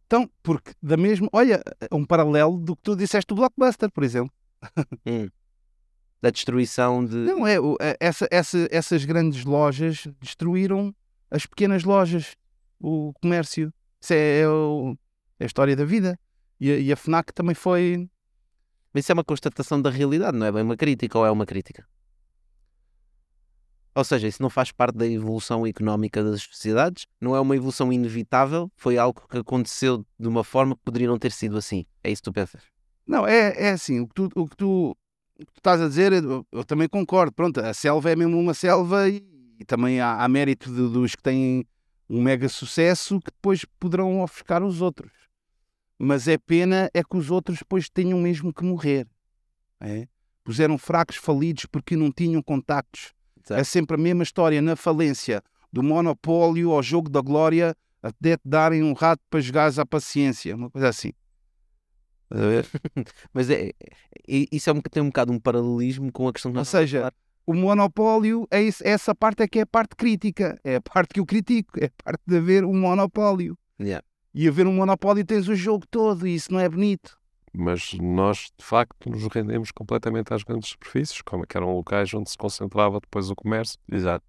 [0.06, 1.28] Então, porque da mesma.
[1.34, 1.62] Olha,
[1.92, 4.32] um paralelo do que tu disseste do Blockbuster, por exemplo.
[6.22, 7.16] Da destruição de.
[7.16, 7.56] Não é?
[7.82, 10.94] é- Essa, essa, essas grandes lojas destruíram
[11.32, 12.36] as pequenas lojas,
[12.80, 13.74] o comércio.
[14.00, 14.96] Isso é, é o-
[15.40, 16.18] é a história da vida.
[16.60, 18.08] E a, e a FNAC também foi.
[18.94, 21.46] Mas isso é uma constatação da realidade, não é bem uma crítica ou é uma
[21.46, 21.88] crítica?
[23.98, 27.92] Ou seja, isso não faz parte da evolução económica das sociedades, não é uma evolução
[27.92, 31.84] inevitável, foi algo que aconteceu de uma forma que poderia não ter sido assim.
[32.04, 32.62] É isso que tu pensas?
[33.08, 35.88] Não, é, é assim, o que, tu, o, que tu, o que tu estás a
[35.88, 37.34] dizer, eu, eu também concordo.
[37.34, 39.28] Pronto, a selva é mesmo uma selva e,
[39.60, 41.66] e também há, há mérito de- dos que têm
[42.08, 45.12] um mega sucesso que depois poderão ofuscar os outros.
[45.98, 49.08] Mas é pena é que os outros depois tenham mesmo que morrer.
[49.82, 50.08] É?
[50.44, 53.17] Puseram fracos falidos porque não tinham contactos.
[53.56, 55.42] É sempre a mesma história na falência
[55.72, 60.56] do monopólio ao jogo da glória até te darem um rato para jogares à paciência.
[60.56, 61.12] Uma coisa assim.
[62.24, 62.66] Estás a ver?
[63.34, 63.74] Mas é, é-
[64.28, 67.12] isso é um, tem um bocado um paralelismo com a questão que Ou seja,
[67.46, 71.14] o monopólio, é isso- essa parte é que é a parte crítica, é a parte
[71.14, 73.58] que eu critico, é a parte de haver um monopólio.
[73.80, 74.06] Yeah.
[74.34, 77.17] E haver um monopólio tens o jogo todo e isso não é bonito.
[77.54, 82.30] Mas nós, de facto, nos rendemos completamente às grandes superfícies, como que eram locais onde
[82.30, 83.80] se concentrava depois o comércio.
[83.92, 84.26] Exato.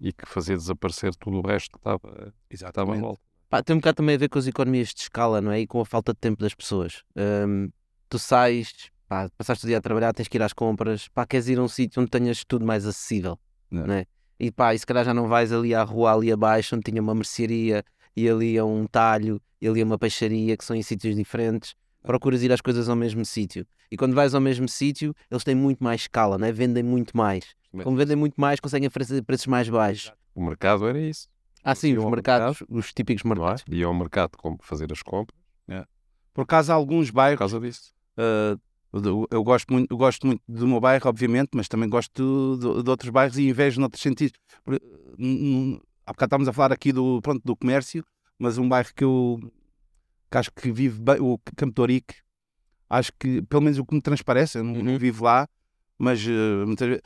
[0.00, 3.20] E que fazia desaparecer tudo o resto que estava, estava à volta.
[3.48, 5.60] Pá, tem um bocado também a ver com as economias de escala, não é?
[5.60, 7.02] E com a falta de tempo das pessoas.
[7.16, 7.70] Hum,
[8.08, 11.48] tu sais, pá, passaste o dia a trabalhar, tens que ir às compras, pá, queres
[11.48, 13.38] ir a um sítio onde tenhas tudo mais acessível,
[13.70, 13.86] Não.
[13.86, 14.06] não é?
[14.38, 17.02] E pá, e se calhar já não vais ali à rua, ali abaixo, onde tinha
[17.02, 17.82] uma mercearia,
[18.14, 21.74] e ali a um talho, e ali a uma peixaria, que são em sítios diferentes.
[22.08, 23.66] Procuras ir às coisas ao mesmo sítio.
[23.90, 26.50] E quando vais ao mesmo sítio, eles têm muito mais escala, não é?
[26.52, 27.44] Vendem muito mais.
[27.82, 30.10] Como vendem muito mais, conseguem oferecer preços mais baixos.
[30.34, 31.28] O mercado era isso.
[31.62, 33.28] Ah, sim, Iam os mercados, os típicos é?
[33.28, 33.62] mercados.
[33.70, 35.38] E ao mercado como fazer as compras
[36.32, 37.92] Por acaso, há alguns por bairros, causa disso.
[38.16, 38.56] ah,
[39.30, 42.88] eu, gosto muito, eu gosto muito do meu bairro, obviamente, mas também gosto de, de
[42.88, 44.32] outros bairros e invejo noutros sentidos.
[44.64, 44.80] Por-
[46.06, 48.02] Há bocado estávamos a falar aqui do, pronto, do comércio,
[48.38, 49.38] mas um bairro que eu
[50.30, 52.14] que acho que vive bem, o Campo de Ourique,
[52.88, 54.98] acho que, pelo menos o que me transparece, eu não, não Uhum.
[54.98, 55.48] vivo lá,
[55.98, 56.24] mas
[56.66, 57.02] muitas vezes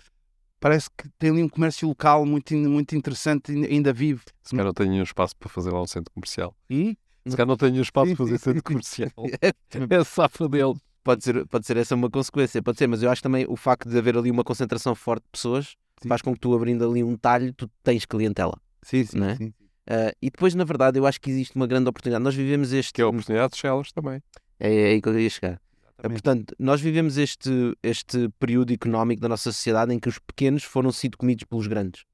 [0.60, 4.22] parece que tem ali um comércio local muito, muito interessante e ainda vive.
[4.42, 6.56] Se calhar não tenho nenhum espaço para fazer lá um centro comercial.
[6.70, 6.94] Hum?
[7.26, 9.10] Se calhar não tenho nenhum espaço para fazer centro comercial.
[9.90, 10.74] É a safra dele.
[11.04, 13.88] Pode ser, pode ser essa uma consequência, pode ser, mas eu acho também o facto
[13.88, 16.08] de haver ali uma concentração forte de pessoas Sim.
[16.08, 18.56] faz com que tu abrindo ali um talho, tu tens clientela.
[18.82, 19.36] Sim, sim, Não é?
[19.36, 19.52] sim.
[19.86, 22.22] Ah, e depois, na verdade, eu acho que existe uma grande oportunidade.
[22.22, 22.92] Nós vivemos este.
[22.92, 24.22] Que é a oportunidade de Chelas também.
[24.58, 25.54] É, é aí que eu ia chegar.
[25.54, 26.22] Ah, Exatamente.
[26.22, 30.90] Portanto, nós vivemos este, este período económico da nossa sociedade em que os pequenos foram
[30.92, 32.04] sido comidos pelos grandes.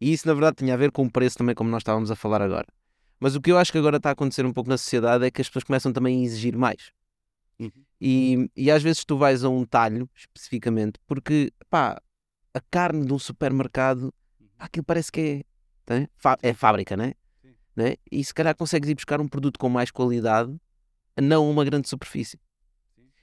[0.00, 2.16] E isso, na verdade, tinha a ver com o preço também, como nós estávamos a
[2.16, 2.66] falar agora.
[3.18, 5.30] Mas o que eu acho que agora está a acontecer um pouco na sociedade é
[5.30, 6.92] que as pessoas começam também a exigir mais.
[7.58, 7.70] Uhum.
[7.98, 11.98] E, e às vezes tu vais a um talho, especificamente, porque, pá,
[12.52, 14.12] a carne de um supermercado,
[14.58, 15.44] pá, aquilo parece que é,
[15.88, 16.08] né?
[16.16, 17.12] Fá- é fábrica, né?
[17.74, 17.96] Né?
[18.10, 20.54] E se calhar consegues ir buscar um produto com mais qualidade,
[21.20, 22.38] não uma grande superfície.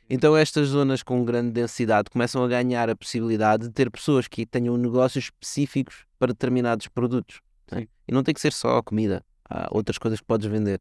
[0.09, 4.45] Então estas zonas com grande densidade começam a ganhar a possibilidade de ter pessoas que
[4.45, 7.41] tenham negócios específicos para determinados produtos.
[7.71, 7.87] né?
[8.07, 10.79] E não tem que ser só a comida, há outras coisas que podes vender.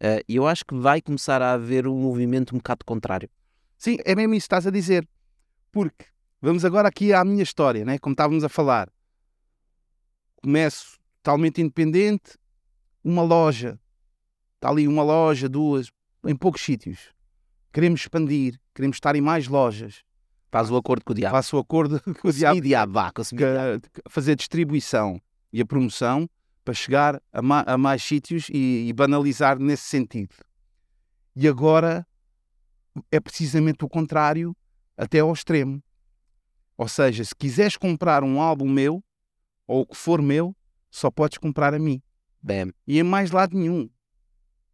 [0.00, 3.30] Eh, E eu acho que vai começar a haver um movimento um bocado contrário.
[3.78, 5.08] Sim, é mesmo isso que estás a dizer.
[5.72, 6.04] Porque,
[6.42, 7.98] vamos agora aqui à minha história, né?
[7.98, 8.90] como estávamos a falar.
[10.42, 12.36] Começo totalmente independente,
[13.02, 13.80] uma loja.
[14.56, 15.90] Está ali uma loja, duas,
[16.26, 17.12] em poucos sítios.
[17.72, 20.02] Queremos expandir, queremos estar em mais lojas.
[20.52, 21.34] Faz o acordo com o diabo.
[21.34, 23.80] Faço o acordo com o Sim, diabo, vá, consumi diabo.
[23.90, 25.20] que- fazer distribuição
[25.52, 26.28] e a promoção
[26.62, 30.34] para chegar a, ma- a mais sítios e, e banalizar nesse sentido.
[31.34, 32.06] E agora
[33.10, 34.54] é precisamente o contrário,
[34.96, 35.82] até ao extremo.
[36.76, 39.02] Ou seja, se quiseres comprar um álbum meu,
[39.66, 40.54] ou o que for meu,
[40.94, 42.00] só podes comprar a mim.
[42.40, 42.70] Bam.
[42.86, 43.90] E em mais lado nenhum.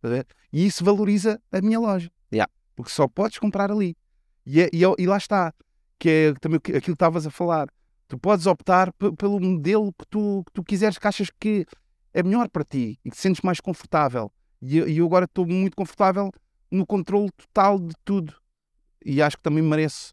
[0.03, 0.27] A ver?
[0.53, 2.11] E isso valoriza a minha loja.
[2.33, 2.51] Yeah.
[2.77, 3.97] Porque só podes comprar ali.
[4.45, 5.55] E, é- e é- e lá está.
[5.99, 7.69] Que é também aquilo que estavas a falar.
[8.07, 11.65] Tu podes optar pe- pelo modelo que tu, que tu quiseres, que achas que
[12.13, 14.31] é melhor para ti e que te sentes mais confortável.
[14.61, 16.31] E eu, e eu agora estou muito confortável
[16.71, 18.35] no controle total de tudo.
[19.05, 20.13] E acho que também mereço,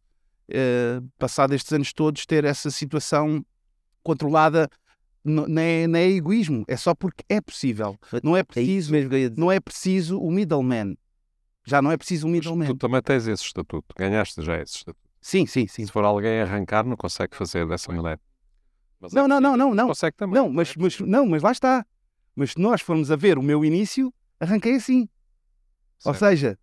[0.50, 3.44] eh, passado estes anos todos, ter essa situação
[4.04, 4.70] controlada.
[5.28, 7.98] N- Não é, não é egoísmo, é só porque é possível.
[8.24, 9.40] Não é É preciso, mesmo que eu ia dizer.
[9.41, 10.98] não é preciso o middleman.
[11.66, 12.68] Já não é preciso o Mas middleman.
[12.68, 15.06] tu também tens esse estatuto, ganhaste já esse estatuto.
[15.20, 15.86] Sim, sim, sim.
[15.86, 18.20] Se for alguém a arrancar, não consegue fazer dessa maneira.
[18.99, 19.88] Mas é Não, não, não, não, não.
[19.88, 20.36] Consegue também.
[20.36, 21.86] Não, mas, mas, não, mas lá está.
[22.34, 25.10] Mas se nós formos a ver o meu início, arranquei assim.
[26.06, 26.20] Ou Certo.
[26.20, 26.60] seja,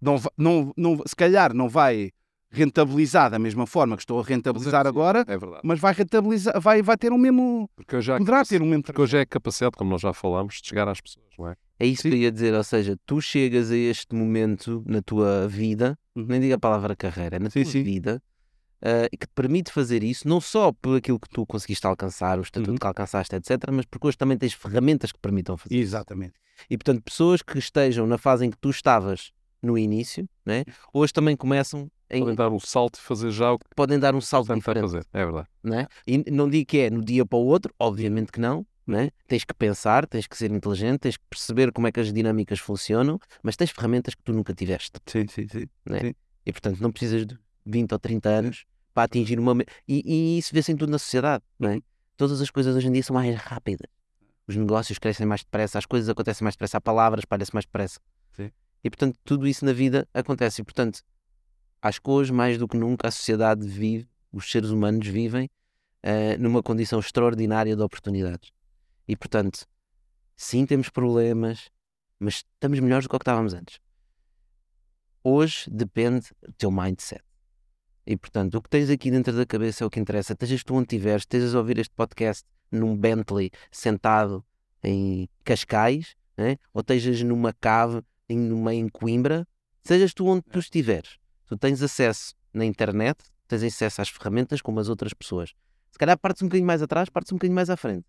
[0.00, 2.10] não, não, não, se calhar não vai
[2.56, 5.02] rentabilizar da mesma forma que estou a rentabilizar possível.
[5.02, 5.60] agora, É verdade.
[5.64, 7.68] mas vai rentabilizar, vai, vai ter o mesmo.
[7.76, 8.82] Porque hoje, Poderá ter o mesmo.
[8.82, 11.56] porque hoje é a capacidade, como nós já falamos, de chegar às pessoas, não é?
[11.78, 12.10] É isso Sim.
[12.10, 16.24] que eu ia dizer, ou seja, tu chegas a este momento na tua vida, Uhum.
[16.26, 17.82] nem digo a palavra carreira, é na Sim, tua sim.
[17.82, 18.22] vida,
[19.12, 22.42] e que te permite fazer isso, não só por aquilo que tu conseguiste alcançar, o
[22.42, 22.76] estatuto Uhum.
[22.78, 25.82] que alcançaste, etc., mas porque hoje também tens ferramentas que permitam fazer isso.
[25.82, 26.34] Exatamente.
[26.70, 29.30] E portanto, pessoas que estejam na fase em que tu estavas
[29.62, 33.58] no início, né, hoje também começam em, Podem dar o salto e fazer já o
[33.58, 34.82] que podem dar um salto diferente.
[34.82, 35.04] fazer.
[35.12, 35.48] É verdade.
[35.62, 35.86] né?
[36.06, 38.66] E não digo que é no dia para o outro, obviamente que não.
[38.86, 39.10] Né?
[39.26, 42.60] Tens que pensar, tens que ser inteligente, tens que perceber como é que as dinâmicas
[42.60, 45.00] funcionam, mas tens ferramentas que tu nunca tiveste.
[45.06, 45.66] Sim, sim, sim.
[45.84, 46.00] né?
[46.00, 46.14] Sim.
[46.46, 48.64] E portanto não precisas de 20 ou 30 anos
[48.94, 49.60] para atingir uma.
[49.88, 51.42] E, e isso vê-se em tudo na sociedade.
[51.58, 51.80] Não é?
[52.16, 53.88] Todas as coisas hoje em dia são mais rápidas.
[54.46, 57.98] Os negócios crescem mais depressa, as coisas acontecem mais depressa, a palavra espalha-se mais depressa.
[58.36, 58.52] Sim.
[58.84, 60.60] E portanto tudo isso na vida acontece.
[60.60, 61.00] E portanto
[61.86, 65.48] acho que hoje, mais do que nunca, a sociedade vive, os seres humanos vivem
[66.02, 68.50] eh, numa condição extraordinária de oportunidades.
[69.08, 69.66] E portanto,
[70.36, 71.70] sim, temos problemas,
[72.18, 73.78] mas estamos melhores do que o que estávamos antes.
[75.22, 77.22] Hoje depende do teu mindset.
[78.06, 80.32] E portanto, o que tens aqui dentro da cabeça é o que interessa.
[80.32, 84.44] Estejas tu onde estiveres, estejas a ouvir este podcast num Bentley sentado
[84.82, 86.56] em Cascais, né?
[86.72, 89.46] ou estejas numa cave em, numa, em Coimbra,
[89.82, 91.18] sejas tu onde tu estiveres.
[91.46, 95.54] Tu tens acesso na internet, tens acesso às ferramentas como as outras pessoas.
[95.90, 98.04] Se calhar partes um bocadinho mais atrás, partes um bocadinho mais à frente.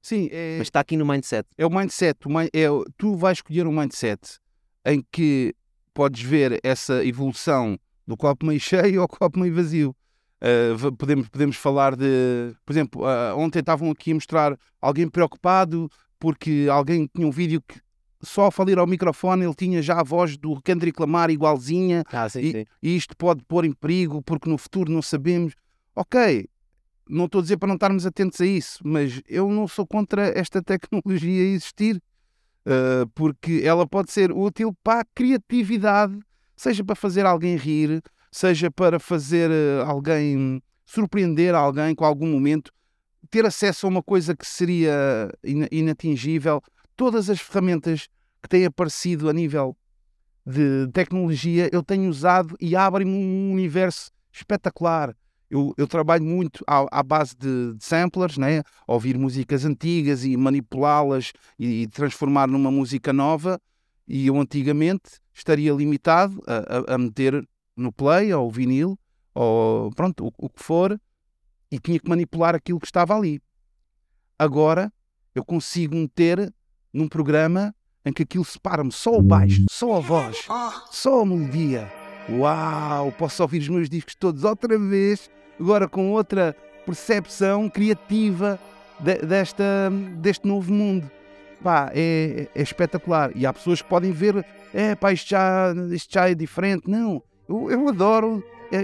[0.00, 1.48] Sim, é, Mas está aqui no mindset.
[1.56, 2.18] é o mindset.
[2.26, 2.48] o é,
[2.96, 4.40] tu vais escolher um mindset
[4.84, 5.54] em que
[5.94, 9.94] podes ver essa evolução do copo meio cheio ao copo meio vazio.
[10.42, 12.52] Uh, podemos, podemos falar de.
[12.66, 15.88] Por exemplo, uh, ontem estavam aqui a mostrar alguém preocupado
[16.18, 17.80] porque alguém tinha um vídeo que
[18.22, 22.28] só ao falar ao microfone ele tinha já a voz do Kendrick Lamar igualzinha Ah,
[22.28, 25.54] sim, e, e isto pode pôr em perigo porque no futuro não sabemos.
[25.94, 26.46] Ok,
[27.08, 30.26] não estou a dizer para não estarmos atentos a isso, mas eu não sou contra
[30.38, 31.96] esta tecnologia existir,
[32.66, 36.18] uh, porque ela pode ser útil para a criatividade,
[36.56, 38.00] seja para fazer alguém rir,
[38.30, 42.70] seja para fazer uh, alguém surpreender alguém com algum momento,
[43.30, 46.62] ter acesso a uma coisa que seria ina- inatingível.
[47.02, 48.06] Todas as ferramentas
[48.40, 49.76] que têm aparecido a nível
[50.46, 55.12] de tecnologia eu tenho usado e abrem-me um universo espetacular.
[55.50, 58.62] Eu, eu trabalho muito à, à base de, de samplers, né?
[58.86, 63.60] ouvir músicas antigas e manipulá-las e, e transformar numa música nova.
[64.06, 67.44] E eu antigamente estaria limitado a, a- a meter
[67.76, 68.96] no play ou vinil
[69.34, 70.96] ou pronto, o, o que for
[71.68, 73.42] e tinha que manipular aquilo que estava ali.
[74.38, 74.92] Agora
[75.34, 76.54] eu consigo meter
[76.92, 77.74] num programa
[78.04, 80.44] em que aquilo separa-me só o baixo, só a voz,
[80.90, 81.90] só a melodia.
[82.28, 83.12] Uau!
[83.12, 88.58] Posso ouvir os meus discos todos outra vez, agora com outra percepção criativa
[89.00, 91.10] de- desta, deste novo mundo.
[91.62, 93.30] Pá, é, é espetacular.
[93.36, 94.44] E há pessoas que podem ver,
[94.74, 96.88] é pá, isto já, isto já é diferente.
[96.90, 98.42] Não, eu, eu adoro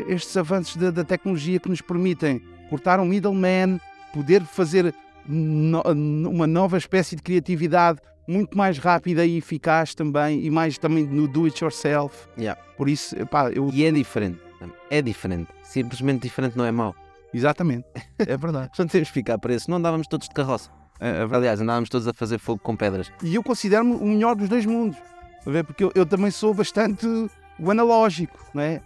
[0.08, 2.40] estes avanços da, da tecnologia que nos permitem
[2.70, 3.80] cortar um middleman,
[4.12, 4.94] poder fazer
[5.28, 5.82] no-
[6.30, 11.26] uma nova espécie de criatividade muito mais rápida e eficaz também e mais também no
[11.28, 12.26] do it yourself.
[12.38, 12.60] Yeah.
[12.76, 14.38] Por isso, pá, eu E é diferente.
[14.90, 15.48] É diferente.
[15.62, 16.94] Simplesmente diferente não é mau.
[17.32, 17.84] exatamente.
[18.18, 18.70] É verdade.
[18.78, 19.66] Não temos que ficar preso.
[19.70, 20.70] Não andávamos todos de carroça.
[21.00, 21.28] É- é.
[21.36, 23.10] Aliás, andávamos todos a fazer fogo com pedras.
[23.22, 24.98] E eu considero-me o melhor dos dois mundos.
[25.46, 25.62] Ver?
[25.64, 27.06] Porque eu, eu também sou bastante
[27.58, 28.80] o analógico, não é?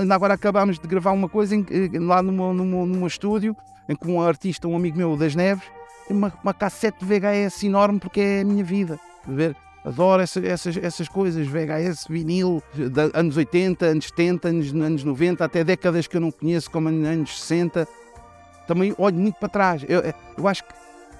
[0.00, 3.56] Ainda agora acabámos de gravar uma coisa em, que- lá numa, numa, numa estúdio
[3.88, 5.64] em que um artista, um amigo meu, das Neves,
[6.08, 8.98] tem uma, uma cassete VHS enorme porque é a minha vida.
[9.26, 9.54] Ver?
[9.84, 15.44] Adoro essa- essas, essas coisas, VHS, vinil, de anos 80, anos 70, anos, anos 90,
[15.44, 17.86] até décadas que eu não conheço, como anos 60.
[18.66, 19.84] Também olho muito para trás.
[19.86, 20.02] Eu,
[20.38, 20.72] eu acho que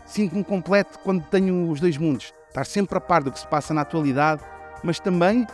[0.06, 2.32] sinto-me completo quando tenho os dois mundos.
[2.48, 4.42] Estar sempre a par do que se passa na atualidade,
[4.82, 5.46] mas também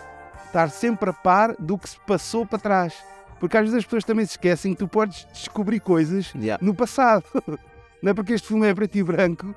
[0.51, 2.95] estar sempre a par do que se passou para trás.
[3.39, 6.65] Porque às vezes as pessoas também se esquecem que tu podes descobrir coisas Yeah.
[6.65, 7.25] no passado.
[8.03, 9.55] Não é porque este filme é preto e branco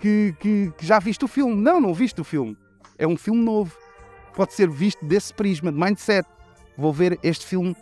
[0.00, 1.54] que, que, que já viste o filme.
[1.54, 2.56] Não, não viste o filme.
[2.98, 3.76] É um filme novo.
[4.34, 6.26] Pode ser visto desse prisma, de mindset.
[6.76, 7.76] Vou ver este filme.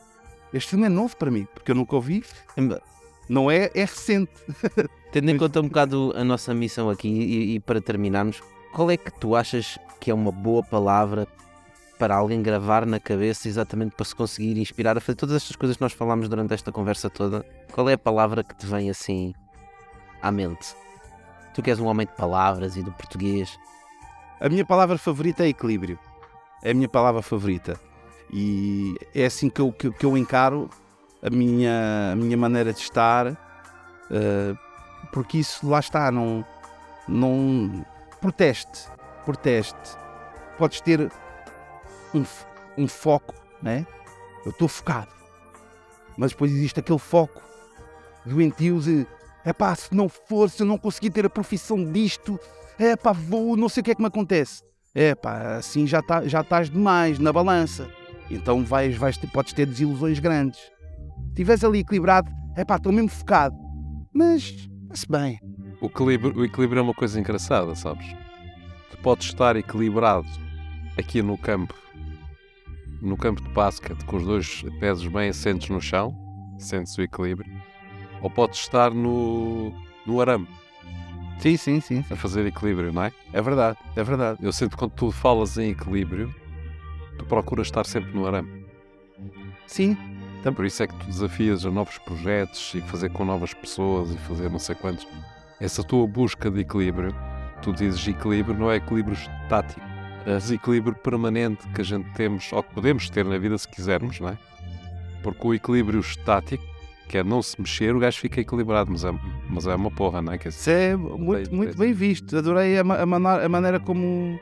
[0.53, 2.25] Este filme é novo para mim, porque eu nunca ouvi.
[3.29, 4.33] Não é, é recente.
[5.13, 8.43] Tendo em conta um bocado a nossa missão aqui e, e para terminarmos,
[8.73, 11.29] qual é que tu achas que é uma boa palavra
[12.01, 15.77] para alguém gravar na cabeça exatamente para se conseguir inspirar a fazer todas estas coisas
[15.77, 17.45] que nós falámos durante esta conversa toda?
[17.73, 19.35] Qual é a palavra que te vem assim
[20.23, 20.75] à mente?
[21.53, 23.59] Tu que és um homem de palavras e do português.
[24.41, 25.99] A minha palavra favorita é equilíbrio.
[26.63, 27.79] É a minha palavra favorita.
[28.33, 30.71] E é assim que eu, que, que eu encaro
[31.23, 34.59] a minha, a minha maneira de estar, uh,
[35.13, 36.43] porque isso lá está, não,
[37.07, 37.85] não
[38.23, 38.89] proteste,
[39.27, 39.99] proteste.
[40.57, 41.13] Podes ter
[42.15, 42.25] um,
[42.77, 43.87] um foco, né?
[44.45, 45.13] Eu estou focado,
[46.17, 47.43] mas depois existe aquele foco
[48.25, 49.07] doentio de
[49.57, 52.39] pá, se não for, se eu não conseguir ter a profissão disto,
[52.79, 54.63] é pá, vou, não sei o que é que me acontece.
[54.95, 57.89] É pá, assim já, tá, já estás demais na balança.
[58.31, 60.61] Então vais, vais, podes ter desilusões grandes
[61.41, 63.57] estiveres ali equilibrado, é pá, estou mesmo focado.
[64.13, 65.39] Mas, está-se bem.
[65.81, 68.07] O equilíbrio, o equilíbrio é uma coisa engraçada, sabes?
[68.91, 70.27] Tu podes estar equilibrado
[70.99, 71.75] aqui no campo,
[73.01, 76.15] no campo de basquete, com os dois pés bem assentes no chão,
[76.59, 77.51] sentes o equilíbrio,
[78.23, 79.73] ou podes estar no,
[80.07, 80.47] no arame.
[81.39, 82.13] Sim, sim, sim, sim.
[82.13, 83.13] A fazer equilíbrio, não é?
[83.33, 84.39] É verdade, é verdade.
[84.43, 86.35] Eu sinto que quando tu falas em equilíbrio,
[87.19, 88.67] tu procuras estar sempre no arame.
[89.67, 89.97] Sim,
[90.41, 94.11] então, por isso é que tu desafias a novos projetos e fazer com novas pessoas
[94.11, 95.07] e fazer não sei quantos.
[95.61, 97.15] Essa tua busca de equilíbrio,
[97.61, 99.90] tu dizes equilíbrio, não é equilíbrio estático.
[100.27, 104.21] É equilíbrio permanente que a gente temos, ou que podemos ter na vida se quisermos,
[104.21, 104.39] não é?
[105.23, 106.65] Porque o equilíbrio estático,
[107.09, 109.13] que é não se mexer, o gajo fica equilibrado, mas é,
[109.49, 110.39] mas é uma porra, não é?
[110.39, 112.37] Que Isso é muito, muito bem visto.
[112.37, 114.39] Adorei a, a, a maneira como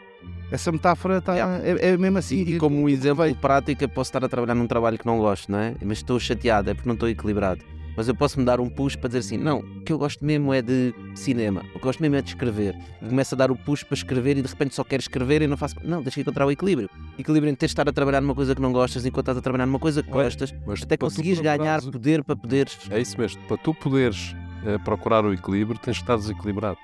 [0.50, 2.44] essa metáfora tá, é, é, mesmo assim.
[2.44, 3.34] E, e como um exemplo vai.
[3.34, 5.74] prático, eu posso estar a trabalhar num trabalho que não gosto, não é?
[5.82, 7.64] Mas estou chateado, é porque não estou equilibrado.
[7.98, 10.24] Mas eu posso me dar um push para dizer assim: não, o que eu gosto
[10.24, 12.78] mesmo é de cinema, o que eu gosto mesmo é de escrever.
[13.00, 15.56] Começo a dar o push para escrever e de repente só quero escrever e não
[15.56, 15.74] faço.
[15.82, 16.88] Não, deixa encontrar o equilíbrio.
[17.18, 19.80] Equilíbrio entre estar a trabalhar numa coisa que não gostas enquanto estás a trabalhar numa
[19.80, 22.78] coisa que gostas, mas até conseguires ganhar poder para poderes.
[22.88, 26.78] É isso mesmo, para tu poderes uh, procurar o equilíbrio, tens de estar desequilibrado.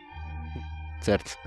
[1.00, 1.38] Certo.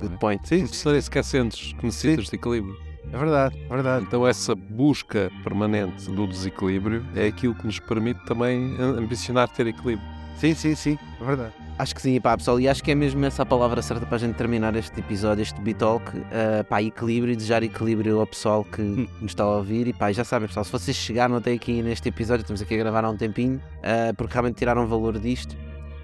[0.00, 0.48] Good point.
[0.48, 2.87] Sim, se esquecentes que necessitas de equilíbrio.
[3.12, 4.04] É verdade, é verdade.
[4.06, 10.06] Então essa busca permanente do desequilíbrio é aquilo que nos permite também ambicionar ter equilíbrio.
[10.38, 11.52] Sim, sim, sim, é verdade.
[11.78, 14.16] Acho que sim, pá, pessoal, e acho que é mesmo essa a palavra certa para
[14.16, 18.64] a gente terminar este episódio, este Bitalk, uh, pá, equilíbrio e desejar equilíbrio ao pessoal
[18.64, 19.06] que hum.
[19.20, 22.08] nos está a ouvir e pá, já sabem pessoal, se vocês chegaram até aqui neste
[22.08, 25.56] episódio, estamos aqui a gravar há um tempinho, uh, porque realmente tiraram valor disto,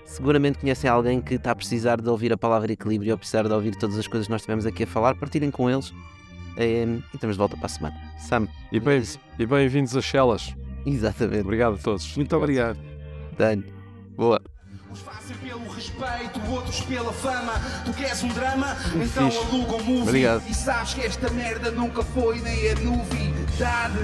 [0.04, 3.52] seguramente conhecem alguém que está a precisar de ouvir a palavra equilíbrio ou precisar de
[3.52, 5.92] ouvir todas as coisas que nós tivemos aqui a falar, partilhem com eles
[6.58, 7.96] e, e estamos de volta para a semana.
[8.18, 8.48] Sam.
[8.70, 8.80] E
[9.46, 10.54] bem-vindos bem a Chelas.
[10.86, 11.42] Exatamente.
[11.42, 12.16] Obrigado a todos.
[12.16, 12.78] Muito obrigado.
[13.36, 13.64] Dani.
[14.16, 14.40] Boa.
[14.90, 17.54] Uns fazem pelo respeito, outros pela fama.
[17.84, 18.76] Tu queres um drama?
[18.94, 20.02] Então aluga um movie.
[20.02, 20.42] Obrigado.
[20.48, 23.98] E sabes que esta merda nunca foi nem é novidade.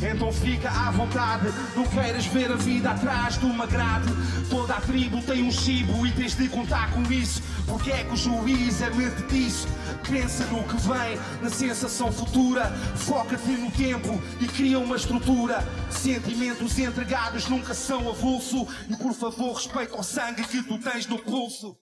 [0.00, 1.46] Então fica à vontade,
[1.76, 4.08] não queiras ver a vida atrás de uma grade.
[4.48, 7.42] Toda a tribo tem um chibo e tens de contar com isso.
[7.66, 9.68] Porque é que o juiz é mente disso?
[10.08, 12.66] Pensa no que vem, na sensação futura.
[12.96, 15.66] Foca-te no tempo e cria uma estrutura.
[15.90, 18.66] Sentimentos entregados nunca são avulso.
[18.90, 21.76] E por favor, respeita o sangue que tu tens no pulso.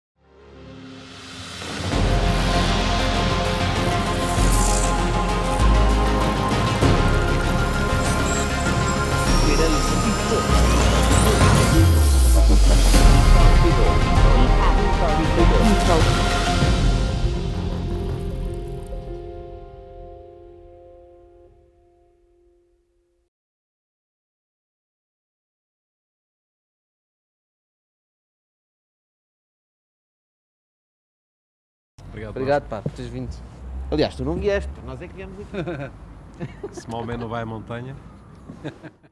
[32.30, 33.34] Obrigado, Obrigado pá, por teres vindo.
[33.90, 35.90] Aliás, tu não vieste, nós é que viemos aqui.
[36.80, 37.94] Small Man não vai à montanha.